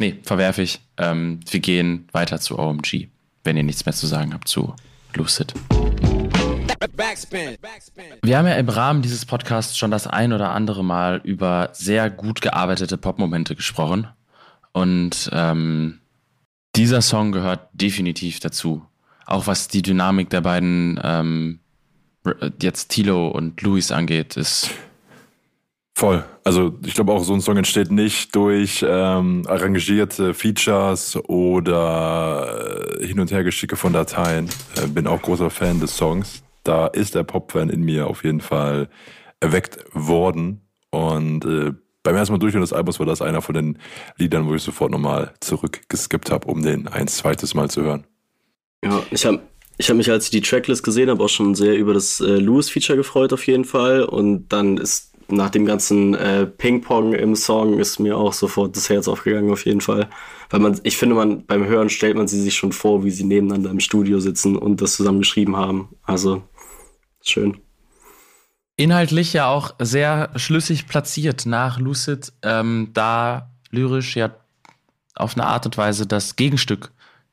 Nee, 0.00 0.18
verwerfe 0.24 0.62
ich. 0.62 0.80
Ähm, 0.96 1.38
wir 1.48 1.60
gehen 1.60 2.08
weiter 2.10 2.40
zu 2.40 2.58
OMG, 2.58 3.06
wenn 3.44 3.56
ihr 3.56 3.62
nichts 3.62 3.86
mehr 3.86 3.92
zu 3.92 4.08
sagen 4.08 4.34
habt 4.34 4.48
zu 4.48 4.74
Lucid. 5.14 5.54
Wir 8.22 8.38
haben 8.38 8.46
ja 8.48 8.54
im 8.54 8.68
Rahmen 8.68 9.02
dieses 9.02 9.26
Podcasts 9.26 9.78
schon 9.78 9.92
das 9.92 10.08
ein 10.08 10.32
oder 10.32 10.50
andere 10.50 10.82
Mal 10.82 11.20
über 11.22 11.68
sehr 11.72 12.10
gut 12.10 12.40
gearbeitete 12.40 12.98
Popmomente 12.98 13.54
gesprochen. 13.54 14.08
Und 14.72 15.30
ähm, 15.32 16.00
dieser 16.76 17.02
Song 17.02 17.32
gehört 17.32 17.68
definitiv 17.72 18.40
dazu. 18.40 18.84
Auch 19.26 19.46
was 19.46 19.68
die 19.68 19.82
Dynamik 19.82 20.30
der 20.30 20.40
beiden 20.40 21.00
ähm, 21.02 21.60
jetzt 22.60 22.88
Tilo 22.88 23.28
und 23.28 23.60
Luis 23.62 23.92
angeht, 23.92 24.36
ist 24.36 24.70
Voll. 26.00 26.24
Also 26.44 26.78
ich 26.86 26.94
glaube 26.94 27.12
auch, 27.12 27.22
so 27.22 27.34
ein 27.34 27.42
Song 27.42 27.58
entsteht 27.58 27.90
nicht 27.90 28.34
durch 28.34 28.82
ähm, 28.88 29.42
arrangierte 29.46 30.32
Features 30.32 31.16
oder 31.28 32.96
äh, 32.98 33.06
Hin- 33.06 33.20
und 33.20 33.30
Hergeschicke 33.30 33.76
von 33.76 33.92
Dateien. 33.92 34.48
Äh, 34.76 34.86
bin 34.86 35.06
auch 35.06 35.20
großer 35.20 35.50
Fan 35.50 35.78
des 35.78 35.94
Songs. 35.94 36.42
Da 36.64 36.86
ist 36.86 37.14
der 37.14 37.24
Pop-Fan 37.24 37.68
in 37.68 37.82
mir 37.82 38.06
auf 38.06 38.24
jeden 38.24 38.40
Fall 38.40 38.88
erweckt 39.40 39.84
worden. 39.92 40.62
Und 40.88 41.44
äh, 41.44 41.72
beim 42.02 42.16
ersten 42.16 42.32
Mal 42.32 42.38
durchhören 42.38 42.62
des 42.62 42.72
Albums 42.72 42.98
war 42.98 43.06
das 43.06 43.22
einer 43.22 43.42
von 43.42 43.54
den 43.54 43.78
Liedern, 44.16 44.48
wo 44.48 44.54
ich 44.54 44.62
sofort 44.62 44.90
nochmal 44.90 45.34
zurückgeskippt 45.40 46.30
habe, 46.30 46.48
um 46.48 46.62
den 46.62 46.88
ein 46.88 47.08
zweites 47.08 47.54
Mal 47.54 47.70
zu 47.70 47.82
hören. 47.82 48.06
Ja, 48.82 49.02
ich 49.10 49.26
habe 49.26 49.40
ich 49.76 49.88
hab 49.88 49.96
mich, 49.96 50.10
als 50.10 50.24
ich 50.26 50.30
die 50.30 50.40
Tracklist 50.40 50.82
gesehen 50.82 51.08
habe, 51.08 51.22
auch 51.24 51.28
schon 51.28 51.54
sehr 51.54 51.76
über 51.76 51.94
das 51.94 52.20
äh, 52.20 52.36
Lewis-Feature 52.36 52.98
gefreut 52.98 53.32
auf 53.32 53.46
jeden 53.46 53.64
Fall. 53.64 54.02
Und 54.02 54.48
dann 54.48 54.76
ist 54.76 55.10
nach 55.28 55.50
dem 55.50 55.64
ganzen 55.64 56.14
äh, 56.14 56.46
Ping-Pong 56.46 57.14
im 57.14 57.34
Song 57.36 57.78
ist 57.78 57.98
mir 57.98 58.16
auch 58.16 58.32
sofort 58.32 58.76
das 58.76 58.90
Herz 58.90 59.08
aufgegangen, 59.08 59.50
auf 59.50 59.64
jeden 59.64 59.80
Fall. 59.80 60.08
Weil 60.50 60.60
man, 60.60 60.80
ich 60.82 60.96
finde, 60.96 61.14
man 61.14 61.46
beim 61.46 61.66
Hören 61.66 61.88
stellt 61.88 62.16
man 62.16 62.28
sie 62.28 62.40
sich 62.40 62.54
schon 62.54 62.72
vor, 62.72 63.04
wie 63.04 63.10
sie 63.10 63.24
nebeneinander 63.24 63.70
im 63.70 63.80
Studio 63.80 64.20
sitzen 64.20 64.56
und 64.56 64.80
das 64.80 64.96
zusammen 64.96 65.20
geschrieben 65.20 65.56
haben. 65.56 65.90
Also 66.02 66.42
schön. 67.22 67.58
Inhaltlich 68.80 69.34
ja 69.34 69.46
auch 69.46 69.74
sehr 69.78 70.30
schlüssig 70.36 70.86
platziert 70.86 71.44
nach 71.44 71.78
Lucid, 71.78 72.32
ähm, 72.40 72.88
da 72.94 73.50
lyrisch 73.70 74.16
ja 74.16 74.30
auf 75.14 75.34
eine 75.34 75.46
Art 75.46 75.66
und 75.66 75.76
Weise 75.76 76.06
das 76.06 76.34
Gegenstück 76.34 76.90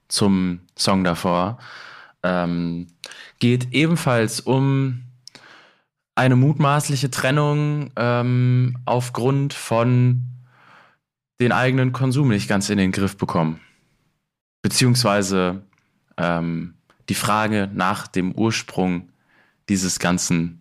zum 0.10 0.60
Song 0.78 1.06
davor. 1.06 1.58
Ähm, 2.22 2.88
geht 3.39 3.72
ebenfalls 3.72 4.41
um 4.41 5.04
eine 6.16 6.36
mutmaßliche 6.36 7.12
Trennung 7.12 7.91
ähm, 7.95 8.80
aufgrund 8.84 9.54
von 9.54 10.24
den 11.39 11.54
eigenen 11.54 11.93
Konsum 11.93 12.28
nicht 12.28 12.50
ganz 12.50 12.70
in 12.70 12.78
den 12.78 12.91
Griff 12.91 13.16
bekommen. 13.16 13.62
Beziehungsweise 14.62 15.62
ähm, 16.18 16.74
die 17.08 17.16
Frage 17.16 17.70
nach 17.74 18.06
dem 18.06 18.34
Ursprung 18.34 19.08
dieses 19.70 20.00
ganzen 20.00 20.57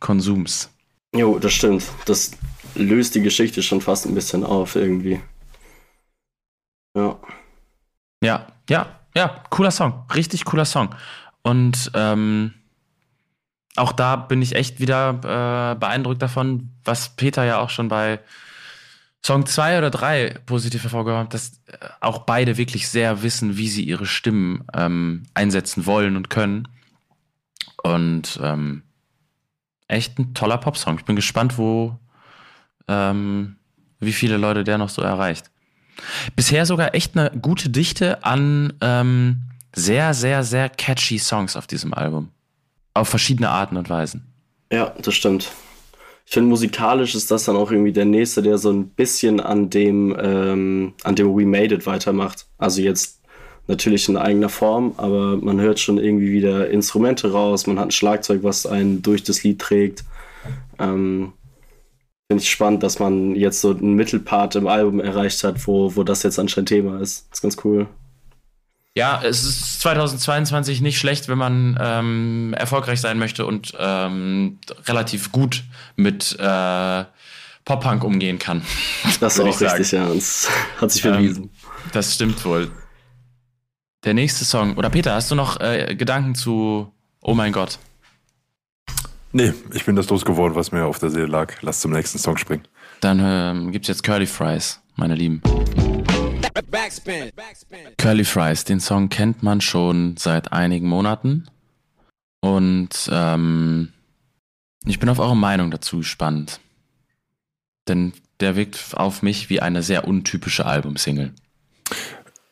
Konsums. 0.00 0.70
Jo, 1.14 1.38
das 1.38 1.52
stimmt. 1.52 1.84
Das 2.04 2.32
löst 2.74 3.14
die 3.14 3.22
Geschichte 3.22 3.62
schon 3.62 3.80
fast 3.80 4.06
ein 4.06 4.14
bisschen 4.14 4.44
auf 4.44 4.76
irgendwie. 4.76 5.20
Ja. 6.96 7.18
Ja, 8.22 8.46
ja, 8.68 9.00
ja, 9.14 9.44
cooler 9.50 9.70
Song. 9.70 10.04
Richtig 10.14 10.44
cooler 10.44 10.64
Song. 10.64 10.94
Und 11.42 11.90
ähm, 11.94 12.54
auch 13.76 13.92
da 13.92 14.16
bin 14.16 14.42
ich 14.42 14.54
echt 14.54 14.80
wieder 14.80 15.72
äh, 15.72 15.78
beeindruckt 15.78 16.22
davon, 16.22 16.70
was 16.84 17.14
Peter 17.16 17.44
ja 17.44 17.58
auch 17.58 17.70
schon 17.70 17.88
bei 17.88 18.20
Song 19.24 19.44
2 19.44 19.78
oder 19.78 19.90
3 19.90 20.40
positiv 20.46 20.84
hervorgehoben 20.84 21.24
hat, 21.24 21.34
dass 21.34 21.60
äh, 21.66 21.88
auch 22.00 22.20
beide 22.20 22.56
wirklich 22.56 22.88
sehr 22.88 23.22
wissen, 23.22 23.56
wie 23.56 23.68
sie 23.68 23.84
ihre 23.84 24.06
Stimmen 24.06 24.64
ähm, 24.72 25.24
einsetzen 25.34 25.84
wollen 25.84 26.16
und 26.16 26.30
können. 26.30 26.68
Und 27.82 28.40
ähm, 28.42 28.82
echt 29.88 30.18
ein 30.18 30.34
toller 30.34 30.58
Popsong. 30.58 30.98
Ich 30.98 31.04
bin 31.04 31.16
gespannt, 31.16 31.58
wo, 31.58 31.98
ähm, 32.88 33.56
wie 34.00 34.12
viele 34.12 34.36
Leute 34.36 34.64
der 34.64 34.78
noch 34.78 34.88
so 34.88 35.02
erreicht. 35.02 35.50
Bisher 36.34 36.66
sogar 36.66 36.94
echt 36.94 37.16
eine 37.16 37.30
gute 37.38 37.70
Dichte 37.70 38.22
an 38.24 38.72
ähm, 38.80 39.42
sehr, 39.74 40.14
sehr, 40.14 40.42
sehr 40.42 40.68
catchy 40.68 41.18
Songs 41.18 41.56
auf 41.56 41.66
diesem 41.66 41.94
Album. 41.94 42.30
Auf 42.94 43.08
verschiedene 43.08 43.50
Arten 43.50 43.76
und 43.76 43.90
Weisen. 43.90 44.26
Ja, 44.72 44.94
das 45.00 45.14
stimmt. 45.14 45.50
Ich 46.24 46.32
finde, 46.32 46.48
musikalisch 46.48 47.14
ist 47.14 47.30
das 47.30 47.44
dann 47.44 47.56
auch 47.56 47.70
irgendwie 47.70 47.92
der 47.92 48.04
nächste, 48.04 48.42
der 48.42 48.58
so 48.58 48.72
ein 48.72 48.88
bisschen 48.88 49.38
an 49.38 49.70
dem, 49.70 50.16
ähm, 50.18 50.94
an 51.04 51.14
dem 51.14 51.28
We 51.36 51.46
Made 51.46 51.74
It 51.74 51.86
weitermacht. 51.86 52.46
Also 52.58 52.82
jetzt 52.82 53.15
natürlich 53.68 54.08
in 54.08 54.16
eigener 54.16 54.48
Form, 54.48 54.94
aber 54.96 55.36
man 55.36 55.60
hört 55.60 55.80
schon 55.80 55.98
irgendwie 55.98 56.32
wieder 56.32 56.70
Instrumente 56.70 57.32
raus, 57.32 57.66
man 57.66 57.78
hat 57.78 57.88
ein 57.88 57.92
Schlagzeug, 57.92 58.42
was 58.42 58.66
einen 58.66 59.02
durch 59.02 59.22
das 59.24 59.42
Lied 59.42 59.60
trägt. 59.60 60.04
Ähm, 60.78 61.32
Finde 62.28 62.42
ich 62.42 62.50
spannend, 62.50 62.82
dass 62.82 62.98
man 62.98 63.36
jetzt 63.36 63.60
so 63.60 63.70
einen 63.70 63.94
Mittelpart 63.94 64.56
im 64.56 64.66
Album 64.66 64.98
erreicht 64.98 65.44
hat, 65.44 65.66
wo, 65.66 65.94
wo 65.94 66.02
das 66.02 66.24
jetzt 66.24 66.38
anscheinend 66.38 66.68
Thema 66.68 67.00
ist. 67.00 67.28
Das 67.30 67.38
ist 67.38 67.42
ganz 67.42 67.56
cool. 67.64 67.86
Ja, 68.96 69.20
es 69.22 69.44
ist 69.44 69.80
2022 69.82 70.80
nicht 70.80 70.98
schlecht, 70.98 71.28
wenn 71.28 71.38
man 71.38 71.78
ähm, 71.80 72.54
erfolgreich 72.56 73.00
sein 73.00 73.18
möchte 73.18 73.44
und 73.46 73.74
ähm, 73.78 74.58
relativ 74.86 75.30
gut 75.30 75.64
mit 75.96 76.34
äh, 76.40 77.04
Pop-Punk 77.64 78.02
umgehen 78.04 78.38
kann. 78.38 78.62
Das 79.20 79.38
ist 79.38 79.40
auch 79.40 79.60
richtig, 79.60 79.92
ja. 79.92 80.08
Das 80.12 80.48
hat 80.80 80.90
sich 80.90 81.02
bewiesen. 81.02 81.44
Ähm, 81.44 81.50
das 81.92 82.14
stimmt 82.14 82.44
wohl. 82.44 82.70
Der 84.06 84.14
nächste 84.14 84.44
Song. 84.44 84.76
Oder 84.76 84.88
Peter, 84.88 85.14
hast 85.14 85.32
du 85.32 85.34
noch 85.34 85.60
äh, 85.60 85.96
Gedanken 85.96 86.36
zu 86.36 86.92
Oh 87.20 87.34
mein 87.34 87.50
Gott? 87.50 87.80
Nee, 89.32 89.52
ich 89.74 89.84
bin 89.84 89.96
das 89.96 90.08
losgeworden, 90.08 90.56
was 90.56 90.70
mir 90.70 90.84
auf 90.84 91.00
der 91.00 91.10
Seele 91.10 91.26
lag. 91.26 91.54
Lass 91.60 91.80
zum 91.80 91.90
nächsten 91.90 92.18
Song 92.18 92.36
springen. 92.36 92.62
Dann 93.00 93.20
ähm, 93.20 93.72
gibt's 93.72 93.88
jetzt 93.88 94.04
Curly 94.04 94.26
Fries, 94.26 94.80
meine 94.94 95.16
Lieben. 95.16 95.42
Backspin. 96.70 97.32
Curly 97.98 98.24
Fries, 98.24 98.64
den 98.64 98.78
Song 98.78 99.08
kennt 99.08 99.42
man 99.42 99.60
schon 99.60 100.16
seit 100.16 100.52
einigen 100.52 100.86
Monaten. 100.86 101.48
Und 102.40 103.10
ähm, 103.10 103.92
ich 104.84 105.00
bin 105.00 105.08
auf 105.08 105.18
eure 105.18 105.36
Meinung 105.36 105.72
dazu 105.72 105.98
gespannt. 105.98 106.60
Denn 107.88 108.12
der 108.38 108.54
wirkt 108.54 108.94
auf 108.96 109.22
mich 109.22 109.50
wie 109.50 109.60
eine 109.60 109.82
sehr 109.82 110.06
untypische 110.06 110.64
Albumsingle. 110.64 111.32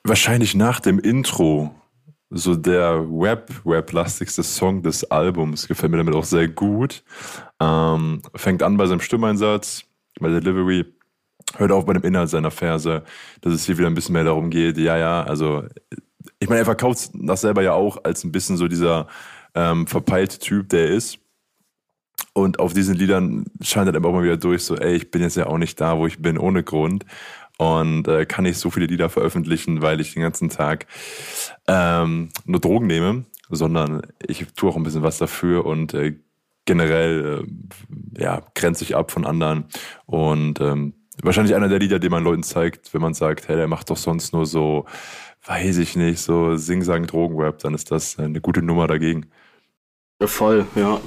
Wahrscheinlich 0.06 0.54
nach 0.54 0.80
dem 0.80 0.98
Intro 0.98 1.74
so 2.28 2.54
der 2.54 3.00
Web, 3.08 3.50
Web-lastigste 3.64 4.42
Song 4.42 4.82
des 4.82 5.10
Albums. 5.10 5.66
Gefällt 5.66 5.92
mir 5.92 5.98
damit 5.98 6.14
auch 6.14 6.24
sehr 6.24 6.48
gut. 6.48 7.02
Ähm, 7.58 8.20
fängt 8.34 8.62
an 8.62 8.76
bei 8.76 8.86
seinem 8.86 9.00
Stimmeinsatz, 9.00 9.84
bei 10.20 10.28
der 10.28 10.40
Delivery, 10.40 10.84
hört 11.56 11.72
auf 11.72 11.86
bei 11.86 11.94
dem 11.94 12.02
Inhalt 12.02 12.28
seiner 12.28 12.50
Verse, 12.50 13.02
dass 13.40 13.52
es 13.54 13.64
hier 13.64 13.78
wieder 13.78 13.86
ein 13.86 13.94
bisschen 13.94 14.12
mehr 14.12 14.24
darum 14.24 14.50
geht, 14.50 14.76
ja, 14.76 14.98
ja, 14.98 15.22
also 15.22 15.64
ich 16.38 16.48
meine, 16.48 16.60
er 16.60 16.64
verkauft 16.64 17.10
das 17.14 17.40
selber 17.40 17.62
ja 17.62 17.72
auch 17.72 18.02
als 18.04 18.24
ein 18.24 18.32
bisschen 18.32 18.56
so 18.56 18.68
dieser 18.68 19.06
ähm, 19.54 19.86
verpeilte 19.86 20.38
Typ, 20.38 20.68
der 20.68 20.88
er 20.88 20.94
ist. 20.96 21.18
Und 22.32 22.58
auf 22.58 22.72
diesen 22.72 22.96
Liedern 22.96 23.44
scheint 23.60 23.86
er 23.86 23.92
dann 23.92 24.04
auch 24.04 24.12
mal 24.12 24.24
wieder 24.24 24.36
durch, 24.36 24.64
so, 24.64 24.76
ey, 24.76 24.96
ich 24.96 25.10
bin 25.10 25.22
jetzt 25.22 25.36
ja 25.36 25.46
auch 25.46 25.58
nicht 25.58 25.80
da, 25.80 25.96
wo 25.96 26.06
ich 26.06 26.20
bin, 26.20 26.36
ohne 26.36 26.64
Grund 26.64 27.04
und 27.58 28.08
äh, 28.08 28.26
kann 28.26 28.44
nicht 28.44 28.58
so 28.58 28.70
viele 28.70 28.86
Lieder 28.86 29.08
veröffentlichen, 29.08 29.82
weil 29.82 30.00
ich 30.00 30.14
den 30.14 30.22
ganzen 30.22 30.48
Tag 30.48 30.86
ähm, 31.68 32.30
nur 32.44 32.60
Drogen 32.60 32.86
nehme, 32.86 33.24
sondern 33.48 34.02
ich 34.26 34.46
tue 34.56 34.70
auch 34.70 34.76
ein 34.76 34.82
bisschen 34.82 35.02
was 35.02 35.18
dafür 35.18 35.64
und 35.66 35.94
äh, 35.94 36.16
generell 36.64 37.44
äh, 37.44 38.22
ja, 38.22 38.42
grenze 38.54 38.84
ich 38.84 38.96
ab 38.96 39.10
von 39.10 39.26
anderen 39.26 39.64
und 40.06 40.60
ähm, 40.60 40.94
wahrscheinlich 41.22 41.54
einer 41.54 41.68
der 41.68 41.78
Lieder, 41.78 41.98
den 41.98 42.10
man 42.10 42.24
Leuten 42.24 42.42
zeigt, 42.42 42.92
wenn 42.94 43.02
man 43.02 43.14
sagt, 43.14 43.48
hey, 43.48 43.56
der 43.56 43.68
macht 43.68 43.90
doch 43.90 43.96
sonst 43.96 44.32
nur 44.32 44.46
so, 44.46 44.86
weiß 45.46 45.78
ich 45.78 45.96
nicht, 45.96 46.20
so 46.20 46.56
Sing-Sang 46.56 47.06
Drogenrap, 47.06 47.58
dann 47.58 47.74
ist 47.74 47.90
das 47.90 48.18
eine 48.18 48.40
gute 48.40 48.62
Nummer 48.62 48.86
dagegen. 48.86 49.26
Voll, 50.24 50.66
ja. 50.74 51.00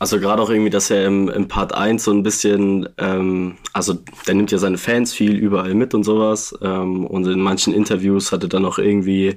Also 0.00 0.18
gerade 0.18 0.40
auch 0.40 0.48
irgendwie, 0.48 0.70
dass 0.70 0.88
er 0.88 1.04
im, 1.04 1.28
im 1.28 1.46
Part 1.46 1.74
1 1.74 2.02
so 2.02 2.10
ein 2.10 2.22
bisschen, 2.22 2.88
ähm, 2.96 3.58
also 3.74 3.98
der 4.26 4.34
nimmt 4.34 4.50
ja 4.50 4.56
seine 4.56 4.78
Fans 4.78 5.12
viel 5.12 5.36
überall 5.36 5.74
mit 5.74 5.92
und 5.92 6.04
sowas. 6.04 6.54
Ähm, 6.62 7.04
und 7.04 7.26
in 7.26 7.38
manchen 7.38 7.74
Interviews 7.74 8.32
hat 8.32 8.42
er 8.42 8.48
dann 8.48 8.64
auch 8.64 8.78
irgendwie 8.78 9.36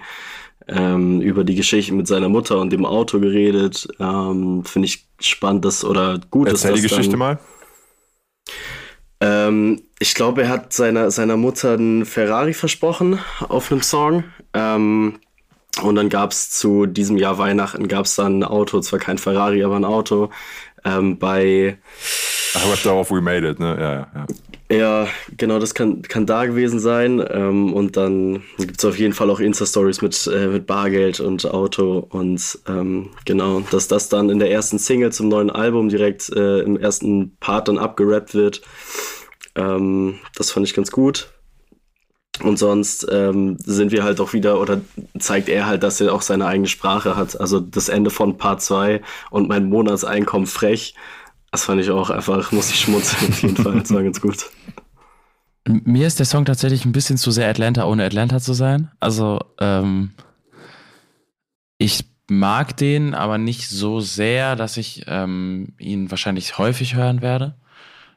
ähm, 0.69 1.19
über 1.19 1.43
die 1.43 1.55
Geschichte 1.55 1.93
mit 1.93 2.07
seiner 2.07 2.29
Mutter 2.29 2.61
und 2.61 2.71
dem 2.71 2.85
Auto 2.85 3.19
geredet. 3.19 3.89
Ähm, 3.99 4.63
Finde 4.63 4.85
ich 4.85 5.05
spannend, 5.19 5.65
dass, 5.65 5.83
oder 5.83 6.21
gut 6.31 6.47
Erzähl 6.47 6.71
dass 6.71 6.79
die 6.79 6.87
Geschichte 6.87 7.11
dann, 7.11 7.19
mal. 7.19 7.39
Ähm, 9.19 9.81
ich 9.99 10.15
glaube, 10.15 10.43
er 10.43 10.49
hat 10.49 10.71
seiner, 10.71 11.11
seiner 11.11 11.35
Mutter 11.35 11.73
einen 11.73 12.05
Ferrari 12.05 12.53
versprochen 12.53 13.19
auf 13.49 13.69
einem 13.69 13.81
Song. 13.81 14.23
Und 15.81 15.95
dann 15.95 16.09
gab 16.09 16.31
es 16.31 16.51
zu 16.51 16.85
diesem 16.85 17.17
Jahr 17.17 17.37
Weihnachten 17.37 17.87
gab 17.87 18.05
es 18.05 18.15
dann 18.15 18.39
ein 18.39 18.43
Auto, 18.43 18.79
zwar 18.81 18.99
kein 18.99 19.17
Ferrari, 19.17 19.63
aber 19.63 19.75
ein 19.75 19.85
Auto 19.85 20.29
ähm, 20.85 21.17
bei. 21.17 21.77
Ach, 22.55 22.69
was 22.69 22.83
darauf 22.83 23.09
We 23.09 23.21
Made 23.21 23.49
It, 23.49 23.59
ne? 23.59 23.75
Ja, 23.79 23.93
ja. 23.93 24.07
ja. 24.13 24.25
Ja, 24.71 25.07
genau, 25.37 25.59
das 25.59 25.75
kann, 25.75 26.01
kann 26.01 26.25
da 26.25 26.45
gewesen 26.45 26.79
sein. 26.79 27.23
Ähm, 27.29 27.73
und 27.73 27.95
dann 27.95 28.43
gibt 28.57 28.79
es 28.79 28.85
auf 28.85 28.97
jeden 28.97 29.13
Fall 29.13 29.29
auch 29.29 29.39
Insta-Stories 29.39 30.01
mit, 30.01 30.27
äh, 30.33 30.47
mit 30.47 30.65
Bargeld 30.65 31.19
und 31.19 31.45
Auto. 31.45 32.07
Und 32.09 32.59
ähm, 32.67 33.09
genau, 33.25 33.59
dass 33.71 33.87
das 33.87 34.09
dann 34.09 34.29
in 34.29 34.39
der 34.39 34.49
ersten 34.49 34.79
Single 34.79 35.11
zum 35.11 35.27
neuen 35.27 35.51
Album 35.51 35.89
direkt 35.89 36.29
äh, 36.29 36.59
im 36.61 36.77
ersten 36.77 37.37
Part 37.39 37.67
dann 37.67 37.77
abgerappt 37.77 38.33
wird. 38.33 38.61
Ähm, 39.55 40.19
das 40.35 40.49
fand 40.49 40.65
ich 40.65 40.73
ganz 40.73 40.89
gut. 40.89 41.29
Und 42.41 42.57
sonst 42.57 43.05
ähm, 43.11 43.57
sind 43.59 43.91
wir 43.91 44.03
halt 44.03 44.19
auch 44.19 44.33
wieder, 44.33 44.59
oder 44.59 44.81
zeigt 45.19 45.49
er 45.49 45.67
halt, 45.67 45.83
dass 45.83 46.01
er 46.01 46.13
auch 46.13 46.23
seine 46.23 46.47
eigene 46.47 46.67
Sprache 46.67 47.15
hat. 47.15 47.39
Also 47.39 47.59
das 47.59 47.89
Ende 47.89 48.09
von 48.09 48.37
Part 48.37 48.61
2 48.61 49.01
und 49.29 49.47
mein 49.47 49.69
Monatseinkommen 49.69 50.47
frech. 50.47 50.95
Das 51.51 51.65
fand 51.65 51.79
ich 51.81 51.91
auch 51.91 52.09
einfach, 52.09 52.51
muss 52.51 52.71
ich 52.71 52.79
schmunzeln 52.79 53.31
auf 53.31 53.41
jeden 53.43 53.57
Fall. 53.57 53.79
Das 53.79 53.93
war 53.93 54.01
ganz 54.01 54.19
gut. 54.19 54.49
Mir 55.67 56.07
ist 56.07 56.19
der 56.19 56.25
Song 56.25 56.43
tatsächlich 56.43 56.85
ein 56.85 56.91
bisschen 56.91 57.17
zu 57.17 57.29
sehr 57.31 57.47
Atlanta, 57.49 57.85
ohne 57.85 58.03
Atlanta 58.03 58.39
zu 58.39 58.53
sein. 58.53 58.91
Also, 58.99 59.39
ähm, 59.59 60.11
ich 61.77 62.05
mag 62.29 62.75
den, 62.77 63.13
aber 63.13 63.37
nicht 63.37 63.69
so 63.69 63.99
sehr, 63.99 64.55
dass 64.55 64.77
ich 64.77 65.05
ähm, 65.07 65.73
ihn 65.77 66.09
wahrscheinlich 66.09 66.57
häufig 66.57 66.95
hören 66.95 67.21
werde. 67.21 67.55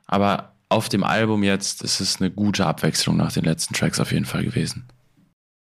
Aber 0.06 0.55
auf 0.68 0.88
dem 0.88 1.04
Album 1.04 1.42
jetzt 1.42 1.82
ist 1.82 2.00
es 2.00 2.20
eine 2.20 2.30
gute 2.30 2.66
Abwechslung 2.66 3.16
nach 3.16 3.32
den 3.32 3.44
letzten 3.44 3.74
Tracks 3.74 4.00
auf 4.00 4.12
jeden 4.12 4.24
Fall 4.24 4.44
gewesen. 4.44 4.84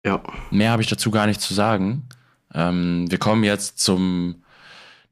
Ja. 0.04 0.22
Mehr 0.50 0.70
habe 0.70 0.82
ich 0.82 0.88
dazu 0.88 1.10
gar 1.10 1.26
nicht 1.26 1.40
zu 1.40 1.54
sagen. 1.54 2.08
Ähm, 2.52 3.10
wir 3.10 3.18
kommen 3.18 3.44
jetzt 3.44 3.78
zum 3.78 4.42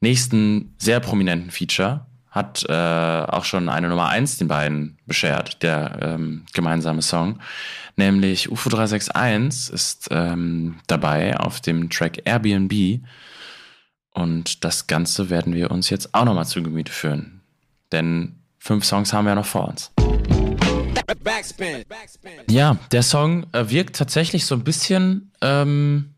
nächsten 0.00 0.74
sehr 0.78 1.00
prominenten 1.00 1.50
Feature. 1.50 2.06
Hat 2.30 2.64
äh, 2.68 2.72
auch 2.72 3.44
schon 3.44 3.68
eine 3.68 3.88
Nummer 3.88 4.08
1 4.08 4.38
den 4.38 4.48
beiden 4.48 4.98
beschert, 5.06 5.62
der 5.62 5.98
ähm, 6.00 6.44
gemeinsame 6.54 7.02
Song. 7.02 7.40
Nämlich 7.96 8.50
UFO 8.50 8.70
361 8.70 9.72
ist 9.72 10.08
ähm, 10.10 10.76
dabei 10.86 11.38
auf 11.38 11.60
dem 11.60 11.90
Track 11.90 12.22
Airbnb. 12.24 13.02
Und 14.14 14.64
das 14.64 14.86
Ganze 14.86 15.30
werden 15.30 15.54
wir 15.54 15.70
uns 15.70 15.90
jetzt 15.90 16.14
auch 16.14 16.24
nochmal 16.24 16.46
zu 16.46 16.62
Gemüte 16.62 16.92
führen. 16.92 17.42
Denn 17.92 18.41
Fünf 18.64 18.84
Songs 18.84 19.12
haben 19.12 19.26
wir 19.26 19.34
noch 19.34 19.44
vor 19.44 19.66
uns. 19.66 19.90
Backspin. 21.24 21.84
Ja, 22.48 22.76
der 22.92 23.02
Song 23.02 23.44
äh, 23.52 23.68
wirkt 23.68 23.96
tatsächlich 23.96 24.46
so 24.46 24.54
ein 24.54 24.62
bisschen 24.62 25.32
ähm, 25.40 26.14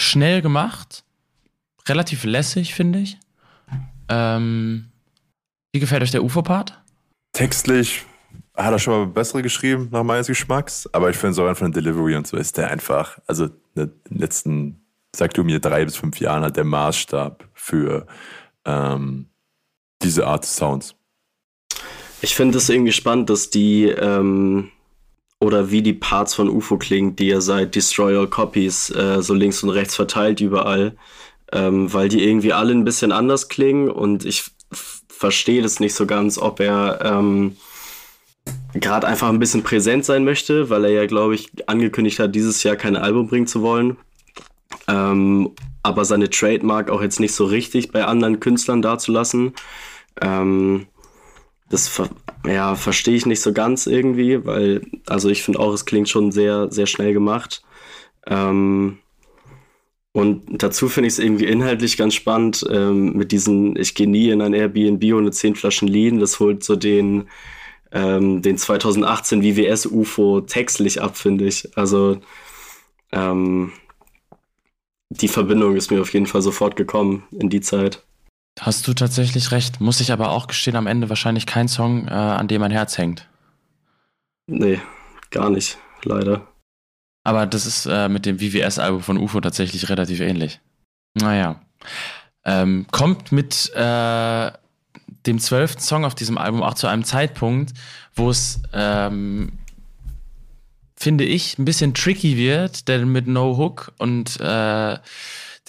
schnell 0.00 0.42
gemacht. 0.42 1.04
Relativ 1.86 2.24
lässig, 2.24 2.74
finde 2.74 2.98
ich. 2.98 3.16
Ähm, 4.08 4.90
wie 5.72 5.78
gefällt 5.78 6.02
euch 6.02 6.10
der 6.10 6.24
UFO-Part? 6.24 6.82
Textlich 7.32 8.04
hat 8.56 8.72
er 8.72 8.80
schon 8.80 8.94
mal 8.94 9.06
bessere 9.06 9.40
geschrieben, 9.42 9.88
nach 9.92 10.02
meines 10.02 10.26
Geschmacks. 10.26 10.92
Aber 10.92 11.10
ich 11.10 11.16
finde 11.16 11.34
so 11.34 11.54
von 11.54 11.70
Delivery 11.70 12.16
und 12.16 12.26
so 12.26 12.38
ist 12.38 12.58
der 12.58 12.72
einfach, 12.72 13.20
also 13.28 13.44
in 13.44 13.52
den 13.76 13.92
letzten, 14.08 14.84
sag 15.14 15.32
du 15.34 15.44
mir, 15.44 15.60
drei 15.60 15.84
bis 15.84 15.94
fünf 15.94 16.18
Jahren 16.18 16.42
hat 16.42 16.56
der 16.56 16.64
Maßstab 16.64 17.48
für 17.54 18.08
ähm, 18.64 19.30
diese 20.02 20.26
Art 20.26 20.44
Sounds. 20.44 20.96
Ich 22.22 22.34
finde 22.34 22.58
es 22.58 22.68
irgendwie 22.68 22.92
spannend, 22.92 23.30
dass 23.30 23.50
die, 23.50 23.84
ähm, 23.84 24.70
oder 25.40 25.70
wie 25.70 25.82
die 25.82 25.94
Parts 25.94 26.34
von 26.34 26.50
UFO 26.50 26.76
klingen, 26.76 27.16
die 27.16 27.30
er 27.30 27.40
seit 27.40 27.74
Destroy 27.74 28.16
All 28.16 28.26
Copies 28.26 28.90
äh, 28.90 29.22
so 29.22 29.32
links 29.32 29.62
und 29.62 29.70
rechts 29.70 29.96
verteilt 29.96 30.40
überall, 30.40 30.96
ähm, 31.52 31.92
weil 31.92 32.08
die 32.08 32.22
irgendwie 32.22 32.52
alle 32.52 32.72
ein 32.72 32.84
bisschen 32.84 33.10
anders 33.10 33.48
klingen 33.48 33.90
und 33.90 34.26
ich 34.26 34.50
verstehe 35.08 35.62
das 35.62 35.80
nicht 35.80 35.94
so 35.94 36.06
ganz, 36.06 36.38
ob 36.38 36.60
er 36.60 37.00
ähm, 37.02 37.56
gerade 38.74 39.06
einfach 39.06 39.28
ein 39.28 39.38
bisschen 39.38 39.62
präsent 39.62 40.04
sein 40.04 40.24
möchte, 40.24 40.70
weil 40.70 40.84
er 40.84 40.90
ja, 40.90 41.06
glaube 41.06 41.34
ich, 41.34 41.50
angekündigt 41.68 42.18
hat, 42.18 42.34
dieses 42.34 42.62
Jahr 42.62 42.76
kein 42.76 42.96
Album 42.96 43.28
bringen 43.28 43.46
zu 43.46 43.62
wollen. 43.62 43.96
Ähm, 44.88 45.52
aber 45.82 46.04
seine 46.04 46.28
Trademark 46.28 46.90
auch 46.90 47.02
jetzt 47.02 47.20
nicht 47.20 47.34
so 47.34 47.44
richtig 47.44 47.92
bei 47.92 48.04
anderen 48.04 48.40
Künstlern 48.40 48.82
dazulassen. 48.82 49.54
Ähm, 50.20 50.86
das 51.70 52.02
ja, 52.44 52.74
verstehe 52.74 53.14
ich 53.14 53.26
nicht 53.26 53.40
so 53.40 53.52
ganz 53.52 53.86
irgendwie, 53.86 54.44
weil, 54.44 54.82
also 55.06 55.28
ich 55.28 55.42
finde 55.42 55.60
auch, 55.60 55.72
es 55.72 55.84
klingt 55.86 56.08
schon 56.08 56.32
sehr, 56.32 56.70
sehr 56.70 56.86
schnell 56.86 57.12
gemacht. 57.12 57.62
Ähm, 58.26 58.98
und 60.12 60.62
dazu 60.62 60.88
finde 60.88 61.06
ich 61.06 61.14
es 61.14 61.18
irgendwie 61.20 61.44
inhaltlich 61.46 61.96
ganz 61.96 62.14
spannend 62.14 62.66
ähm, 62.68 63.12
mit 63.12 63.30
diesen, 63.30 63.76
ich 63.76 63.94
gehe 63.94 64.10
nie 64.10 64.30
in 64.30 64.42
ein 64.42 64.52
Airbnb 64.54 65.14
ohne 65.14 65.30
zehn 65.30 65.54
Flaschen 65.54 65.86
Lean. 65.86 66.18
Das 66.18 66.40
holt 66.40 66.64
so 66.64 66.74
den, 66.74 67.28
ähm, 67.92 68.42
den 68.42 68.58
2018 68.58 69.42
WWS 69.44 69.86
UFO 69.86 70.40
textlich 70.40 71.00
ab, 71.00 71.16
finde 71.16 71.46
ich. 71.46 71.68
Also 71.76 72.20
ähm, 73.12 73.72
die 75.10 75.28
Verbindung 75.28 75.76
ist 75.76 75.92
mir 75.92 76.00
auf 76.00 76.12
jeden 76.12 76.26
Fall 76.26 76.42
sofort 76.42 76.74
gekommen 76.74 77.22
in 77.30 77.48
die 77.48 77.60
Zeit. 77.60 78.02
Hast 78.60 78.86
du 78.86 78.92
tatsächlich 78.92 79.52
recht. 79.52 79.80
Muss 79.80 80.00
ich 80.00 80.12
aber 80.12 80.30
auch 80.30 80.46
gestehen, 80.46 80.76
am 80.76 80.86
Ende 80.86 81.08
wahrscheinlich 81.08 81.46
kein 81.46 81.66
Song, 81.66 82.06
äh, 82.08 82.10
an 82.10 82.46
dem 82.46 82.60
mein 82.60 82.70
Herz 82.70 82.98
hängt. 82.98 83.26
Nee, 84.46 84.80
gar 85.30 85.48
nicht, 85.48 85.78
leider. 86.04 86.46
Aber 87.24 87.46
das 87.46 87.64
ist 87.64 87.86
äh, 87.86 88.10
mit 88.10 88.26
dem 88.26 88.38
VVS-Album 88.38 89.02
von 89.02 89.16
UFO 89.16 89.40
tatsächlich 89.40 89.88
relativ 89.88 90.20
ähnlich. 90.20 90.60
Naja. 91.14 91.62
Ähm, 92.44 92.86
kommt 92.90 93.32
mit 93.32 93.72
äh, 93.74 94.50
dem 95.26 95.38
zwölften 95.38 95.80
Song 95.80 96.04
auf 96.04 96.14
diesem 96.14 96.36
Album 96.36 96.62
auch 96.62 96.74
zu 96.74 96.86
einem 96.86 97.04
Zeitpunkt, 97.04 97.72
wo 98.14 98.28
es, 98.28 98.60
ähm, 98.74 99.52
finde 100.96 101.24
ich, 101.24 101.58
ein 101.58 101.64
bisschen 101.64 101.94
tricky 101.94 102.36
wird, 102.36 102.88
denn 102.88 103.10
mit 103.10 103.26
No 103.26 103.56
Hook 103.56 103.92
und 103.96 104.38
äh, 104.38 104.98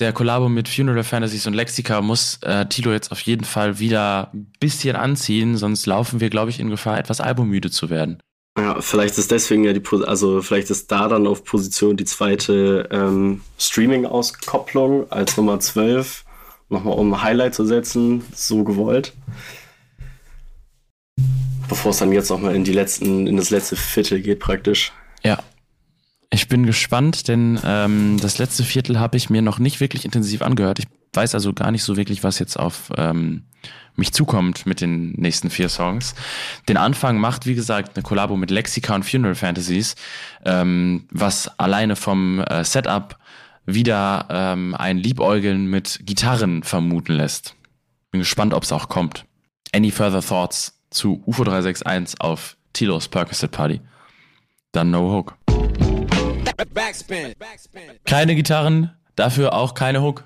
der 0.01 0.13
Kollabo 0.13 0.49
mit 0.49 0.67
Funeral 0.67 1.03
Fantasies 1.03 1.47
und 1.47 1.53
Lexica 1.53 2.01
muss 2.01 2.39
äh, 2.41 2.65
Tilo 2.65 2.91
jetzt 2.91 3.11
auf 3.11 3.21
jeden 3.21 3.45
Fall 3.45 3.79
wieder 3.79 4.31
ein 4.33 4.51
bisschen 4.59 4.95
anziehen, 4.95 5.55
sonst 5.55 5.85
laufen 5.85 6.19
wir, 6.19 6.29
glaube 6.29 6.49
ich, 6.49 6.59
in 6.59 6.69
Gefahr, 6.69 6.97
etwas 6.97 7.21
albummüde 7.21 7.69
zu 7.69 7.89
werden. 7.89 8.21
Ja, 8.57 8.81
vielleicht 8.81 9.17
ist 9.17 9.31
deswegen 9.31 9.63
ja 9.63 9.71
die, 9.71 9.81
also 10.05 10.41
vielleicht 10.41 10.69
ist 10.71 10.91
da 10.91 11.07
dann 11.07 11.25
auf 11.25 11.45
Position 11.45 11.95
die 11.95 12.03
zweite 12.03 12.89
ähm, 12.91 13.41
Streaming-Auskopplung 13.57 15.09
als 15.09 15.37
Nummer 15.37 15.59
12, 15.59 16.25
nochmal 16.67 16.97
um 16.97 17.13
ein 17.13 17.21
Highlight 17.21 17.55
zu 17.55 17.65
setzen, 17.65 18.25
so 18.35 18.63
gewollt. 18.63 19.13
Bevor 21.69 21.91
es 21.91 21.99
dann 21.99 22.11
jetzt 22.11 22.29
nochmal 22.29 22.55
in 22.55 22.65
die 22.65 22.73
letzten, 22.73 23.27
in 23.27 23.37
das 23.37 23.51
letzte 23.51 23.77
Viertel 23.77 24.21
geht 24.21 24.39
praktisch. 24.39 24.91
Ja. 25.23 25.41
Ich 26.34 26.47
bin 26.47 26.65
gespannt, 26.65 27.27
denn 27.27 27.59
ähm, 27.63 28.17
das 28.21 28.38
letzte 28.38 28.63
Viertel 28.63 28.99
habe 28.99 29.17
ich 29.17 29.29
mir 29.29 29.41
noch 29.41 29.59
nicht 29.59 29.82
wirklich 29.82 30.05
intensiv 30.05 30.41
angehört. 30.41 30.79
Ich 30.79 30.88
weiß 31.13 31.36
also 31.36 31.53
gar 31.53 31.71
nicht 31.71 31.84
so 31.84 31.97
wirklich, 31.97 32.23
was 32.23 32.39
jetzt 32.39 32.57
auf 32.57 32.89
ähm, 32.97 33.43
mich 33.97 34.13
zukommt 34.13 34.65
mit 34.65 34.79
den 34.79 35.11
nächsten 35.11 35.49
vier 35.49 35.67
Songs. 35.67 36.15
Den 36.69 36.77
Anfang 36.77 37.17
macht, 37.17 37.45
wie 37.45 37.55
gesagt, 37.55 37.95
eine 37.95 38.03
Kollabo 38.03 38.38
mit 38.38 38.49
Lexica 38.49 38.95
und 38.95 39.03
Funeral 39.03 39.36
Fantasies, 39.36 39.95
ähm, 40.45 41.03
was 41.11 41.59
alleine 41.59 41.97
vom 41.97 42.39
äh, 42.39 42.63
Setup 42.63 43.17
wieder 43.65 44.27
ähm, 44.29 44.73
ein 44.73 44.97
Liebäugeln 44.97 45.65
mit 45.65 45.99
Gitarren 46.03 46.63
vermuten 46.63 47.13
lässt. 47.13 47.55
Bin 48.11 48.21
gespannt, 48.21 48.53
ob 48.53 48.63
es 48.63 48.71
auch 48.71 48.88
kommt. 48.88 49.25
Any 49.73 49.91
further 49.91 50.21
thoughts 50.21 50.79
zu 50.89 51.21
UFO 51.25 51.43
361 51.43 52.21
auf 52.21 52.55
Tilos 52.71 53.09
Percocet 53.09 53.51
Party? 53.51 53.82
Dann 54.71 54.91
No 54.91 55.11
Hook. 55.11 55.36
Keine 58.05 58.36
Gitarren, 58.36 58.91
dafür 59.16 59.53
auch 59.53 59.74
keine 59.74 60.01
Hook. 60.01 60.26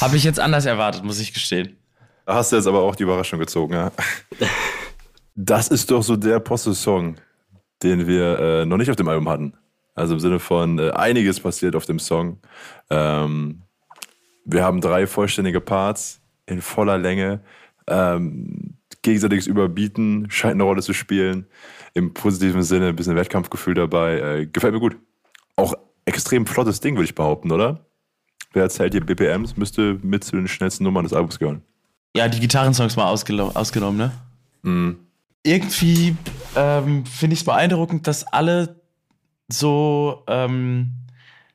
Habe 0.00 0.16
ich 0.16 0.24
jetzt 0.24 0.40
anders 0.40 0.66
erwartet, 0.66 1.04
muss 1.04 1.20
ich 1.20 1.32
gestehen. 1.32 1.76
Da 2.26 2.34
hast 2.34 2.52
du 2.52 2.56
jetzt 2.56 2.66
aber 2.66 2.80
auch 2.80 2.96
die 2.96 3.02
Überraschung 3.02 3.38
gezogen, 3.38 3.74
ja. 3.74 3.92
Das 5.34 5.68
ist 5.68 5.90
doch 5.90 6.02
so 6.02 6.16
der 6.16 6.40
Posse-Song, 6.40 7.16
den 7.82 8.06
wir 8.06 8.38
äh, 8.38 8.66
noch 8.66 8.76
nicht 8.76 8.90
auf 8.90 8.96
dem 8.96 9.08
Album 9.08 9.28
hatten. 9.28 9.54
Also 9.94 10.14
im 10.14 10.20
Sinne 10.20 10.38
von 10.38 10.78
äh, 10.78 10.90
einiges 10.90 11.40
passiert 11.40 11.76
auf 11.76 11.86
dem 11.86 11.98
Song. 11.98 12.38
Ähm, 12.90 13.62
wir 14.44 14.62
haben 14.62 14.80
drei 14.80 15.06
vollständige 15.06 15.60
Parts 15.60 16.20
in 16.46 16.60
voller 16.60 16.98
Länge. 16.98 17.40
Ähm, 17.86 18.78
gegenseitiges 19.02 19.46
Überbieten 19.46 20.30
scheint 20.30 20.54
eine 20.54 20.64
Rolle 20.64 20.82
zu 20.82 20.92
spielen. 20.92 21.46
Im 21.94 22.12
positiven 22.12 22.62
Sinne 22.62 22.88
ein 22.88 22.96
bisschen 22.96 23.16
Wettkampfgefühl 23.16 23.74
dabei. 23.74 24.18
Äh, 24.18 24.46
gefällt 24.46 24.74
mir 24.74 24.80
gut. 24.80 24.96
Auch 25.56 25.74
extrem 26.04 26.46
flottes 26.46 26.80
Ding, 26.80 26.96
würde 26.96 27.04
ich 27.04 27.14
behaupten, 27.14 27.52
oder? 27.52 27.86
Wer 28.52 28.64
erzählt 28.64 28.92
hier 28.92 29.04
BPMs? 29.04 29.56
Müsste 29.56 29.98
mit 30.02 30.24
zu 30.24 30.36
den 30.36 30.48
schnellsten 30.48 30.84
Nummern 30.84 31.04
des 31.04 31.12
Albums 31.12 31.38
gehören. 31.38 31.62
Ja, 32.16 32.28
die 32.28 32.40
Gitarrensongs 32.40 32.96
mal 32.96 33.06
ausgenommen, 33.06 33.96
ne? 33.96 34.12
Mhm. 34.62 34.98
Irgendwie 35.42 36.16
ähm, 36.56 37.04
finde 37.04 37.34
ich 37.34 37.40
es 37.40 37.44
beeindruckend, 37.44 38.06
dass 38.06 38.24
alle 38.24 38.80
so 39.48 40.22
ähm, 40.26 40.92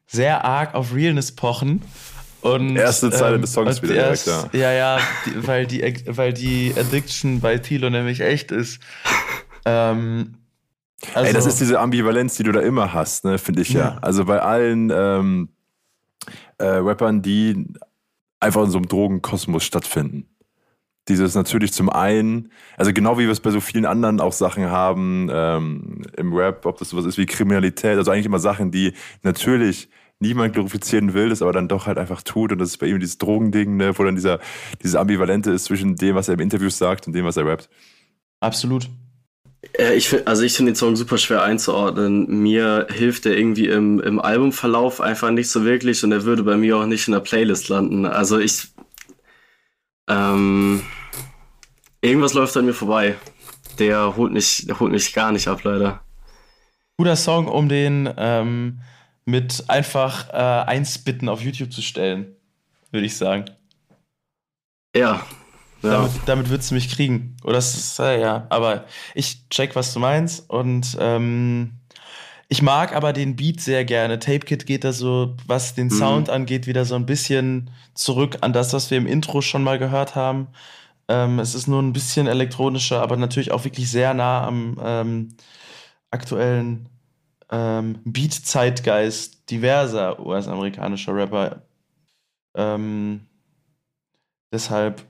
sehr 0.06 0.44
arg 0.44 0.76
auf 0.76 0.94
Realness 0.94 1.32
pochen. 1.32 1.82
Und, 2.42 2.76
Erste 2.76 3.12
Zeile 3.12 3.36
ähm, 3.36 3.42
des 3.42 3.54
Songs 3.54 3.82
wieder 3.82 3.96
erst, 3.96 4.28
direkt, 4.28 4.54
ja. 4.54 4.60
Ja, 4.60 4.72
ja, 4.72 5.00
die, 5.26 5.48
weil, 5.48 5.66
die, 5.66 6.04
weil 6.08 6.34
die 6.34 6.74
Addiction 6.78 7.42
bei 7.42 7.58
Tilo 7.58 7.90
nämlich 7.90 8.22
echt 8.22 8.52
ist. 8.52 8.80
Ähm, 9.66 10.36
also, 11.14 11.28
Ey, 11.28 11.34
das 11.34 11.46
ist 11.46 11.60
diese 11.60 11.80
Ambivalenz, 11.80 12.36
die 12.36 12.44
du 12.44 12.52
da 12.52 12.60
immer 12.60 12.94
hast, 12.94 13.26
ne, 13.26 13.38
finde 13.38 13.62
ich 13.62 13.70
ja. 13.70 13.80
ja. 13.80 13.98
Also 14.02 14.26
bei 14.26 14.42
allen 14.42 14.92
ähm, 14.94 15.50
äh, 16.58 16.66
Rappern, 16.66 17.22
die 17.22 17.68
einfach 18.40 18.64
in 18.64 18.72
so 18.72 18.78
einem 18.78 18.88
Drogenkosmos 18.88 19.64
stattfinden. 19.64 20.26
Dieses 21.08 21.34
natürlich 21.34 21.74
zum 21.74 21.90
einen, 21.90 22.52
also 22.78 22.94
genau 22.94 23.18
wie 23.18 23.24
wir 23.24 23.32
es 23.32 23.40
bei 23.40 23.50
so 23.50 23.62
vielen 23.62 23.86
anderen 23.86 24.20
auch 24.20 24.34
Sachen 24.34 24.70
haben 24.70 25.30
ähm, 25.32 26.04
im 26.16 26.34
Rap, 26.34 26.66
ob 26.66 26.78
das 26.78 26.90
sowas 26.90 27.06
ist 27.06 27.18
wie 27.18 27.26
Kriminalität, 27.26 27.98
also 27.98 28.12
eigentlich 28.12 28.28
immer 28.28 28.40
Sachen, 28.40 28.70
die 28.70 28.94
natürlich 29.24 29.90
niemand 30.20 30.54
glorifizieren 30.54 31.14
will, 31.14 31.30
das 31.30 31.42
aber 31.42 31.54
dann 31.54 31.68
doch 31.68 31.88
halt 31.88 31.98
einfach 31.98 32.22
tut. 32.22 32.52
Und 32.52 32.60
das 32.60 32.70
ist 32.70 32.78
bei 32.78 32.88
ihm 32.88 33.00
dieses 33.00 33.18
Drogending, 33.18 33.78
ne, 33.78 33.98
wo 33.98 34.04
dann 34.04 34.16
dieser, 34.16 34.40
dieses 34.84 34.96
Ambivalente 34.96 35.50
ist 35.50 35.66
zwischen 35.66 35.96
dem, 35.96 36.16
was 36.16 36.28
er 36.28 36.36
im 36.36 36.42
Interview 36.42 36.70
sagt 36.70 37.08
und 37.08 37.14
dem, 37.14 37.26
was 37.26 37.38
er 37.38 37.46
rappt. 37.46 37.70
Absolut. 38.42 38.90
Ja, 39.78 39.92
ich 39.92 40.08
find, 40.08 40.28
also 40.28 40.44
ich 40.44 40.54
finde 40.54 40.72
den 40.72 40.76
Song 40.78 40.96
super 40.96 41.18
schwer 41.18 41.44
einzuordnen. 41.44 42.28
Mir 42.42 42.88
hilft 42.90 43.26
er 43.26 43.38
irgendwie 43.38 43.68
im, 43.68 44.00
im 44.00 44.20
Albumverlauf 44.20 45.02
einfach 45.02 45.32
nicht 45.32 45.50
so 45.50 45.66
wirklich 45.66 46.04
und 46.04 46.12
er 46.12 46.24
würde 46.24 46.44
bei 46.44 46.56
mir 46.56 46.78
auch 46.78 46.86
nicht 46.86 47.08
in 47.08 47.14
der 47.14 47.20
Playlist 47.20 47.70
landen. 47.70 48.06
Also 48.06 48.40
ich. 48.40 48.70
Ähm, 50.08 50.82
irgendwas 52.02 52.34
läuft 52.34 52.56
an 52.56 52.66
mir 52.66 52.74
vorbei. 52.74 53.16
Der 53.80 54.16
holt 54.16 54.32
mich, 54.32 54.66
der 54.66 54.80
holt 54.80 54.92
mich 54.92 55.14
gar 55.14 55.32
nicht 55.32 55.48
ab, 55.48 55.64
leider. 55.64 56.04
Guter 56.98 57.16
Song, 57.16 57.48
um 57.48 57.70
den 57.70 58.10
ähm, 58.18 58.80
mit 59.26 59.66
einfach 59.68 60.30
äh, 60.30 60.70
Einsbitten 60.70 61.30
auf 61.30 61.42
YouTube 61.42 61.72
zu 61.72 61.82
stellen, 61.82 62.36
würde 62.92 63.06
ich 63.06 63.16
sagen. 63.16 63.46
Ja, 64.96 65.26
ja. 65.82 65.92
Damit, 65.92 66.12
damit 66.26 66.50
würdest 66.50 66.72
du 66.72 66.76
mich 66.76 66.90
kriegen. 66.90 67.38
Oder 67.44 67.54
das 67.54 67.76
ist, 67.76 68.00
äh, 68.00 68.20
ja, 68.20 68.48
aber 68.50 68.86
ich 69.16 69.48
check, 69.50 69.76
was 69.76 69.94
du 69.94 70.00
meinst. 70.00 70.50
Und 70.50 70.98
ähm, 71.00 71.80
ich 72.48 72.62
mag 72.62 72.96
aber 72.96 73.14
den 73.14 73.36
Beat 73.36 73.62
sehr 73.62 73.86
gerne. 73.86 74.20
Tape 74.20 74.40
Kit 74.40 74.66
geht 74.66 74.84
da 74.84 74.92
so, 74.92 75.36
was 75.46 75.76
den 75.76 75.88
mhm. 75.88 75.92
Sound 75.92 76.30
angeht, 76.30 76.68
wieder 76.68 76.84
so 76.84 76.96
ein 76.96 77.06
bisschen 77.06 77.70
zurück 77.94 78.40
an 78.42 78.54
das, 78.54 78.74
was 78.74 78.90
wir 78.92 78.98
im 78.98 79.08
Intro 79.08 79.42
schon 79.42 79.64
mal 79.64 79.78
gehört 79.78 80.16
haben. 80.16 80.48
Ähm, 81.08 81.40
es 81.40 81.56
ist 81.56 81.68
nur 81.68 81.82
ein 81.82 81.94
bisschen 81.94 82.28
elektronischer, 82.28 83.02
aber 83.02 83.18
natürlich 83.18 83.52
auch 83.52 83.66
wirklich 83.66 83.90
sehr 83.90 84.14
nah 84.14 84.46
am 84.46 84.78
ähm, 84.84 85.30
aktuellen 86.12 86.90
ähm, 87.52 88.00
Beat-Zeitgeist 88.04 89.50
diverser 89.50 90.20
US-amerikanischer 90.20 91.16
Rapper. 91.16 91.64
Ähm, 92.56 93.28
deshalb 94.52 95.09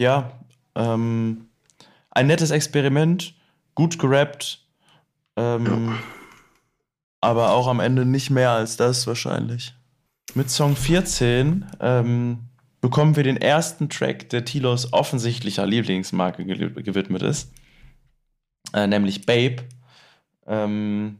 ja, 0.00 0.32
ähm, 0.74 1.48
ein 2.10 2.26
nettes 2.26 2.50
Experiment, 2.50 3.34
gut 3.74 3.98
gerappt, 3.98 4.66
ähm, 5.36 5.66
ja. 5.66 5.98
aber 7.20 7.50
auch 7.50 7.68
am 7.68 7.80
Ende 7.80 8.06
nicht 8.06 8.30
mehr 8.30 8.50
als 8.50 8.78
das 8.78 9.06
wahrscheinlich. 9.06 9.74
Mit 10.34 10.48
Song 10.50 10.74
14 10.74 11.66
ähm, 11.80 12.38
bekommen 12.80 13.14
wir 13.14 13.24
den 13.24 13.36
ersten 13.36 13.90
Track, 13.90 14.30
der 14.30 14.46
Tilos 14.46 14.92
offensichtlicher 14.94 15.66
Lieblingsmarke 15.66 16.46
gewidmet 16.46 17.22
ist, 17.22 17.52
äh, 18.72 18.86
nämlich 18.86 19.26
Babe. 19.26 19.64
Ähm, 20.46 21.18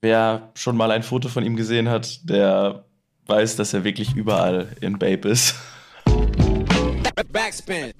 wer 0.00 0.50
schon 0.54 0.76
mal 0.76 0.90
ein 0.90 1.04
Foto 1.04 1.28
von 1.28 1.44
ihm 1.44 1.54
gesehen 1.54 1.88
hat, 1.88 2.28
der 2.28 2.84
weiß, 3.26 3.54
dass 3.54 3.72
er 3.72 3.84
wirklich 3.84 4.16
überall 4.16 4.74
in 4.80 4.98
Babe 4.98 5.28
ist. 5.28 5.54
Backspin. 7.24 7.92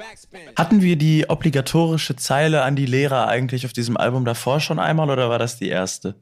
Hatten 0.57 0.83
wir 0.83 0.97
die 0.97 1.27
obligatorische 1.29 2.17
Zeile 2.17 2.63
an 2.63 2.77
die 2.77 2.87
Lehrer 2.87 3.29
eigentlich 3.29 3.67
auf 3.67 3.73
diesem 3.73 3.97
Album 3.97 4.25
davor 4.25 4.61
schon 4.61 4.79
einmal 4.79 5.11
oder 5.11 5.29
war 5.29 5.39
das 5.39 5.59
die 5.59 5.69
erste? 5.69 6.15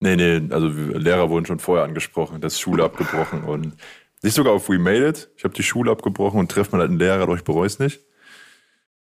Nee, 0.00 0.16
nee, 0.16 0.40
also 0.50 0.68
Lehrer 0.68 1.28
wurden 1.28 1.44
schon 1.46 1.58
vorher 1.58 1.84
angesprochen, 1.84 2.40
das 2.40 2.58
Schule 2.58 2.84
abgebrochen 2.84 3.44
und 3.44 3.76
nicht 4.22 4.34
sogar 4.34 4.54
auf 4.54 4.68
We 4.68 4.78
Made 4.78 5.06
It. 5.06 5.30
Ich 5.36 5.44
habe 5.44 5.54
die 5.54 5.62
Schule 5.62 5.90
abgebrochen 5.90 6.40
und 6.40 6.50
treffe 6.50 6.72
mal 6.72 6.80
halt 6.80 6.90
einen 6.90 6.98
Lehrer, 6.98 7.26
doch 7.26 7.36
ich 7.36 7.44
bereue 7.44 7.66
es 7.66 7.78
nicht. 7.78 8.00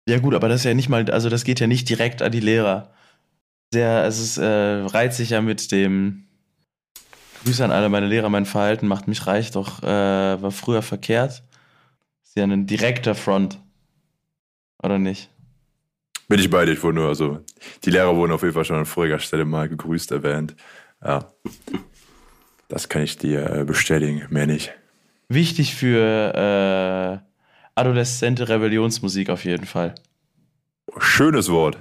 Ja 0.05 0.20
gut, 0.20 0.34
aber 0.34 0.49
das 0.49 0.61
ist 0.61 0.66
ja 0.66 0.74
nicht 0.74 0.89
mal, 0.89 1.09
also 1.09 1.30
das 1.30 1.45
geht 1.45 1.61
ja 1.61 1.68
nicht 1.68 1.88
direkt 1.88 2.22
an 2.22 2.32
die 2.32 2.41
Lehrer. 2.41 2.93
Sehr, 3.72 4.03
es 4.03 4.20
ist, 4.20 4.38
äh, 4.38 4.45
reizt 4.45 5.18
sich 5.18 5.32
ja 5.32 5.41
mit 5.41 5.72
dem 5.72 6.28
Grüße 7.43 7.64
an 7.64 7.72
alle 7.72 7.89
meine 7.89 8.07
Lehrer, 8.07 8.30
mein 8.30 8.45
Verhalten 8.45 8.88
macht 8.88 9.07
mich 9.07 9.26
reich, 9.26 9.51
doch 9.51 9.82
äh, 9.84 9.86
war 9.86 10.51
früher 10.51 10.82
verkehrt. 10.82 11.43
Ist 12.34 12.38
ja 12.40 12.46
ein 12.46 12.66
direkter 12.66 13.14
Front. 13.14 13.60
Oder 14.82 14.98
nicht? 14.98 15.30
Bin 16.28 16.40
ich 16.40 16.50
bei 16.50 16.66
dir, 16.66 16.72
ich 16.72 16.82
wurde 16.82 16.96
nur, 16.96 17.08
also 17.08 17.42
die 17.84 17.92
Lehrer 17.92 18.16
wurden 18.16 18.32
auf 18.32 18.42
jeden 18.42 18.56
Fall 18.56 18.66
schon 18.66 18.78
an 18.78 18.88
voriger 18.88 19.20
Stelle 19.20 19.46
mal 19.46 19.70
gegrüßt 19.70 20.12
erwähnt. 20.12 20.56
Ja. 21.06 21.32
Das 22.70 22.90
kann 22.90 23.04
ich 23.04 23.20
dir 23.20 23.48
äh, 23.52 23.66
bestätigen, 23.66 24.26
mehr 24.32 24.48
nicht. 24.48 24.74
Wichtig 25.30 25.76
für 25.76 27.22
äh, 27.22 27.30
adoleszente 27.76 28.50
Rebellionsmusik 28.50 29.30
auf 29.30 29.46
jeden 29.46 29.68
Fall. 29.68 29.94
Schönes 30.98 31.52
Wort. 31.52 31.78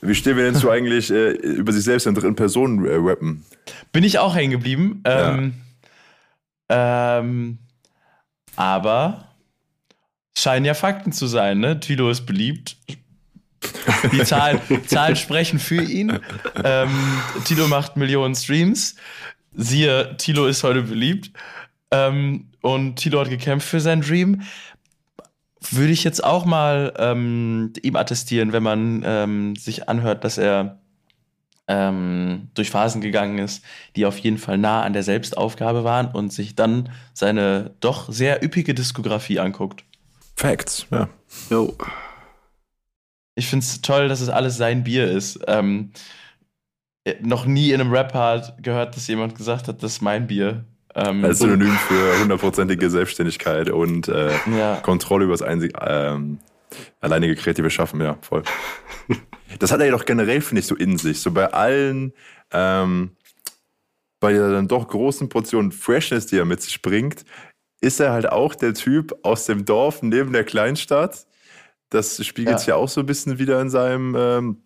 Wie 0.00 0.16
stehen 0.16 0.36
wir 0.36 0.42
denn 0.42 0.56
zu 0.56 0.70
eigentlich 0.70 1.12
äh, 1.12 1.30
über 1.34 1.70
sich 1.70 1.84
selbst 1.84 2.08
in 2.08 2.16
dritten 2.16 2.34
Personen 2.34 2.84
äh, 2.84 2.96
rappen? 2.96 3.44
Bin 3.92 4.02
ich 4.02 4.18
auch 4.18 4.34
hängen 4.34 4.50
geblieben. 4.50 5.02
Ähm, 5.04 5.54
ja. 6.68 7.20
ähm, 7.20 7.58
aber 8.62 9.24
scheinen 10.38 10.64
ja 10.64 10.74
Fakten 10.74 11.10
zu 11.10 11.26
sein, 11.26 11.58
ne? 11.58 11.80
Tilo 11.80 12.08
ist 12.10 12.26
beliebt. 12.26 12.76
Die 14.12 14.22
Zahlen, 14.24 14.60
Zahlen 14.86 15.16
sprechen 15.16 15.58
für 15.58 15.82
ihn. 15.82 16.20
Ähm, 16.62 16.90
Tilo 17.44 17.66
macht 17.66 17.96
Millionen 17.96 18.36
Streams. 18.36 18.94
Siehe, 19.52 20.16
Tilo 20.16 20.46
ist 20.46 20.62
heute 20.62 20.82
beliebt. 20.82 21.32
Ähm, 21.90 22.50
und 22.60 22.96
Tilo 22.96 23.20
hat 23.20 23.30
gekämpft 23.30 23.68
für 23.68 23.80
sein 23.80 24.00
Dream. 24.00 24.42
Würde 25.70 25.92
ich 25.92 26.04
jetzt 26.04 26.22
auch 26.22 26.44
mal 26.44 26.94
ähm, 26.98 27.72
ihm 27.82 27.96
attestieren, 27.96 28.52
wenn 28.52 28.62
man 28.62 29.02
ähm, 29.04 29.56
sich 29.56 29.88
anhört, 29.88 30.22
dass 30.22 30.38
er 30.38 30.78
ähm, 31.72 32.48
durch 32.52 32.70
Phasen 32.70 33.00
gegangen 33.00 33.38
ist, 33.38 33.64
die 33.96 34.04
auf 34.04 34.18
jeden 34.18 34.36
Fall 34.36 34.58
nah 34.58 34.82
an 34.82 34.92
der 34.92 35.02
Selbstaufgabe 35.02 35.84
waren 35.84 36.08
und 36.08 36.30
sich 36.30 36.54
dann 36.54 36.90
seine 37.14 37.70
doch 37.80 38.12
sehr 38.12 38.44
üppige 38.44 38.74
Diskografie 38.74 39.38
anguckt. 39.38 39.84
Facts, 40.36 40.86
ja. 40.90 41.08
Jo. 41.48 41.74
Ich 43.34 43.48
finde 43.48 43.64
es 43.64 43.80
toll, 43.80 44.08
dass 44.08 44.20
es 44.20 44.28
alles 44.28 44.58
sein 44.58 44.84
Bier 44.84 45.10
ist. 45.10 45.40
Ähm, 45.46 45.92
noch 47.22 47.46
nie 47.46 47.72
in 47.72 47.80
einem 47.80 47.92
Rap-Part 47.92 48.62
gehört, 48.62 48.94
dass 48.94 49.08
jemand 49.08 49.34
gesagt 49.34 49.66
hat, 49.66 49.82
das 49.82 49.92
ist 49.92 50.02
mein 50.02 50.26
Bier. 50.26 50.64
Ähm, 50.94 51.24
Als 51.24 51.38
Synonym 51.38 51.74
für 51.88 52.20
hundertprozentige 52.20 52.90
Selbstständigkeit 52.90 53.70
und 53.70 54.08
äh, 54.08 54.30
ja. 54.58 54.76
Kontrolle 54.82 55.24
über 55.24 55.32
das 55.32 55.40
einzig, 55.40 55.72
ähm, 55.80 56.38
alleinige 57.00 57.36
kreative 57.36 57.70
Schaffen, 57.70 58.00
ja, 58.00 58.16
voll. 58.20 58.42
Das 59.58 59.70
hat 59.70 59.80
er 59.80 59.86
ja 59.86 59.92
doch 59.92 60.04
generell, 60.04 60.40
finde 60.40 60.60
ich, 60.60 60.66
so 60.66 60.74
in 60.74 60.96
sich. 60.96 61.20
So 61.20 61.30
bei 61.30 61.52
allen, 61.52 62.12
ähm, 62.52 63.10
bei 64.20 64.32
der 64.32 64.50
dann 64.50 64.68
doch 64.68 64.88
großen 64.88 65.28
Portion 65.28 65.72
Freshness, 65.72 66.26
die 66.26 66.38
er 66.38 66.44
mit 66.44 66.62
sich 66.62 66.80
bringt, 66.80 67.24
ist 67.80 68.00
er 68.00 68.12
halt 68.12 68.30
auch 68.30 68.54
der 68.54 68.74
Typ 68.74 69.14
aus 69.22 69.46
dem 69.46 69.64
Dorf 69.64 70.02
neben 70.02 70.32
der 70.32 70.44
Kleinstadt. 70.44 71.26
Das 71.90 72.24
spiegelt 72.24 72.60
sich 72.60 72.68
ja 72.68 72.76
auch 72.76 72.88
so 72.88 73.00
ein 73.00 73.06
bisschen 73.06 73.38
wieder 73.38 73.60
in 73.60 73.68
seinem 73.68 74.14
ähm, 74.16 74.62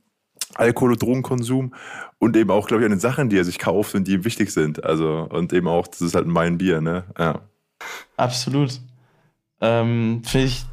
Alkohol- 0.54 0.92
und 0.92 1.02
Drogenkonsum 1.02 1.74
und 2.18 2.36
eben 2.36 2.50
auch, 2.50 2.68
glaube 2.68 2.82
ich, 2.82 2.84
an 2.84 2.92
den 2.92 3.00
Sachen, 3.00 3.28
die 3.28 3.38
er 3.38 3.44
sich 3.44 3.58
kauft 3.58 3.94
und 3.94 4.06
die 4.06 4.12
ihm 4.12 4.24
wichtig 4.24 4.52
sind. 4.52 4.84
Also, 4.84 5.26
und 5.30 5.52
eben 5.52 5.66
auch, 5.66 5.88
das 5.88 6.02
ist 6.02 6.14
halt 6.14 6.26
mein 6.26 6.58
Bier, 6.58 6.80
ne? 6.80 7.04
Ja. 7.18 7.40
Absolut. 8.16 8.80
Ähm, 9.60 10.22
Finde 10.24 10.46
ich 10.46 10.64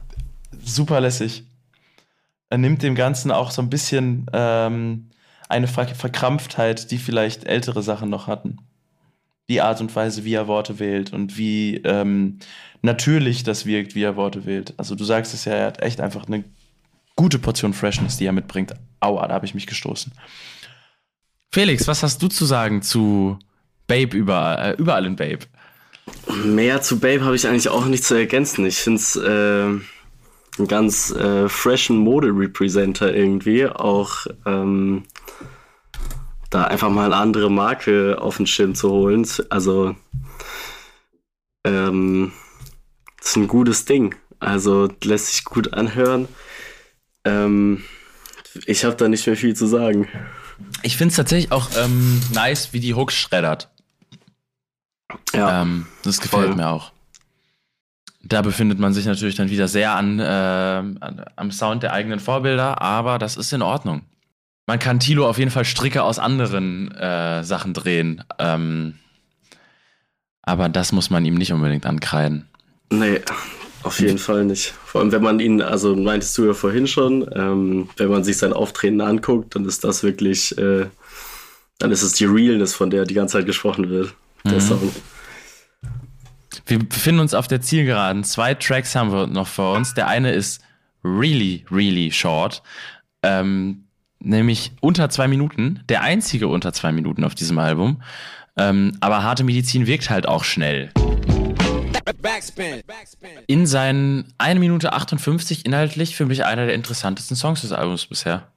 super 0.66 1.02
lässig. 1.02 1.44
Er 2.50 2.58
nimmt 2.58 2.84
dem 2.84 2.96
Ganzen 2.96 3.32
auch 3.32 3.52
so 3.52 3.62
ein 3.62 3.70
bisschen 3.70 4.28
ähm, 4.34 5.10
eine 5.50 5.68
Ver 5.68 5.88
Verkrampftheit, 5.88 6.92
die 6.92 6.98
vielleicht 6.98 7.46
ältere 7.46 7.82
Sachen 7.82 8.10
noch 8.10 8.28
hatten. 8.28 8.58
Die 9.50 9.62
Art 9.62 9.82
und 9.82 9.94
Weise, 9.96 10.24
wie 10.24 10.34
er 10.34 10.48
Worte 10.48 10.80
wählt 10.80 11.14
und 11.14 11.38
wie 11.38 11.78
ähm, 11.78 12.40
natürlich 12.82 13.44
das 13.44 13.66
wirkt, 13.66 13.96
wie 13.96 14.04
er 14.04 14.16
Worte 14.16 14.46
wählt. 14.46 14.74
Also 14.78 14.96
du 14.96 15.04
sagst 15.04 15.34
es 15.34 15.46
ja, 15.46 15.54
er 15.54 15.68
hat 15.68 15.82
echt 15.82 16.00
einfach 16.00 16.28
eine 16.28 16.44
gute 17.16 17.40
Portion 17.40 17.74
Freshness, 17.74 18.18
die 18.18 18.26
er 18.26 18.32
mitbringt. 18.32 18.74
Aua, 19.00 19.28
da 19.28 19.34
habe 19.34 19.46
ich 19.46 19.54
mich 19.54 19.68
gestoßen. 19.68 20.14
Felix, 21.52 21.88
was 21.88 22.04
hast 22.04 22.22
du 22.22 22.28
zu 22.28 22.46
sagen 22.46 22.82
zu 22.82 23.38
Babe 23.88 24.18
überall, 24.18 24.72
äh, 24.72 24.76
überall 24.78 25.06
in 25.06 25.16
Babe? 25.16 25.46
Mehr 26.46 26.82
zu 26.82 27.00
Babe 27.00 27.24
habe 27.24 27.36
ich 27.36 27.48
eigentlich 27.48 27.70
auch 27.70 27.86
nicht 27.86 28.04
zu 28.04 28.16
ergänzen. 28.16 28.66
Ich 28.66 28.78
finde 28.78 29.00
es 29.00 29.16
äh, 29.16 29.80
einen 30.58 30.68
ganz 30.68 31.12
äh, 31.12 31.50
freshen 31.50 31.98
Mode-Representer 31.98 33.14
irgendwie. 33.14 33.68
Auch 33.68 34.28
ähm, 34.46 35.04
da 36.50 36.66
einfach 36.66 36.90
mal 36.90 37.06
eine 37.06 37.16
andere 37.16 37.50
Marke 37.50 38.18
auf 38.22 38.38
den 38.38 38.48
Schirm 38.48 38.76
zu 38.76 38.92
holen. 38.92 39.28
Also, 39.50 39.96
ähm, 41.66 42.32
ist 43.22 43.36
ein 43.36 43.48
gutes 43.48 43.86
Ding. 43.86 44.16
Also 44.40 44.90
lässt 45.04 45.28
sich 45.28 45.46
gut 45.46 45.74
anhören. 45.74 46.28
Ähm, 47.26 47.84
ich 48.66 48.84
habe 48.84 48.96
da 48.96 49.08
nicht 49.08 49.26
mehr 49.26 49.38
viel 49.38 49.56
zu 49.56 49.66
sagen. 49.66 50.08
Ich 50.84 50.98
finde 50.98 51.12
es 51.12 51.16
tatsächlich 51.16 51.52
auch 51.52 51.70
ähm, 51.78 52.22
nice, 52.34 52.74
wie 52.74 52.80
die 52.80 52.94
Hooks 52.94 53.16
schreddert. 53.16 53.70
Ja. 55.34 55.62
Ähm, 55.62 55.88
das 56.04 56.20
gefällt 56.20 56.48
voll. 56.48 56.56
mir 56.56 56.70
auch. 56.70 56.93
Da 58.26 58.42
befindet 58.42 58.80
man 58.80 58.94
sich 58.94 59.06
natürlich 59.06 59.36
dann 59.36 59.50
wieder 59.50 59.68
sehr 59.68 59.94
an, 59.94 60.20
äh, 60.20 60.24
an, 60.24 61.26
am 61.36 61.52
Sound 61.52 61.84
der 61.84 61.92
eigenen 61.92 62.20
Vorbilder, 62.20 62.82
aber 62.82 63.20
das 63.20 63.36
ist 63.36 63.52
in 63.52 63.62
Ordnung. 63.62 64.02
Man 64.66 64.80
kann 64.80 65.02
Tilo 65.02 65.28
auf 65.28 65.38
jeden 65.38 65.52
Fall 65.52 65.66
Stricke 65.66 66.04
aus 66.04 66.20
anderen 66.20 66.90
äh, 66.92 67.44
Sachen 67.44 67.74
drehen. 67.74 68.24
Ähm, 68.40 68.96
aber 70.42 70.70
das 70.70 70.94
muss 70.94 71.10
man 71.10 71.26
ihm 71.26 71.36
nicht 71.36 71.52
unbedingt 71.52 71.86
ankreiden. 71.86 72.48
Nee, 72.90 73.22
auf 73.84 74.00
jeden 74.00 74.18
Fall 74.18 74.46
nicht. 74.46 74.74
Vor 74.86 75.02
allem, 75.02 75.12
wenn 75.12 75.22
man 75.22 75.40
ihn, 75.40 75.62
also 75.62 75.96
meintest 75.96 76.38
du 76.38 76.46
ja 76.46 76.54
vorhin 76.54 76.88
schon, 76.88 77.30
ähm, 77.34 77.90
wenn 77.98 78.10
man 78.10 78.24
sich 78.24 78.38
sein 78.38 78.54
Auftreten 78.54 79.02
anguckt, 79.02 79.56
dann 79.56 79.66
ist 79.66 79.84
das 79.84 80.04
wirklich, 80.04 80.58
äh, 80.58 80.86
dann 81.80 81.92
ist 81.92 82.04
es 82.04 82.14
die 82.14 82.26
Realness, 82.26 82.74
von 82.74 82.90
der 82.90 83.04
die 83.06 83.14
ganze 83.14 83.34
Zeit 83.34 83.46
gesprochen 83.46 83.90
wird. 83.90 84.14
Der 84.46 84.54
mhm. 84.54 84.62
Song. 84.62 84.92
Wir 86.66 86.80
befinden 86.80 87.22
uns 87.22 87.34
auf 87.34 87.48
der 87.48 87.62
Zielgeraden. 87.62 88.24
Zwei 88.24 88.54
Tracks 88.54 88.96
haben 88.96 89.12
wir 89.12 89.28
noch 89.28 89.48
vor 89.48 89.76
uns. 89.76 89.94
Der 89.94 90.08
eine 90.08 90.32
ist 90.32 90.62
really, 91.04 91.66
really 91.72 92.12
short. 92.12 92.64
Ähm, 93.22 93.86
nämlich 94.20 94.72
unter 94.82 95.10
zwei 95.10 95.28
Minuten. 95.28 95.84
Der 95.90 96.02
einzige 96.02 96.48
unter 96.48 96.74
zwei 96.74 96.92
Minuten 96.92 97.24
auf 97.24 97.36
diesem 97.36 97.60
Album. 97.60 98.02
Ähm, 98.58 98.98
aber 99.00 99.24
harte 99.24 99.44
Medizin 99.44 99.88
wirkt 99.88 100.10
halt 100.10 100.28
auch 100.28 100.44
schnell. 100.44 100.92
In 103.48 103.66
seinen 103.66 104.34
1 104.38 104.60
Minute 104.60 104.94
58 104.94 105.66
inhaltlich 105.66 106.16
für 106.16 106.26
mich 106.26 106.46
einer 106.46 106.66
der 106.66 106.76
interessantesten 106.76 107.36
Songs 107.36 107.62
des 107.62 107.72
Albums 107.72 108.06
bisher. 108.06 108.48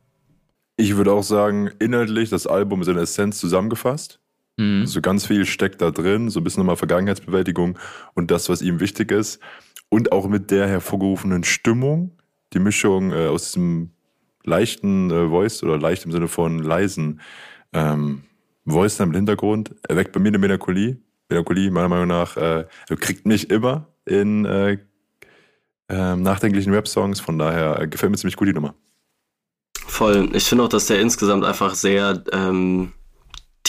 Ich 0.77 0.97
würde 0.97 1.13
auch 1.13 1.23
sagen, 1.23 1.71
inhaltlich 1.79 2.29
das 2.29 2.47
Album 2.47 2.83
ist 2.83 2.89
in 2.89 2.99
Essenz 2.99 3.39
zusammengefasst. 3.39 4.21
Mhm. 4.57 4.81
So 4.81 4.83
also 4.83 5.01
ganz 5.01 5.27
viel 5.27 5.47
steckt 5.47 5.81
da 5.83 5.91
drin, 5.91 6.31
so 6.31 6.41
ein 6.41 6.45
bisschen 6.45 6.61
nochmal 6.61 6.77
Vergangenheitsbewältigung 6.77 7.79
und 8.15 8.31
das, 8.31 8.49
was 8.49 8.63
ihm 8.63 8.81
wichtig 8.81 9.13
ist. 9.13 9.41
Und 9.89 10.13
auch 10.13 10.29
mit 10.29 10.51
der 10.51 10.67
hervorgerufenen 10.67 11.45
Stimmung, 11.45 12.13
die 12.53 12.59
Mischung 12.59 13.13
äh, 13.13 13.27
aus 13.27 13.47
diesem 13.53 13.91
leichten 14.45 15.11
äh, 15.11 15.29
Voice 15.29 15.63
oder 15.63 15.79
leicht 15.79 16.05
im 16.05 16.13
Sinne 16.13 16.29
von 16.29 16.59
leisen 16.59 17.21
ähm, 17.73 18.23
Voice 18.65 19.01
im 19.01 19.13
Hintergrund, 19.13 19.75
erweckt 19.89 20.13
bei 20.13 20.21
mir 20.21 20.29
eine 20.29 20.39
Melancholie. 20.39 20.99
Melancholie, 21.29 21.71
meiner 21.71 21.89
Meinung 21.89 22.09
nach, 22.09 22.37
äh, 22.37 22.67
kriegt 22.97 23.27
mich 23.27 23.51
immer 23.51 23.89
in, 24.05 24.45
äh, 24.45 24.79
ähm, 25.89 26.23
nachdenklichen 26.23 26.73
Rap-Songs. 26.73 27.21
Von 27.21 27.39
daher 27.39 27.81
äh, 27.81 27.89
gefällt 27.89 28.11
mir 28.11 28.19
ziemlich 28.19 28.37
gut 28.37 28.49
die 28.49 28.53
Nummer. 28.53 28.75
Voll. 29.87 30.29
Ich 30.35 30.45
finde 30.45 30.65
auch, 30.65 30.69
dass 30.69 30.87
der 30.87 31.01
insgesamt 31.01 31.45
einfach 31.45 31.75
sehr 31.75 32.23
ähm, 32.33 32.93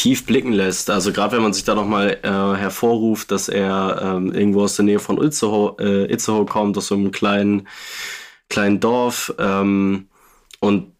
tief 0.08 0.26
blicken 0.26 0.53
lässt. 0.53 0.89
Also 0.89 1.12
gerade 1.12 1.36
wenn 1.36 1.43
man 1.43 1.51
sich 1.51 1.66
da 1.66 1.76
nochmal 1.76 2.20
äh, 2.24 2.30
hervorruft, 2.30 3.30
dass 3.30 3.49
er 3.49 3.99
ähm, 4.01 4.32
irgendwo 4.32 4.62
aus 4.62 4.78
der 4.78 4.86
Nähe 4.86 4.99
von 4.99 5.22
Itzehoe, 5.22 5.76
äh, 5.82 6.14
Itzehoe 6.14 6.45
kommt, 6.45 6.78
aus 6.78 6.88
so 6.88 6.95
einem 6.95 7.12
kleinen, 7.12 7.68
kleinen 8.47 8.80
Dorf. 8.80 9.34
Ähm, 9.38 10.08
und 10.62 10.93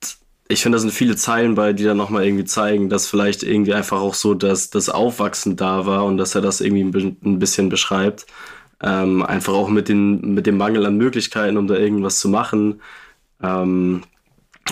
ich 0.50 0.62
finde, 0.62 0.76
da 0.76 0.82
sind 0.82 0.92
viele 0.92 1.16
Zeilen 1.16 1.56
bei, 1.56 1.72
die 1.72 1.86
dann 1.86 1.96
nochmal 1.96 2.26
irgendwie 2.26 2.44
zeigen, 2.44 2.90
dass 2.90 3.08
vielleicht 3.08 3.44
irgendwie 3.44 3.74
einfach 3.74 4.02
auch 4.02 4.14
so 4.14 4.34
dass 4.34 4.72
das 4.72 4.90
Aufwachsen 4.90 5.56
da 5.56 5.86
war 5.86 6.04
und 6.04 6.18
dass 6.18 6.36
er 6.36 6.42
das 6.42 6.60
irgendwie 6.60 7.16
ein 7.24 7.40
bisschen 7.40 7.70
beschreibt. 7.70 8.26
Ähm, 8.84 9.24
einfach 9.24 9.54
auch 9.54 9.70
mit, 9.70 9.88
den, 9.88 10.34
mit 10.34 10.46
dem 10.48 10.58
Mangel 10.58 10.86
an 10.86 10.98
Möglichkeiten, 10.98 11.56
um 11.56 11.68
da 11.68 11.76
irgendwas 11.76 12.20
zu 12.20 12.28
machen. 12.28 12.82
Ähm, 13.42 14.04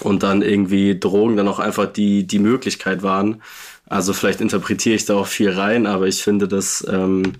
und 0.02 0.24
dann 0.24 0.42
irgendwie 0.42 1.00
Drogen 1.00 1.38
dann 1.38 1.48
auch 1.48 1.60
einfach 1.60 1.86
die, 1.86 2.28
die 2.28 2.40
Möglichkeit 2.40 3.02
waren. 3.02 3.42
Also 3.88 4.14
vielleicht 4.14 4.42
interpretiere 4.42 4.96
ich 4.96 5.06
da 5.06 5.16
auch 5.16 5.28
viel 5.28 5.52
rein, 5.52 5.86
aber 5.86 6.08
ich 6.08 6.24
finde, 6.24 6.48
das, 6.48 6.86
ähm, 6.90 7.34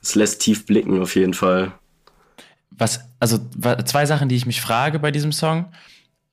das 0.00 0.14
lässt 0.14 0.40
tief 0.40 0.66
blicken 0.66 1.00
auf 1.00 1.14
jeden 1.14 1.34
Fall. 1.34 1.72
Was, 2.70 3.00
also 3.18 3.38
zwei 3.84 4.06
Sachen, 4.06 4.28
die 4.28 4.36
ich 4.36 4.46
mich 4.46 4.60
frage 4.60 4.98
bei 4.98 5.10
diesem 5.10 5.32
Song. 5.32 5.66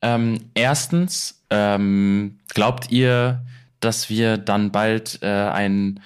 Ähm, 0.01 0.51
erstens, 0.53 1.43
ähm, 1.49 2.39
glaubt 2.53 2.91
ihr, 2.91 3.45
dass 3.79 4.09
wir 4.09 4.37
dann 4.37 4.71
bald 4.71 5.19
äh, 5.21 5.27
ein 5.27 5.99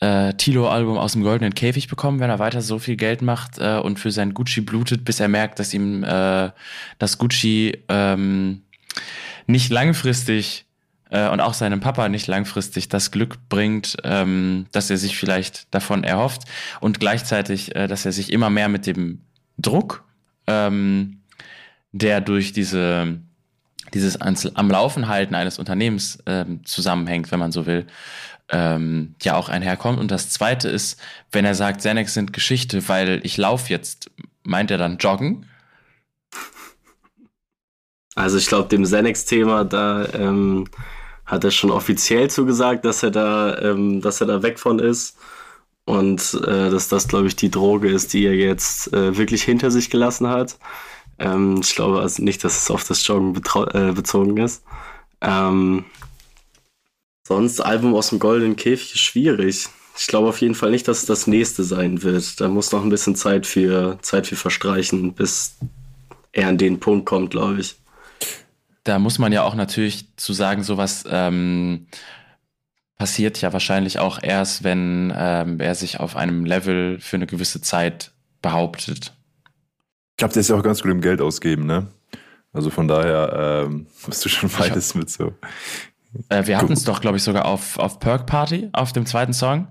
äh, 0.00 0.34
Tilo-Album 0.34 0.98
aus 0.98 1.12
dem 1.12 1.22
Goldenen 1.22 1.54
Käfig 1.54 1.88
bekommen, 1.88 2.20
wenn 2.20 2.30
er 2.30 2.38
weiter 2.38 2.60
so 2.60 2.78
viel 2.78 2.96
Geld 2.96 3.22
macht 3.22 3.58
äh, 3.58 3.78
und 3.78 3.98
für 3.98 4.10
sein 4.10 4.34
Gucci 4.34 4.60
blutet, 4.60 5.04
bis 5.04 5.20
er 5.20 5.28
merkt, 5.28 5.58
dass 5.58 5.74
ihm 5.74 6.04
äh, 6.04 6.50
das 6.98 7.18
Gucci 7.18 7.78
ähm, 7.88 8.62
nicht 9.46 9.70
langfristig 9.70 10.66
äh, 11.14 11.28
und 11.28 11.40
auch 11.40 11.54
seinem 11.54 11.80
Papa 11.80 12.08
nicht 12.08 12.26
langfristig 12.26 12.88
das 12.88 13.12
Glück 13.12 13.38
bringt, 13.48 13.96
ähm, 14.02 14.66
dass 14.72 14.90
er 14.90 14.96
sich 14.96 15.16
vielleicht 15.16 15.72
davon 15.72 16.02
erhofft 16.02 16.42
und 16.80 16.98
gleichzeitig, 16.98 17.74
äh, 17.76 17.86
dass 17.86 18.04
er 18.04 18.12
sich 18.12 18.32
immer 18.32 18.50
mehr 18.50 18.68
mit 18.68 18.86
dem 18.86 19.20
Druck, 19.56 20.04
ähm, 20.48 21.20
der 21.92 22.20
durch 22.20 22.52
diese 22.52 23.20
dieses 23.92 24.20
am 24.20 24.70
Laufen 24.70 25.06
halten 25.06 25.36
eines 25.36 25.60
Unternehmens 25.60 26.18
ähm, 26.26 26.64
zusammenhängt, 26.64 27.30
wenn 27.30 27.38
man 27.38 27.52
so 27.52 27.64
will, 27.64 27.86
ähm, 28.48 29.14
ja 29.22 29.36
auch 29.36 29.48
einherkommt. 29.48 30.00
Und 30.00 30.10
das 30.10 30.30
Zweite 30.30 30.68
ist, 30.68 31.00
wenn 31.30 31.44
er 31.44 31.54
sagt, 31.54 31.78
Xanax 31.78 32.12
sind 32.12 32.32
Geschichte, 32.32 32.88
weil 32.88 33.20
ich 33.22 33.36
laufe 33.36 33.70
jetzt, 33.70 34.10
meint 34.42 34.72
er 34.72 34.78
dann 34.78 34.98
Joggen? 34.98 35.46
Also 38.16 38.36
ich 38.36 38.48
glaube, 38.48 38.68
dem 38.68 38.82
Xanax-Thema, 38.82 39.64
da 39.64 40.06
ähm, 40.14 40.66
hat 41.26 41.44
er 41.44 41.50
schon 41.50 41.70
offiziell 41.70 42.30
zugesagt, 42.30 42.84
dass 42.84 43.02
er 43.02 43.10
da, 43.10 43.58
ähm, 43.58 44.00
dass 44.00 44.20
er 44.20 44.26
da 44.26 44.42
weg 44.42 44.58
von 44.58 44.78
ist. 44.78 45.16
Und 45.86 46.34
äh, 46.46 46.70
dass 46.70 46.88
das, 46.88 47.08
glaube 47.08 47.26
ich, 47.26 47.36
die 47.36 47.50
Droge 47.50 47.90
ist, 47.90 48.14
die 48.14 48.24
er 48.24 48.34
jetzt 48.34 48.92
äh, 48.94 49.16
wirklich 49.18 49.42
hinter 49.42 49.70
sich 49.70 49.90
gelassen 49.90 50.28
hat. 50.28 50.58
Ähm, 51.18 51.60
ich 51.62 51.74
glaube 51.74 52.00
also 52.00 52.22
nicht, 52.22 52.42
dass 52.42 52.56
es 52.56 52.70
auf 52.70 52.84
das 52.84 53.06
Joggen 53.06 53.34
äh, 53.72 53.92
bezogen 53.92 54.38
ist. 54.38 54.64
Ähm, 55.20 55.84
sonst 57.26 57.60
Album 57.60 57.94
aus 57.94 58.10
dem 58.10 58.18
Goldenen 58.18 58.56
Käfig 58.56 58.94
ist 58.94 59.00
schwierig. 59.00 59.68
Ich 59.96 60.06
glaube 60.06 60.28
auf 60.28 60.40
jeden 60.40 60.54
Fall 60.54 60.70
nicht, 60.70 60.88
dass 60.88 61.00
es 61.00 61.06
das 61.06 61.26
nächste 61.26 61.64
sein 61.64 62.02
wird. 62.02 62.40
Da 62.40 62.48
muss 62.48 62.72
noch 62.72 62.82
ein 62.82 62.90
bisschen 62.90 63.14
Zeit 63.14 63.46
für, 63.46 63.98
Zeit 64.00 64.26
für 64.26 64.36
verstreichen, 64.36 65.12
bis 65.12 65.56
er 66.32 66.48
an 66.48 66.58
den 66.58 66.80
Punkt 66.80 67.06
kommt, 67.06 67.30
glaube 67.30 67.60
ich 67.60 67.76
da 68.84 68.98
muss 68.98 69.18
man 69.18 69.32
ja 69.32 69.42
auch 69.42 69.54
natürlich 69.54 70.14
zu 70.16 70.32
sagen, 70.32 70.62
sowas 70.62 71.04
ähm, 71.08 71.86
passiert 72.96 73.40
ja 73.40 73.52
wahrscheinlich 73.52 73.98
auch 73.98 74.22
erst, 74.22 74.62
wenn 74.62 75.12
ähm, 75.16 75.58
er 75.58 75.74
sich 75.74 76.00
auf 76.00 76.16
einem 76.16 76.44
Level 76.44 77.00
für 77.00 77.16
eine 77.16 77.26
gewisse 77.26 77.60
Zeit 77.60 78.12
behauptet. 78.40 79.12
Ich 80.12 80.18
glaube, 80.18 80.34
der 80.34 80.40
ist 80.40 80.48
ja 80.48 80.56
auch 80.56 80.62
ganz 80.62 80.82
gut 80.82 80.92
im 80.92 81.00
Geld 81.00 81.20
ausgeben, 81.20 81.66
ne? 81.66 81.88
Also 82.52 82.70
von 82.70 82.86
daher 82.86 83.64
ähm, 83.66 83.86
bist 84.06 84.24
du 84.24 84.28
schon 84.28 84.50
beides 84.50 84.94
mit 84.94 85.10
so. 85.10 85.32
Äh, 86.28 86.46
wir 86.46 86.58
hatten 86.58 86.72
es 86.72 86.84
doch, 86.84 87.00
glaube 87.00 87.16
ich, 87.16 87.22
sogar 87.22 87.46
auf, 87.46 87.78
auf 87.78 87.98
Perk 87.98 88.26
Party, 88.26 88.68
auf 88.72 88.92
dem 88.92 89.06
zweiten 89.06 89.32
Song, 89.32 89.66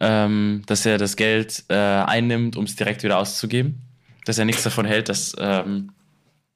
ähm, 0.00 0.62
dass 0.66 0.86
er 0.86 0.98
das 0.98 1.16
Geld 1.16 1.64
äh, 1.68 1.74
einnimmt, 1.74 2.56
um 2.56 2.64
es 2.64 2.76
direkt 2.76 3.02
wieder 3.02 3.18
auszugeben. 3.18 3.80
Dass 4.26 4.38
er 4.38 4.44
nichts 4.44 4.62
davon 4.62 4.86
hält, 4.86 5.08
dass 5.08 5.34
ähm, 5.38 5.90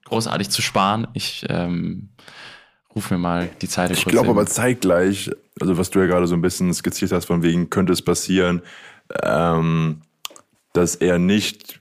großartig 0.09 0.51
zu 0.51 0.63
sparen. 0.63 1.07
Ich 1.15 1.45
ähm, 1.49 2.11
rufe 2.95 3.15
mir 3.15 3.19
mal 3.19 3.49
die 3.61 3.69
Zeit. 3.69 3.91
Ich 3.91 4.05
glaube 4.05 4.31
aber 4.31 4.47
zeitgleich, 4.47 5.31
also 5.61 5.79
was 5.79 5.91
du 5.91 6.01
ja 6.01 6.07
gerade 6.07 6.27
so 6.27 6.35
ein 6.35 6.43
bisschen 6.43 6.73
skizziert 6.75 7.13
hast, 7.13 7.27
von 7.27 7.43
wegen 7.43 7.71
könnte 7.71 7.93
es 7.93 8.03
passieren, 8.03 8.63
ähm, 9.23 10.03
dass 10.73 10.95
er 10.97 11.19
nicht 11.19 11.81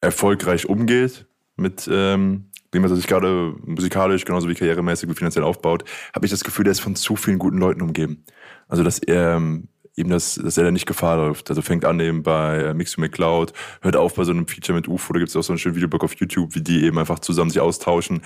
erfolgreich 0.00 0.68
umgeht 0.68 1.26
mit 1.56 1.88
ähm, 1.90 2.50
dem, 2.74 2.82
was 2.82 2.90
er 2.90 2.96
sich 2.96 3.06
gerade 3.06 3.54
musikalisch, 3.64 4.24
genauso 4.24 4.48
wie 4.48 4.54
karrieremäßig, 4.54 5.08
wie 5.08 5.14
finanziell 5.14 5.44
aufbaut, 5.44 5.84
habe 6.14 6.26
ich 6.26 6.30
das 6.30 6.44
Gefühl, 6.44 6.64
der 6.64 6.72
ist 6.72 6.80
von 6.80 6.96
zu 6.96 7.16
vielen 7.16 7.38
guten 7.38 7.58
Leuten 7.58 7.82
umgeben. 7.82 8.24
Also 8.68 8.82
dass 8.82 8.98
er 8.98 9.40
eben, 9.96 10.10
dass, 10.10 10.34
dass 10.34 10.56
er 10.58 10.64
da 10.64 10.70
nicht 10.70 10.86
Gefahr 10.86 11.16
läuft. 11.16 11.50
Also 11.50 11.62
fängt 11.62 11.84
an 11.84 12.00
eben 12.00 12.22
bei 12.22 12.58
äh, 12.62 12.74
Mix 12.74 12.96
McCloud, 12.96 13.52
hört 13.82 13.96
auf 13.96 14.14
bei 14.14 14.24
so 14.24 14.32
einem 14.32 14.46
Feature 14.46 14.76
mit 14.76 14.88
UFO, 14.88 15.12
da 15.12 15.18
gibt 15.18 15.30
es 15.30 15.36
auch 15.36 15.42
so 15.42 15.52
einen 15.52 15.58
schönen 15.58 15.76
Videoblog 15.76 16.04
auf 16.04 16.14
YouTube, 16.14 16.54
wie 16.54 16.62
die 16.62 16.84
eben 16.84 16.98
einfach 16.98 17.18
zusammen 17.20 17.50
sich 17.50 17.60
austauschen. 17.60 18.18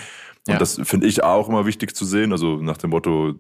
Und 0.47 0.53
ja. 0.53 0.59
das 0.59 0.81
finde 0.85 1.07
ich 1.07 1.23
auch 1.23 1.49
immer 1.49 1.67
wichtig 1.67 1.95
zu 1.95 2.05
sehen. 2.05 2.33
Also 2.33 2.57
nach 2.57 2.79
dem 2.79 2.91
Motto, 2.91 3.35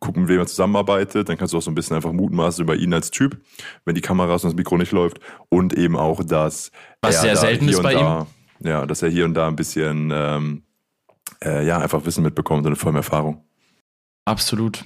gucken, 0.00 0.28
wem 0.28 0.38
er 0.38 0.46
zusammenarbeitet, 0.46 1.28
dann 1.28 1.36
kannst 1.36 1.52
du 1.52 1.58
auch 1.58 1.62
so 1.62 1.70
ein 1.70 1.74
bisschen 1.74 1.96
einfach 1.96 2.12
mutmaßen 2.12 2.62
über 2.62 2.76
ihn 2.76 2.92
als 2.94 3.10
Typ, 3.10 3.40
wenn 3.84 3.94
die 3.94 4.00
Kameras 4.00 4.44
und 4.44 4.50
das 4.50 4.56
Mikro 4.56 4.78
nicht 4.78 4.92
läuft. 4.92 5.20
Und 5.48 5.74
eben 5.74 5.96
auch, 5.96 6.22
dass 6.24 6.70
Was 7.00 7.20
sehr 7.20 7.36
selten 7.36 7.68
ist 7.68 7.82
bei 7.82 7.94
da, 7.94 8.20
ihm. 8.60 8.66
Ja, 8.66 8.86
dass 8.86 9.02
er 9.02 9.10
hier 9.10 9.24
und 9.24 9.34
da 9.34 9.48
ein 9.48 9.56
bisschen 9.56 10.10
ähm, 10.12 10.62
äh, 11.42 11.66
ja, 11.66 11.78
einfach 11.78 12.04
Wissen 12.06 12.22
mitbekommt 12.22 12.60
und 12.60 12.68
eine 12.68 12.76
volle 12.76 12.98
Erfahrung. 12.98 13.44
Absolut. 14.24 14.84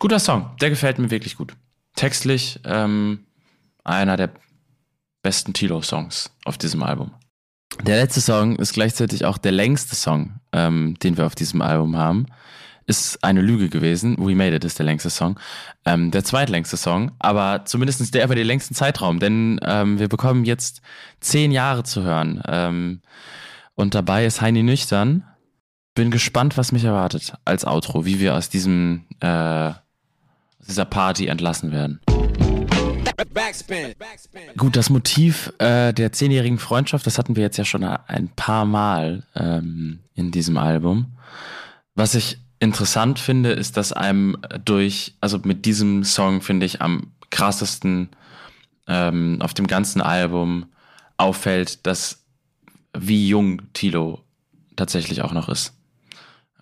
Guter 0.00 0.20
Song, 0.20 0.50
der 0.60 0.70
gefällt 0.70 0.98
mir 0.98 1.10
wirklich 1.10 1.36
gut. 1.36 1.54
Textlich 1.96 2.60
ähm, 2.64 3.26
einer 3.82 4.16
der 4.16 4.30
besten 5.22 5.52
Tilo-Songs 5.52 6.30
auf 6.44 6.56
diesem 6.56 6.84
Album. 6.84 7.12
Der 7.82 7.96
letzte 7.96 8.20
Song 8.20 8.56
ist 8.56 8.72
gleichzeitig 8.72 9.24
auch 9.24 9.38
der 9.38 9.52
längste 9.52 9.96
Song, 9.96 10.40
ähm, 10.52 10.96
den 11.02 11.16
wir 11.16 11.26
auf 11.26 11.34
diesem 11.34 11.62
Album 11.62 11.96
haben. 11.96 12.26
Ist 12.86 13.22
eine 13.22 13.42
Lüge 13.42 13.68
gewesen. 13.68 14.16
We 14.18 14.34
Made 14.34 14.54
It 14.54 14.64
ist 14.64 14.78
der 14.78 14.86
längste 14.86 15.10
Song. 15.10 15.38
Ähm, 15.84 16.10
der 16.10 16.24
zweitlängste 16.24 16.76
Song, 16.76 17.10
aber 17.18 17.64
zumindest 17.66 18.14
der 18.14 18.24
über 18.24 18.36
den 18.36 18.46
längsten 18.46 18.74
Zeitraum, 18.74 19.18
denn 19.18 19.60
ähm, 19.62 19.98
wir 19.98 20.08
bekommen 20.08 20.44
jetzt 20.44 20.80
zehn 21.20 21.50
Jahre 21.52 21.82
zu 21.82 22.02
hören. 22.02 22.40
Ähm, 22.46 23.00
und 23.74 23.94
dabei 23.94 24.26
ist 24.26 24.40
Heini 24.40 24.62
nüchtern. 24.62 25.24
Bin 25.94 26.10
gespannt, 26.10 26.56
was 26.56 26.72
mich 26.72 26.84
erwartet 26.84 27.34
als 27.44 27.64
Outro, 27.66 28.06
wie 28.06 28.20
wir 28.20 28.36
aus 28.36 28.48
diesem 28.48 29.04
äh, 29.20 29.72
dieser 30.68 30.84
Party 30.84 31.26
entlassen 31.26 31.72
werden. 31.72 32.00
Gut, 34.56 34.76
das 34.76 34.90
Motiv 34.90 35.52
äh, 35.58 35.92
der 35.92 36.12
zehnjährigen 36.12 36.58
Freundschaft, 36.58 37.06
das 37.06 37.18
hatten 37.18 37.36
wir 37.36 37.42
jetzt 37.42 37.56
ja 37.56 37.64
schon 37.64 37.82
ein 37.82 38.28
paar 38.36 38.64
Mal 38.64 39.24
ähm, 39.34 40.00
in 40.14 40.30
diesem 40.30 40.56
Album. 40.56 41.06
Was 41.94 42.14
ich 42.14 42.38
interessant 42.60 43.18
finde, 43.18 43.50
ist, 43.50 43.76
dass 43.76 43.92
einem 43.92 44.36
durch, 44.64 45.14
also 45.20 45.38
mit 45.42 45.64
diesem 45.64 46.04
Song 46.04 46.42
finde 46.42 46.66
ich 46.66 46.80
am 46.80 47.12
krassesten 47.30 48.10
ähm, 48.86 49.38
auf 49.40 49.54
dem 49.54 49.66
ganzen 49.66 50.00
Album 50.00 50.66
auffällt, 51.16 51.86
dass 51.86 52.24
wie 52.96 53.28
jung 53.28 53.62
Tilo 53.72 54.22
tatsächlich 54.76 55.22
auch 55.22 55.32
noch 55.32 55.48
ist. 55.48 55.74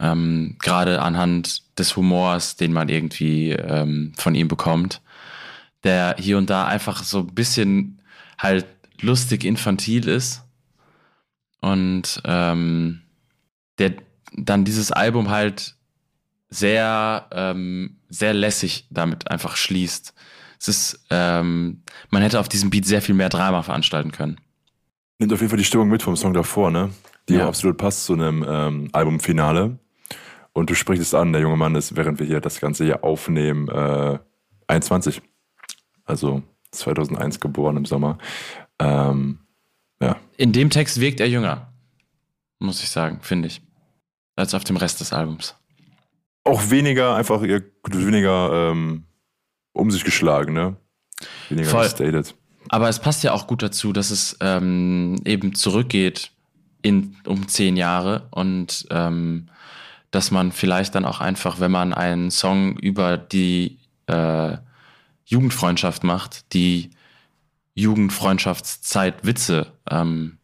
Ähm, 0.01 0.57
Gerade 0.59 1.03
anhand 1.03 1.63
des 1.79 1.97
Humors, 1.97 2.57
den 2.57 2.73
man 2.73 2.89
irgendwie 2.89 3.53
ähm, 3.53 4.13
von 4.17 4.35
ihm 4.35 4.49
bekommt, 4.49 5.03
der 5.85 6.17
hier 6.19 6.39
und 6.39 6.51
da 6.51 6.67
einfach 6.67 7.03
so 7.03 7.21
ein 7.21 7.35
bisschen 7.35 8.01
halt 8.39 8.67
lustig 9.01 9.45
infantil 9.45 10.09
ist 10.09 10.43
und 11.61 12.21
ähm, 12.25 13.03
der 13.79 13.95
dann 14.33 14.65
dieses 14.65 14.93
Album 14.93 15.31
halt 15.31 15.77
sehr 16.49 17.27
ähm, 17.33 17.99
sehr 18.09 18.35
lässig 18.35 18.87
damit 18.91 19.31
einfach 19.31 19.57
schließt. 19.57 20.15
Es 20.59 20.69
ist 20.69 21.07
ähm, 21.11 21.83
man 22.11 22.23
hätte 22.23 22.41
auf 22.41 22.49
diesem 22.49 22.71
Beat 22.71 22.87
sehr 22.87 23.03
viel 23.03 23.15
mehr 23.15 23.29
Drama 23.29 23.63
veranstalten 23.63 24.13
können. 24.13 24.39
Nimmt 25.19 25.33
auf 25.33 25.41
jeden 25.41 25.51
Fall 25.51 25.59
die 25.59 25.65
Stimmung 25.65 25.89
mit 25.89 26.03
vom 26.03 26.17
Song 26.17 26.35
davor, 26.35 26.71
ne? 26.71 26.91
Die 27.29 27.35
ja. 27.35 27.49
absolut 27.49 27.79
passt 27.79 28.05
zu 28.05 28.13
einem 28.13 28.45
ähm, 28.47 28.89
Albumfinale. 28.93 29.79
Und 30.57 30.71
du 30.71 30.75
sprichst 30.75 31.03
es 31.03 31.13
an, 31.13 31.35
der 31.35 31.43
junge 31.43 31.59
Mann 31.59 31.75
ist, 31.75 31.97
während 31.97 32.19
wir 32.19 32.27
hier 32.27 32.41
das 32.41 32.61
Ganze 32.61 32.85
hier 32.85 33.05
aufnehmen, 33.05 33.69
äh, 33.69 34.19
21. 34.69 35.21
Also 36.07 36.43
2001 36.71 37.41
geboren 37.41 37.77
im 37.77 37.85
Sommer. 37.85 38.17
Ähm, 38.79 39.41
Ja. 40.01 40.17
In 40.39 40.53
dem 40.53 40.71
Text 40.71 40.99
wirkt 40.99 41.21
er 41.21 41.29
jünger, 41.29 41.73
muss 42.59 42.83
ich 42.83 42.89
sagen, 42.89 43.19
finde 43.21 43.49
ich, 43.49 43.61
als 44.35 44.55
auf 44.55 44.65
dem 44.65 44.79
Rest 44.79 45.01
des 45.01 45.13
Albums. 45.13 45.55
Auch 46.45 46.71
weniger, 46.71 47.15
einfach 47.17 47.43
weniger 47.43 48.71
ähm, 48.71 49.05
um 49.75 49.91
sich 49.91 50.05
geschlagen, 50.05 50.55
ne? 50.55 50.77
Weniger 51.51 51.69
Voll. 51.69 51.85
gestated. 51.85 52.35
Aber 52.71 52.89
es 52.89 52.99
passt 52.99 53.23
ja 53.25 53.33
auch 53.33 53.47
gut 53.47 53.63
dazu, 53.63 53.93
dass 53.93 54.11
es 54.11 54.39
ähm, 54.41 55.21
eben 55.27 55.55
zurückgeht 55.55 56.31
in, 56.81 57.15
um 57.27 57.47
zehn 57.47 57.77
Jahre 57.77 58.29
und 58.31 58.87
ähm, 58.91 59.51
dass 60.11 60.31
man 60.31 60.53
vielleicht 60.53 60.95
dann 60.95 61.05
auch 61.05 61.21
einfach, 61.21 61.61
wenn 61.61 61.71
man 61.71 61.93
einen 61.93 62.31
Song 62.31 62.77
über 62.79 63.17
die 63.17 63.79
äh, 64.07 64.57
Jugendfreundschaft 65.25 66.05
macht, 66.05 66.53
die 66.55 66.91
Jugendfreundschaftszeit 67.75 69.25
Witze 69.27 69.73
ähm, 69.91 70.39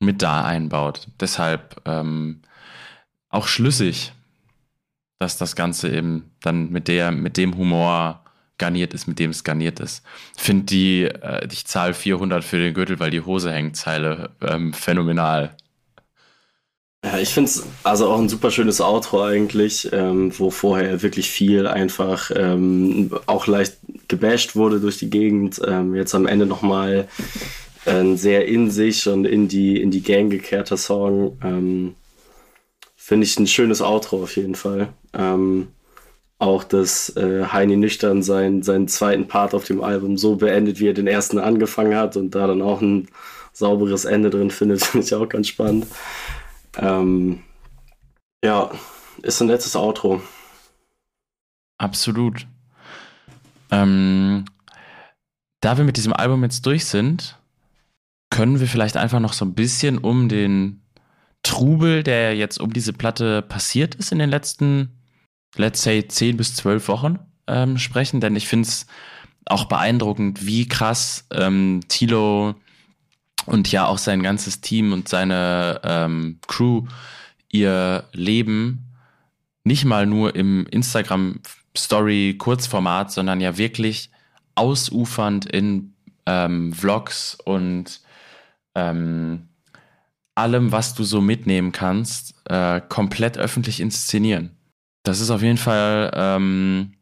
mit 0.00 0.22
da 0.22 0.44
einbaut. 0.44 1.08
Deshalb 1.20 1.80
ähm, 1.84 2.40
auch 3.28 3.46
schlüssig, 3.46 4.12
dass 5.18 5.38
das 5.38 5.56
Ganze 5.56 5.90
eben 5.90 6.30
dann 6.40 6.70
mit 6.70 6.88
der, 6.88 7.12
mit 7.12 7.36
dem 7.36 7.56
Humor 7.56 8.22
garniert 8.58 8.94
ist, 8.94 9.06
mit 9.06 9.18
dem 9.18 9.30
es 9.30 9.44
garniert 9.44 9.80
ist. 9.80 10.02
Finde 10.36 10.64
die, 10.64 11.02
äh, 11.04 11.46
ich 11.50 11.66
zahle 11.66 11.94
400 11.94 12.44
für 12.44 12.58
den 12.58 12.74
Gürtel, 12.74 12.98
weil 12.98 13.10
die 13.10 13.20
Hose 13.20 13.52
hängt, 13.52 13.76
Zeile 13.76 14.30
ähm, 14.40 14.72
phänomenal. 14.72 15.56
Ja, 17.04 17.18
ich 17.18 17.28
finde 17.28 17.50
es 17.50 17.64
also 17.84 18.08
auch 18.08 18.18
ein 18.18 18.28
super 18.28 18.50
schönes 18.50 18.80
Outro 18.80 19.22
eigentlich, 19.22 19.88
ähm, 19.92 20.36
wo 20.38 20.50
vorher 20.50 21.02
wirklich 21.02 21.30
viel 21.30 21.66
einfach 21.66 22.32
ähm, 22.34 23.10
auch 23.26 23.46
leicht 23.46 23.78
gebasht 24.08 24.56
wurde 24.56 24.80
durch 24.80 24.98
die 24.98 25.10
Gegend. 25.10 25.60
Ähm, 25.64 25.94
jetzt 25.94 26.14
am 26.14 26.26
Ende 26.26 26.46
nochmal 26.46 27.06
ein 27.84 28.16
sehr 28.16 28.46
in 28.46 28.70
sich 28.70 29.06
und 29.08 29.24
in 29.24 29.46
die, 29.48 29.80
in 29.80 29.90
die 29.90 30.02
Gang 30.02 30.30
gekehrter 30.30 30.76
Song. 30.76 31.38
Ähm, 31.44 31.94
finde 32.96 33.24
ich 33.24 33.38
ein 33.38 33.46
schönes 33.46 33.82
Outro 33.82 34.22
auf 34.24 34.36
jeden 34.36 34.56
Fall. 34.56 34.88
Ähm, 35.14 35.68
auch, 36.38 36.64
dass 36.64 37.16
äh, 37.16 37.44
Heini 37.46 37.76
Nüchtern 37.76 38.22
seinen, 38.22 38.62
seinen 38.62 38.88
zweiten 38.88 39.28
Part 39.28 39.54
auf 39.54 39.64
dem 39.64 39.80
Album 39.82 40.18
so 40.18 40.36
beendet, 40.36 40.80
wie 40.80 40.88
er 40.88 40.94
den 40.94 41.06
ersten 41.06 41.38
angefangen 41.38 41.96
hat 41.96 42.16
und 42.16 42.34
da 42.34 42.46
dann 42.46 42.62
auch 42.62 42.80
ein 42.82 43.08
sauberes 43.52 44.04
Ende 44.04 44.30
drin 44.30 44.50
findet, 44.50 44.82
finde 44.84 45.06
ich 45.06 45.14
auch 45.14 45.28
ganz 45.28 45.48
spannend. 45.48 45.86
Ähm, 46.78 47.42
ja, 48.44 48.70
ist 49.22 49.40
ein 49.40 49.48
nettes 49.48 49.76
Outro. 49.76 50.22
Absolut. 51.78 52.46
Ähm, 53.70 54.44
da 55.60 55.76
wir 55.76 55.84
mit 55.84 55.96
diesem 55.96 56.12
Album 56.12 56.42
jetzt 56.42 56.64
durch 56.66 56.84
sind, 56.84 57.38
können 58.30 58.60
wir 58.60 58.66
vielleicht 58.66 58.96
einfach 58.96 59.20
noch 59.20 59.32
so 59.32 59.44
ein 59.44 59.54
bisschen 59.54 59.98
um 59.98 60.28
den 60.28 60.82
Trubel, 61.42 62.02
der 62.02 62.34
jetzt 62.34 62.60
um 62.60 62.72
diese 62.72 62.92
Platte 62.92 63.42
passiert 63.42 63.94
ist 63.94 64.12
in 64.12 64.18
den 64.18 64.30
letzten, 64.30 65.00
let's 65.56 65.82
say, 65.82 66.06
10 66.06 66.36
bis 66.36 66.54
12 66.56 66.88
Wochen 66.88 67.18
ähm, 67.46 67.78
sprechen, 67.78 68.20
denn 68.20 68.36
ich 68.36 68.48
finde 68.48 68.68
es 68.68 68.86
auch 69.46 69.66
beeindruckend, 69.66 70.44
wie 70.44 70.66
krass 70.66 71.26
ähm, 71.32 71.80
Tilo 71.88 72.56
und 73.46 73.70
ja 73.72 73.86
auch 73.86 73.98
sein 73.98 74.22
ganzes 74.22 74.60
Team 74.60 74.92
und 74.92 75.08
seine 75.08 75.80
ähm, 75.84 76.38
Crew 76.46 76.86
ihr 77.50 78.04
Leben 78.12 78.92
nicht 79.64 79.84
mal 79.84 80.06
nur 80.06 80.34
im 80.36 80.66
Instagram 80.66 81.40
Story 81.76 82.36
Kurzformat, 82.38 83.10
sondern 83.12 83.40
ja 83.40 83.58
wirklich 83.58 84.10
ausufernd 84.54 85.46
in 85.46 85.94
ähm, 86.26 86.72
Vlogs 86.72 87.36
und 87.44 88.00
ähm, 88.74 89.48
allem, 90.34 90.72
was 90.72 90.94
du 90.94 91.04
so 91.04 91.20
mitnehmen 91.20 91.72
kannst, 91.72 92.34
äh, 92.44 92.80
komplett 92.80 93.38
öffentlich 93.38 93.80
inszenieren. 93.80 94.56
Das 95.02 95.20
ist 95.20 95.30
auf 95.30 95.42
jeden 95.42 95.58
Fall 95.58 96.10
ähm, 96.14 96.92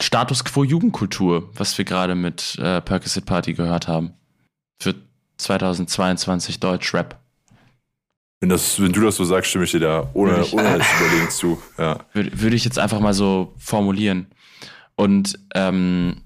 Status 0.00 0.44
quo 0.44 0.64
Jugendkultur, 0.64 1.50
was 1.54 1.76
wir 1.78 1.84
gerade 1.84 2.14
mit 2.14 2.56
äh, 2.58 2.80
Percocet 2.80 3.24
Party 3.24 3.54
gehört 3.54 3.88
haben. 3.88 4.14
Für 4.80 4.94
2022 5.36 6.60
Deutsch-Rap. 6.60 7.18
Wenn, 8.40 8.48
das, 8.50 8.80
wenn 8.80 8.92
du 8.92 9.00
das 9.02 9.16
so 9.16 9.24
sagst, 9.24 9.50
stimme 9.50 9.64
ich 9.64 9.70
dir 9.70 9.80
da 9.80 10.10
ohne, 10.14 10.40
ich- 10.42 10.52
ohne 10.52 10.78
das 10.78 10.86
Überlegen 11.00 11.30
zu. 11.30 11.62
Ja. 11.78 11.98
Würde, 12.12 12.40
würde 12.40 12.56
ich 12.56 12.64
jetzt 12.64 12.78
einfach 12.78 13.00
mal 13.00 13.14
so 13.14 13.54
formulieren. 13.58 14.26
Und 14.96 15.38
ähm, 15.54 16.22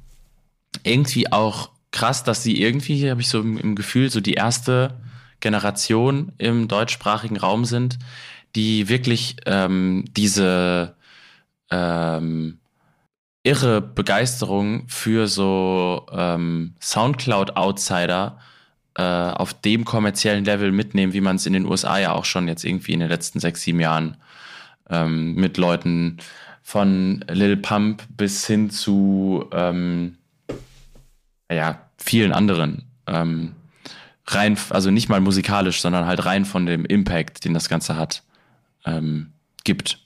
irgendwie 0.82 1.30
auch 1.32 1.70
krass, 1.90 2.24
dass 2.24 2.42
sie 2.42 2.60
irgendwie, 2.60 3.08
habe 3.10 3.20
ich 3.20 3.28
so 3.28 3.40
im, 3.40 3.56
im 3.58 3.74
Gefühl, 3.76 4.10
so 4.10 4.20
die 4.20 4.34
erste 4.34 4.98
Generation 5.40 6.32
im 6.38 6.66
deutschsprachigen 6.68 7.36
Raum 7.36 7.64
sind, 7.64 7.98
die 8.56 8.88
wirklich 8.88 9.36
ähm, 9.46 10.04
diese 10.16 10.96
ähm, 11.70 12.58
irre 13.44 13.80
Begeisterung 13.80 14.88
für 14.88 15.28
so 15.28 16.04
ähm, 16.10 16.74
Soundcloud-Outsider 16.80 18.38
äh, 18.98 19.02
auf 19.02 19.54
dem 19.54 19.84
kommerziellen 19.84 20.44
Level 20.44 20.72
mitnehmen, 20.72 21.12
wie 21.12 21.20
man 21.20 21.36
es 21.36 21.46
in 21.46 21.52
den 21.52 21.66
USA 21.66 21.98
ja 21.98 22.12
auch 22.12 22.24
schon 22.24 22.48
jetzt 22.48 22.64
irgendwie 22.64 22.92
in 22.92 23.00
den 23.00 23.08
letzten 23.08 23.38
sechs, 23.38 23.62
sieben 23.62 23.78
Jahren 23.78 24.16
ähm, 24.90 25.34
mit 25.36 25.56
Leuten 25.56 26.18
von 26.62 27.24
Lil 27.30 27.56
Pump 27.56 28.02
bis 28.16 28.44
hin 28.44 28.70
zu 28.70 29.46
ähm, 29.52 30.18
ja, 31.50 31.80
vielen 31.96 32.32
anderen. 32.32 32.86
Ähm, 33.06 33.54
rein, 34.26 34.58
also 34.70 34.90
nicht 34.90 35.08
mal 35.08 35.20
musikalisch, 35.20 35.80
sondern 35.80 36.06
halt 36.06 36.24
rein 36.24 36.44
von 36.44 36.66
dem 36.66 36.84
Impact, 36.84 37.44
den 37.44 37.54
das 37.54 37.68
Ganze 37.68 37.96
hat, 37.96 38.24
ähm, 38.84 39.32
gibt. 39.62 40.00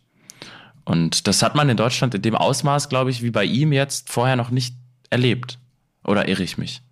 Und 0.85 1.27
das 1.27 1.43
hat 1.43 1.55
man 1.55 1.71
in 1.71 1.79
Deutschland 1.79 2.15
in 2.15 2.23
dem 2.23 2.35
Ausmaß, 2.35 2.91
glaube 2.91 3.11
ich, 3.11 3.23
wie 3.23 3.31
bei 3.31 3.45
ihm 3.45 3.73
jetzt 3.73 4.11
vorher 4.11 4.37
noch 4.37 4.51
nicht 4.51 4.77
erlebt. 5.09 5.59
Oder 6.05 6.29
irre 6.29 6.43
ich 6.43 6.59
mich? 6.59 6.83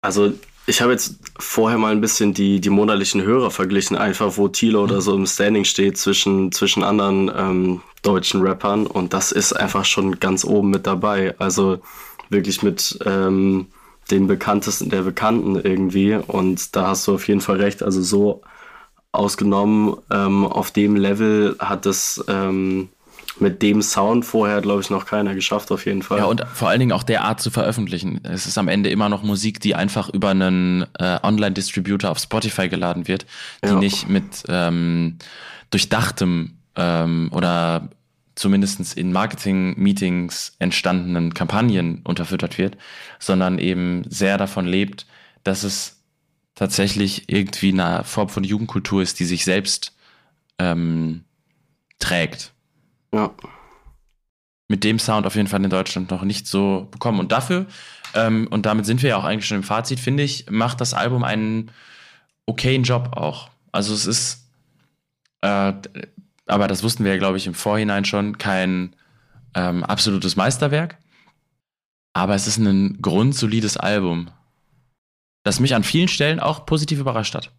Also 0.00 0.32
ich 0.68 0.82
habe 0.82 0.92
jetzt 0.92 1.18
vorher 1.38 1.78
mal 1.78 1.92
ein 1.92 2.00
bisschen 2.00 2.34
die, 2.34 2.60
die 2.60 2.70
monatlichen 2.70 3.22
Hörer 3.22 3.50
verglichen, 3.50 3.96
einfach 3.96 4.36
wo 4.36 4.48
Tilo 4.48 4.82
oder 4.82 5.00
so 5.00 5.14
im 5.14 5.24
Standing 5.24 5.64
steht 5.64 5.96
zwischen, 5.96 6.52
zwischen 6.52 6.84
anderen 6.84 7.32
ähm, 7.34 7.80
deutschen 8.02 8.42
Rappern 8.42 8.86
und 8.86 9.14
das 9.14 9.32
ist 9.32 9.54
einfach 9.54 9.86
schon 9.86 10.20
ganz 10.20 10.44
oben 10.44 10.70
mit 10.70 10.86
dabei. 10.86 11.34
Also 11.38 11.78
wirklich 12.28 12.62
mit 12.62 12.98
ähm, 13.06 13.68
den 14.10 14.26
bekanntesten 14.26 14.90
der 14.90 15.02
Bekannten 15.02 15.56
irgendwie 15.56 16.14
und 16.14 16.76
da 16.76 16.88
hast 16.88 17.08
du 17.08 17.14
auf 17.14 17.26
jeden 17.28 17.40
Fall 17.40 17.56
recht. 17.56 17.82
Also 17.82 18.02
so 18.02 18.42
ausgenommen 19.10 19.96
ähm, 20.10 20.44
auf 20.44 20.70
dem 20.70 20.96
Level 20.96 21.56
hat 21.58 21.86
es 21.86 22.22
ähm, 22.28 22.90
mit 23.40 23.62
dem 23.62 23.82
Sound 23.82 24.24
vorher, 24.24 24.60
glaube 24.60 24.80
ich, 24.80 24.90
noch 24.90 25.06
keiner 25.06 25.34
geschafft, 25.34 25.70
auf 25.70 25.86
jeden 25.86 26.02
Fall. 26.02 26.18
Ja, 26.18 26.24
und 26.24 26.44
vor 26.54 26.68
allen 26.68 26.80
Dingen 26.80 26.92
auch 26.92 27.02
der 27.02 27.24
Art 27.24 27.40
zu 27.40 27.50
veröffentlichen. 27.50 28.20
Es 28.24 28.46
ist 28.46 28.58
am 28.58 28.68
Ende 28.68 28.90
immer 28.90 29.08
noch 29.08 29.22
Musik, 29.22 29.60
die 29.60 29.74
einfach 29.74 30.08
über 30.08 30.30
einen 30.30 30.86
äh, 30.98 31.18
Online-Distributor 31.22 32.10
auf 32.10 32.18
Spotify 32.18 32.68
geladen 32.68 33.08
wird, 33.08 33.26
die 33.64 33.68
Ja. 33.68 33.74
nicht 33.76 34.08
mit 34.08 34.44
ähm, 34.48 35.18
durchdachtem 35.70 36.58
ähm, 36.76 37.30
oder 37.32 37.90
zumindest 38.34 38.96
in 38.96 39.12
Marketing-Meetings 39.12 40.56
entstandenen 40.58 41.34
Kampagnen 41.34 42.02
unterfüttert 42.04 42.56
wird, 42.58 42.76
sondern 43.18 43.58
eben 43.58 44.04
sehr 44.08 44.38
davon 44.38 44.66
lebt, 44.66 45.06
dass 45.42 45.64
es 45.64 46.02
tatsächlich 46.54 47.24
irgendwie 47.28 47.72
eine 47.72 48.04
Form 48.04 48.28
von 48.28 48.44
Jugendkultur 48.44 49.02
ist, 49.02 49.18
die 49.20 49.24
sich 49.24 49.44
selbst 49.44 49.96
ähm, 50.58 51.24
trägt 51.98 52.52
ja. 53.12 53.30
mit 54.68 54.84
dem 54.84 54.98
Sound 54.98 55.26
auf 55.26 55.34
jeden 55.34 55.48
Fall 55.48 55.62
in 55.62 55.70
Deutschland 55.70 56.10
noch 56.10 56.22
nicht 56.22 56.46
so 56.46 56.88
bekommen. 56.90 57.20
Und 57.20 57.32
dafür, 57.32 57.66
ähm, 58.14 58.46
und 58.50 58.66
damit 58.66 58.86
sind 58.86 59.02
wir 59.02 59.10
ja 59.10 59.16
auch 59.16 59.24
eigentlich 59.24 59.46
schon 59.46 59.58
im 59.58 59.62
Fazit, 59.62 60.00
finde 60.00 60.22
ich, 60.22 60.46
macht 60.50 60.80
das 60.80 60.94
Album 60.94 61.24
einen 61.24 61.70
okayen 62.46 62.82
Job 62.82 63.16
auch. 63.16 63.50
Also 63.72 63.94
es 63.94 64.06
ist, 64.06 64.48
äh, 65.42 65.72
aber 66.46 66.68
das 66.68 66.82
wussten 66.82 67.04
wir 67.04 67.12
ja, 67.12 67.18
glaube 67.18 67.36
ich, 67.36 67.46
im 67.46 67.54
Vorhinein 67.54 68.04
schon, 68.04 68.38
kein 68.38 68.94
ähm, 69.54 69.84
absolutes 69.84 70.36
Meisterwerk. 70.36 70.96
Aber 72.14 72.34
es 72.34 72.46
ist 72.46 72.56
ein 72.56 73.00
grundsolides 73.00 73.76
Album, 73.76 74.30
das 75.44 75.60
mich 75.60 75.74
an 75.74 75.84
vielen 75.84 76.08
Stellen 76.08 76.40
auch 76.40 76.66
positiv 76.66 76.98
überrascht 76.98 77.34
hat. 77.34 77.52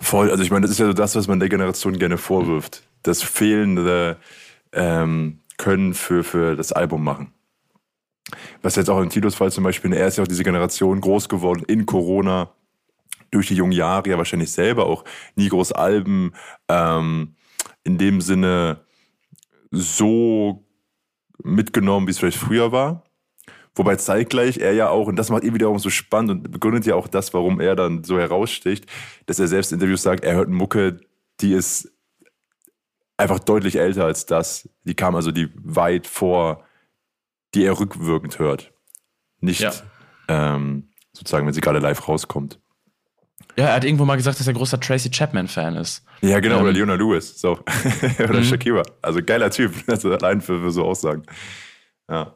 Voll, 0.00 0.30
also 0.30 0.42
ich 0.42 0.50
meine, 0.50 0.62
das 0.62 0.72
ist 0.72 0.78
ja 0.78 0.86
so 0.86 0.92
das, 0.92 1.14
was 1.14 1.28
man 1.28 1.38
der 1.38 1.48
Generation 1.48 1.98
gerne 1.98 2.18
vorwirft. 2.18 2.82
Das 3.02 3.22
fehlende 3.22 4.18
ähm, 4.72 5.40
Können 5.58 5.94
für, 5.94 6.24
für 6.24 6.56
das 6.56 6.72
Album 6.72 7.04
machen. 7.04 7.32
Was 8.62 8.76
jetzt 8.76 8.88
auch 8.88 9.00
in 9.00 9.10
Tilos 9.10 9.34
Fall 9.34 9.50
zum 9.50 9.64
Beispiel, 9.64 9.92
er 9.92 10.06
ist 10.06 10.16
ja 10.16 10.24
auch 10.24 10.28
diese 10.28 10.44
Generation 10.44 11.00
groß 11.00 11.28
geworden 11.28 11.64
in 11.66 11.86
Corona, 11.86 12.50
durch 13.30 13.48
die 13.48 13.54
jungen 13.54 13.72
Jahre 13.72 14.10
ja 14.10 14.18
wahrscheinlich 14.18 14.50
selber 14.50 14.86
auch 14.86 15.04
nie 15.36 15.48
groß 15.48 15.72
Alben 15.72 16.32
ähm, 16.68 17.34
in 17.84 17.98
dem 17.98 18.20
Sinne 18.20 18.84
so 19.70 20.64
mitgenommen, 21.42 22.06
wie 22.06 22.10
es 22.10 22.18
vielleicht 22.18 22.38
früher 22.38 22.72
war. 22.72 23.04
Wobei 23.74 23.96
zeitgleich 23.96 24.58
er 24.58 24.72
ja 24.72 24.88
auch, 24.88 25.06
und 25.06 25.16
das 25.16 25.30
macht 25.30 25.44
ihn 25.44 25.54
wiederum 25.54 25.78
so 25.78 25.90
spannend 25.90 26.30
und 26.30 26.50
begründet 26.50 26.86
ja 26.86 26.96
auch 26.96 27.06
das, 27.06 27.32
warum 27.32 27.60
er 27.60 27.76
dann 27.76 28.02
so 28.02 28.18
heraussticht, 28.18 28.86
dass 29.26 29.38
er 29.38 29.46
selbst 29.46 29.70
in 29.70 29.76
Interviews 29.76 30.02
sagt, 30.02 30.24
er 30.24 30.34
hört 30.34 30.48
Mucke, 30.48 31.00
die 31.40 31.52
ist 31.52 31.92
einfach 33.20 33.38
deutlich 33.38 33.76
älter 33.76 34.04
als 34.04 34.26
das. 34.26 34.68
Die 34.84 34.94
kam 34.94 35.14
also 35.14 35.30
die 35.30 35.48
weit 35.54 36.06
vor, 36.06 36.64
die 37.54 37.64
er 37.64 37.78
rückwirkend 37.78 38.38
hört. 38.38 38.72
Nicht 39.40 39.60
Ja. 39.60 39.72
ähm, 40.28 40.88
sozusagen, 41.12 41.46
wenn 41.46 41.54
sie 41.54 41.60
gerade 41.60 41.78
live 41.78 42.06
rauskommt. 42.08 42.58
Ja, 43.56 43.66
er 43.66 43.74
hat 43.74 43.84
irgendwo 43.84 44.04
mal 44.04 44.16
gesagt, 44.16 44.38
dass 44.38 44.46
er 44.46 44.52
großer 44.54 44.78
Tracy 44.80 45.10
Chapman-Fan 45.10 45.76
ist. 45.76 46.04
Ja, 46.20 46.38
genau, 46.40 46.56
Ähm. 46.56 46.62
oder 46.62 46.72
Leona 46.72 46.94
Lewis, 46.94 47.40
so. 47.40 47.58
oder 48.18 48.38
Mhm. 48.40 48.44
Shakira. 48.44 48.82
Also 49.02 49.20
geiler 49.24 49.50
Typ, 49.50 49.72
also 49.86 50.12
allein 50.12 50.40
für, 50.40 50.60
für 50.60 50.70
so 50.70 50.84
Aussagen. 50.84 51.22
Ja. 52.08 52.34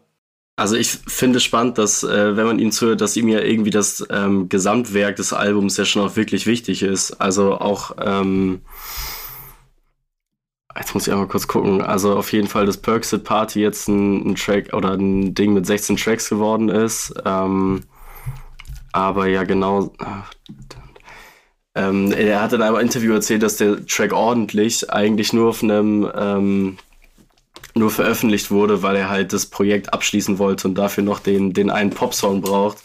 Also 0.57 0.77
ich 0.77 0.89
finde 0.91 1.39
es 1.39 1.43
spannend, 1.45 1.79
dass, 1.79 2.03
äh, 2.05 2.37
wenn 2.37 2.47
man 2.47 2.59
ihm 2.61 2.71
zuhört, 2.73 3.01
dass 3.01 3.17
ihm 3.17 3.29
ja 3.29 3.41
irgendwie 3.41 3.71
das 3.71 4.07
ähm, 4.11 4.49
Gesamtwerk 4.49 5.17
des 5.17 5.33
Albums 5.33 5.77
ja 5.77 5.85
schon 5.85 6.03
auch 6.07 6.15
wirklich 6.17 6.47
wichtig 6.47 6.83
ist. 6.83 7.13
Also 7.21 7.59
auch, 7.59 7.97
ähm, 8.01 8.61
jetzt 10.77 10.95
muss 10.95 11.07
ich 11.07 11.13
einmal 11.13 11.29
kurz 11.29 11.47
gucken, 11.47 11.83
also 11.83 12.17
auf 12.17 12.33
jeden 12.33 12.49
Fall, 12.49 12.67
dass 12.67 12.79
Perksit 12.79 13.25
Party 13.25 13.61
jetzt 13.61 13.89
ein, 13.89 14.31
ein 14.31 14.35
Track 14.35 14.73
oder 14.73 14.93
ein 14.93 15.35
Ding 15.35 15.55
mit 15.55 15.67
16 15.67 15.97
Tracks 15.97 16.29
geworden 16.29 16.69
ist. 16.69 17.15
Ähm, 17.25 17.83
aber 18.93 19.27
ja, 19.27 19.45
genau. 19.45 19.93
Ähm, 21.75 22.13
er 22.13 22.41
hat 22.41 22.53
in 22.53 22.63
einem 22.63 22.77
Interview 22.77 23.13
erzählt, 23.15 23.43
dass 23.43 23.57
der 23.57 23.85
Track 23.87 24.13
ordentlich 24.13 24.91
eigentlich 24.91 25.33
nur 25.33 25.49
auf 25.49 25.63
einem 25.63 26.09
ähm, 26.15 26.79
nur 27.75 27.91
veröffentlicht 27.91 28.51
wurde, 28.51 28.83
weil 28.83 28.97
er 28.97 29.11
halt 29.11 29.33
das 29.33 29.47
Projekt 29.47 29.93
abschließen 29.93 30.39
wollte 30.39 30.69
und 30.69 30.77
dafür 30.77 31.03
noch 31.03 31.19
den, 31.19 31.53
den 31.53 31.71
einen 31.71 31.91
Popsong 31.91 32.41
braucht. 32.41 32.79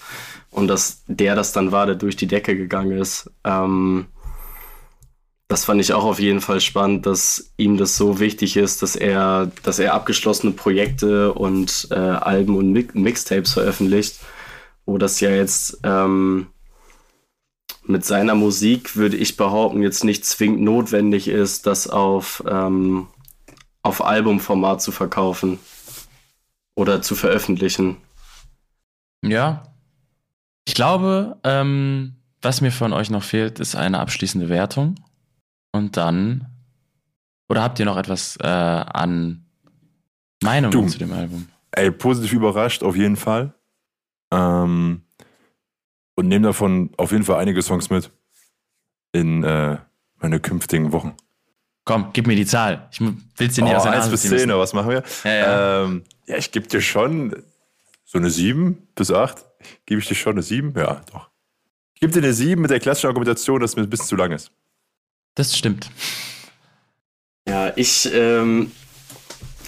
Und 0.51 0.67
dass 0.67 1.03
der 1.05 1.35
das 1.35 1.53
dann 1.53 1.71
war, 1.71 1.85
der 1.85 1.93
durch 1.93 2.15
die 2.15 2.25
Decke 2.25 2.55
gegangen 2.55 2.97
ist. 2.97 3.29
Ähm, 3.43 4.07
das 5.49 5.65
fand 5.65 5.81
ich 5.81 5.93
auch 5.93 6.05
auf 6.05 6.19
jeden 6.19 6.41
Fall 6.41 6.61
spannend, 6.61 7.07
dass 7.07 7.51
ihm 7.57 7.77
das 7.77 7.97
so 7.97 8.19
wichtig 8.19 8.55
ist, 8.55 8.83
dass 8.83 8.95
er, 8.95 9.51
dass 9.63 9.79
er 9.79 9.95
abgeschlossene 9.95 10.53
Projekte 10.53 11.33
und 11.33 11.87
äh, 11.89 11.95
Alben 11.95 12.55
und 12.55 12.71
Mi 12.71 12.87
Mixtapes 12.93 13.53
veröffentlicht, 13.53 14.19
wo 14.85 14.99
das 14.99 15.19
ja 15.19 15.31
jetzt 15.31 15.79
ähm, 15.83 16.47
mit 17.83 18.05
seiner 18.05 18.35
Musik, 18.35 18.95
würde 18.95 19.17
ich 19.17 19.37
behaupten, 19.37 19.81
jetzt 19.81 20.03
nicht 20.03 20.23
zwingend 20.23 20.61
notwendig 20.61 21.27
ist, 21.27 21.65
das 21.65 21.87
auf 21.87 22.43
ähm, 22.47 23.07
auf 23.81 24.05
Albumformat 24.05 24.83
zu 24.83 24.91
verkaufen 24.91 25.57
oder 26.75 27.01
zu 27.01 27.15
veröffentlichen. 27.15 27.97
Ja. 29.23 29.63
Ich 30.67 30.75
glaube, 30.75 31.37
ähm, 31.43 32.17
was 32.43 32.61
mir 32.61 32.71
von 32.71 32.93
euch 32.93 33.09
noch 33.09 33.23
fehlt, 33.23 33.59
ist 33.59 33.75
eine 33.75 33.99
abschließende 33.99 34.47
Wertung. 34.47 34.93
Und 35.71 35.97
dann. 35.97 36.47
Oder 37.47 37.63
habt 37.63 37.79
ihr 37.79 37.85
noch 37.85 37.97
etwas 37.97 38.37
äh, 38.37 38.47
an 38.47 39.45
Meinungen 40.43 40.71
Du. 40.71 40.87
zu 40.87 40.99
dem 40.99 41.11
Album? 41.13 41.47
Ey, 41.71 41.91
positiv 41.91 42.33
überrascht, 42.33 42.83
auf 42.83 42.95
jeden 42.95 43.15
Fall. 43.15 43.53
Ähm, 44.31 45.01
und 46.15 46.27
nehme 46.27 46.47
davon 46.47 46.91
auf 46.97 47.11
jeden 47.11 47.23
Fall 47.23 47.39
einige 47.39 47.61
Songs 47.61 47.89
mit 47.89 48.11
in 49.11 49.43
äh, 49.43 49.77
meine 50.17 50.39
künftigen 50.39 50.91
Wochen. 50.91 51.15
Komm, 51.85 52.09
gib 52.13 52.27
mir 52.27 52.35
die 52.35 52.45
Zahl. 52.45 52.87
Ich 52.91 52.99
will 53.01 53.15
es 53.37 53.55
dir 53.55 53.63
nicht 53.63 53.73
Oh, 53.73 53.77
aus 53.77 53.83
der 53.83 53.93
1 53.93 53.99
Nase 54.01 54.11
bis 54.11 54.21
ziehen 54.21 54.29
10, 54.29 54.35
müssen. 54.37 54.51
oder 54.51 54.59
was 54.59 54.73
machen 54.73 54.89
wir? 54.89 55.03
Ja, 55.23 55.31
ja. 55.31 55.83
Ähm, 55.85 56.03
ja 56.27 56.37
ich 56.37 56.51
gebe 56.51 56.67
dir 56.67 56.81
schon 56.81 57.35
so 58.05 58.17
eine 58.19 58.29
7 58.29 58.87
bis 58.95 59.11
8. 59.11 59.43
Gebe 59.85 59.99
ich 60.01 60.07
dir 60.07 60.15
schon 60.15 60.33
eine 60.33 60.43
7? 60.43 60.73
Ja, 60.77 61.01
doch. 61.11 61.29
Ich 61.95 62.01
gebe 62.01 62.13
dir 62.13 62.19
eine 62.19 62.33
7 62.33 62.61
mit 62.61 62.69
der 62.69 62.79
klassischen 62.79 63.07
Argumentation, 63.07 63.59
dass 63.59 63.71
es 63.71 63.75
mir 63.77 63.83
ein 63.83 63.89
bisschen 63.89 64.05
zu 64.07 64.15
lang 64.15 64.31
ist. 64.31 64.51
Das 65.39 65.57
stimmt. 65.57 65.89
Ja, 67.47 67.71
ich, 67.77 68.09
ähm, 68.13 68.73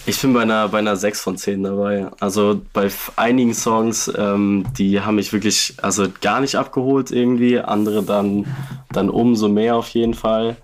ich 0.05 0.19
bin 0.19 0.34
bei 0.34 0.41
einer, 0.41 0.67
bei 0.67 0.80
einer 0.80 0.97
6 0.97 1.22
von 1.22 1.38
10 1.38 1.63
dabei. 1.63 2.11
Also 2.19 2.61
bei 2.74 2.89
einigen 3.15 3.53
Songs, 3.53 4.11
ähm, 4.17 4.65
die 4.78 4.99
haben 4.99 5.15
mich 5.15 5.32
wirklich 5.32 5.76
also 5.82 6.07
gar 6.19 6.41
nicht 6.41 6.55
abgeholt 6.55 7.11
irgendwie, 7.11 7.57
andere 7.57 8.03
dann, 8.03 8.53
dann 8.91 9.09
umso 9.09 9.47
mehr 9.47 9.78
auf 9.78 9.88
jeden 9.91 10.13
Fall. 10.13 10.57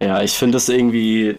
Ja, 0.00 0.22
ich 0.22 0.32
finde 0.32 0.56
das 0.56 0.68
irgendwie, 0.68 1.38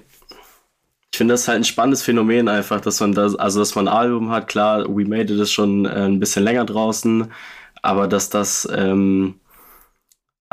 ich 1.12 1.18
finde 1.18 1.34
das 1.34 1.49
halt 1.49 1.58
ein 1.58 1.66
spannendes 1.66 2.04
Phänomen 2.04 2.47
einfach, 2.47 2.80
dass 2.80 3.01
man 3.01 3.12
das, 3.12 3.36
also 3.36 3.60
dass 3.60 3.76
man 3.76 3.89
ein 3.89 3.93
Album 3.93 4.30
hat, 4.30 4.47
klar, 4.47 4.86
We 4.88 5.04
Made 5.04 5.34
It 5.34 5.41
ist 5.41 5.51
schon 5.51 5.86
äh, 5.86 6.06
ein 6.06 6.22
bisschen 6.22 6.45
länger 6.45 6.64
draußen, 6.64 7.30
aber 7.82 8.08
dass 8.08 8.30
das, 8.30 8.66
ähm, 8.74 9.41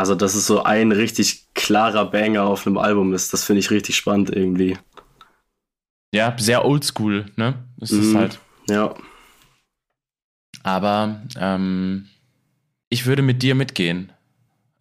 also 0.01 0.14
dass 0.14 0.34
es 0.34 0.46
so 0.46 0.62
ein 0.62 0.92
richtig 0.92 1.53
klarer 1.53 2.11
Banger 2.11 2.44
auf 2.44 2.66
einem 2.66 2.78
Album 2.78 3.12
ist, 3.12 3.34
das 3.34 3.44
finde 3.44 3.61
ich 3.61 3.70
richtig 3.70 3.96
spannend 3.96 4.30
irgendwie. 4.34 4.78
Ja, 6.14 6.34
sehr 6.38 6.64
oldschool, 6.64 7.26
ne? 7.36 7.62
Ist 7.80 7.92
es 7.92 8.07
Mhm. 8.07 8.16
halt. 8.16 8.40
Ja. 8.68 8.94
Aber 10.62 11.20
ähm, 11.36 12.09
ich 12.88 13.05
würde 13.05 13.20
mit 13.20 13.42
dir 13.42 13.55
mitgehen. 13.55 14.11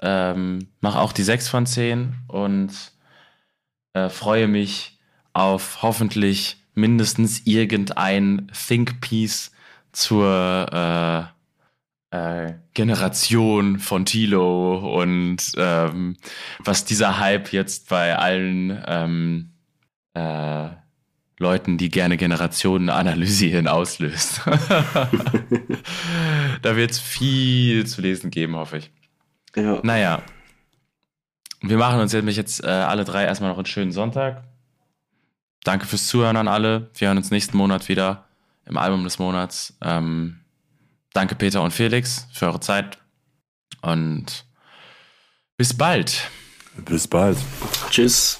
Ähm, 0.02 0.70
mach 0.80 0.96
auch 0.96 1.12
die 1.12 1.24
6 1.24 1.50
von 1.50 1.66
10 1.66 2.16
und 2.30 2.72
äh, 3.94 4.08
freue 4.08 4.48
mich 4.48 5.00
auf 5.34 5.82
hoffentlich 5.82 6.64
mindestens 6.76 7.46
irgendein 7.46 8.50
Think 8.68 9.02
Piece 9.02 9.52
zur 9.92 10.68
äh, 10.72 11.39
äh, 12.12 12.54
Generation 12.74 13.80
von 13.80 14.06
Tilo 14.06 15.00
und 15.00 15.38
ähm, 15.58 16.18
was 16.64 16.86
dieser 16.86 17.20
Hype 17.20 17.54
jetzt 17.54 17.90
bei 17.90 18.18
allen 18.18 18.84
ähm, 18.88 19.52
äh, 20.14 20.70
Leuten, 21.38 21.78
die 21.78 21.90
gerne 21.90 22.18
Generationen 22.18 22.90
analysieren, 22.90 23.68
auslöst. 23.68 24.42
da 26.62 26.76
wird 26.76 26.92
es 26.92 27.00
viel 27.00 27.86
zu 27.86 28.02
lesen 28.02 28.30
geben, 28.30 28.56
hoffe 28.56 28.78
ich. 28.78 28.92
ja. 29.56 29.80
Naja. 29.84 30.22
Wir 31.62 31.78
machen 31.78 32.00
uns 32.00 32.14
nämlich 32.14 32.38
jetzt 32.38 32.64
äh, 32.64 32.68
alle 32.68 33.04
drei 33.04 33.26
erstmal 33.26 33.50
noch 33.50 33.58
einen 33.58 33.66
schönen 33.66 33.92
Sonntag. 33.92 34.44
Danke 35.64 35.86
fürs 35.86 36.08
Zuhören 36.08 36.38
an 36.38 36.48
alle. 36.48 36.90
Wir 36.96 37.10
hören 37.10 37.18
uns 37.18 37.32
nächsten 37.32 37.58
Monat 37.58 37.90
wieder 37.90 38.30
im 38.66 38.78
Album 38.78 39.04
des 39.04 39.20
Monats. 39.20 39.78
Ähm, 39.82 40.39
danke 41.20 41.36
Peter 41.36 41.62
und 41.62 41.72
Felix 41.72 42.28
für 42.32 42.48
eure 42.48 42.62
Zeit. 42.62 42.98
Und 43.82 44.46
bis 45.58 45.76
bald. 45.78 46.30
Bis 46.86 47.08
bald. 47.08 47.38
Tschüss. 47.90 48.40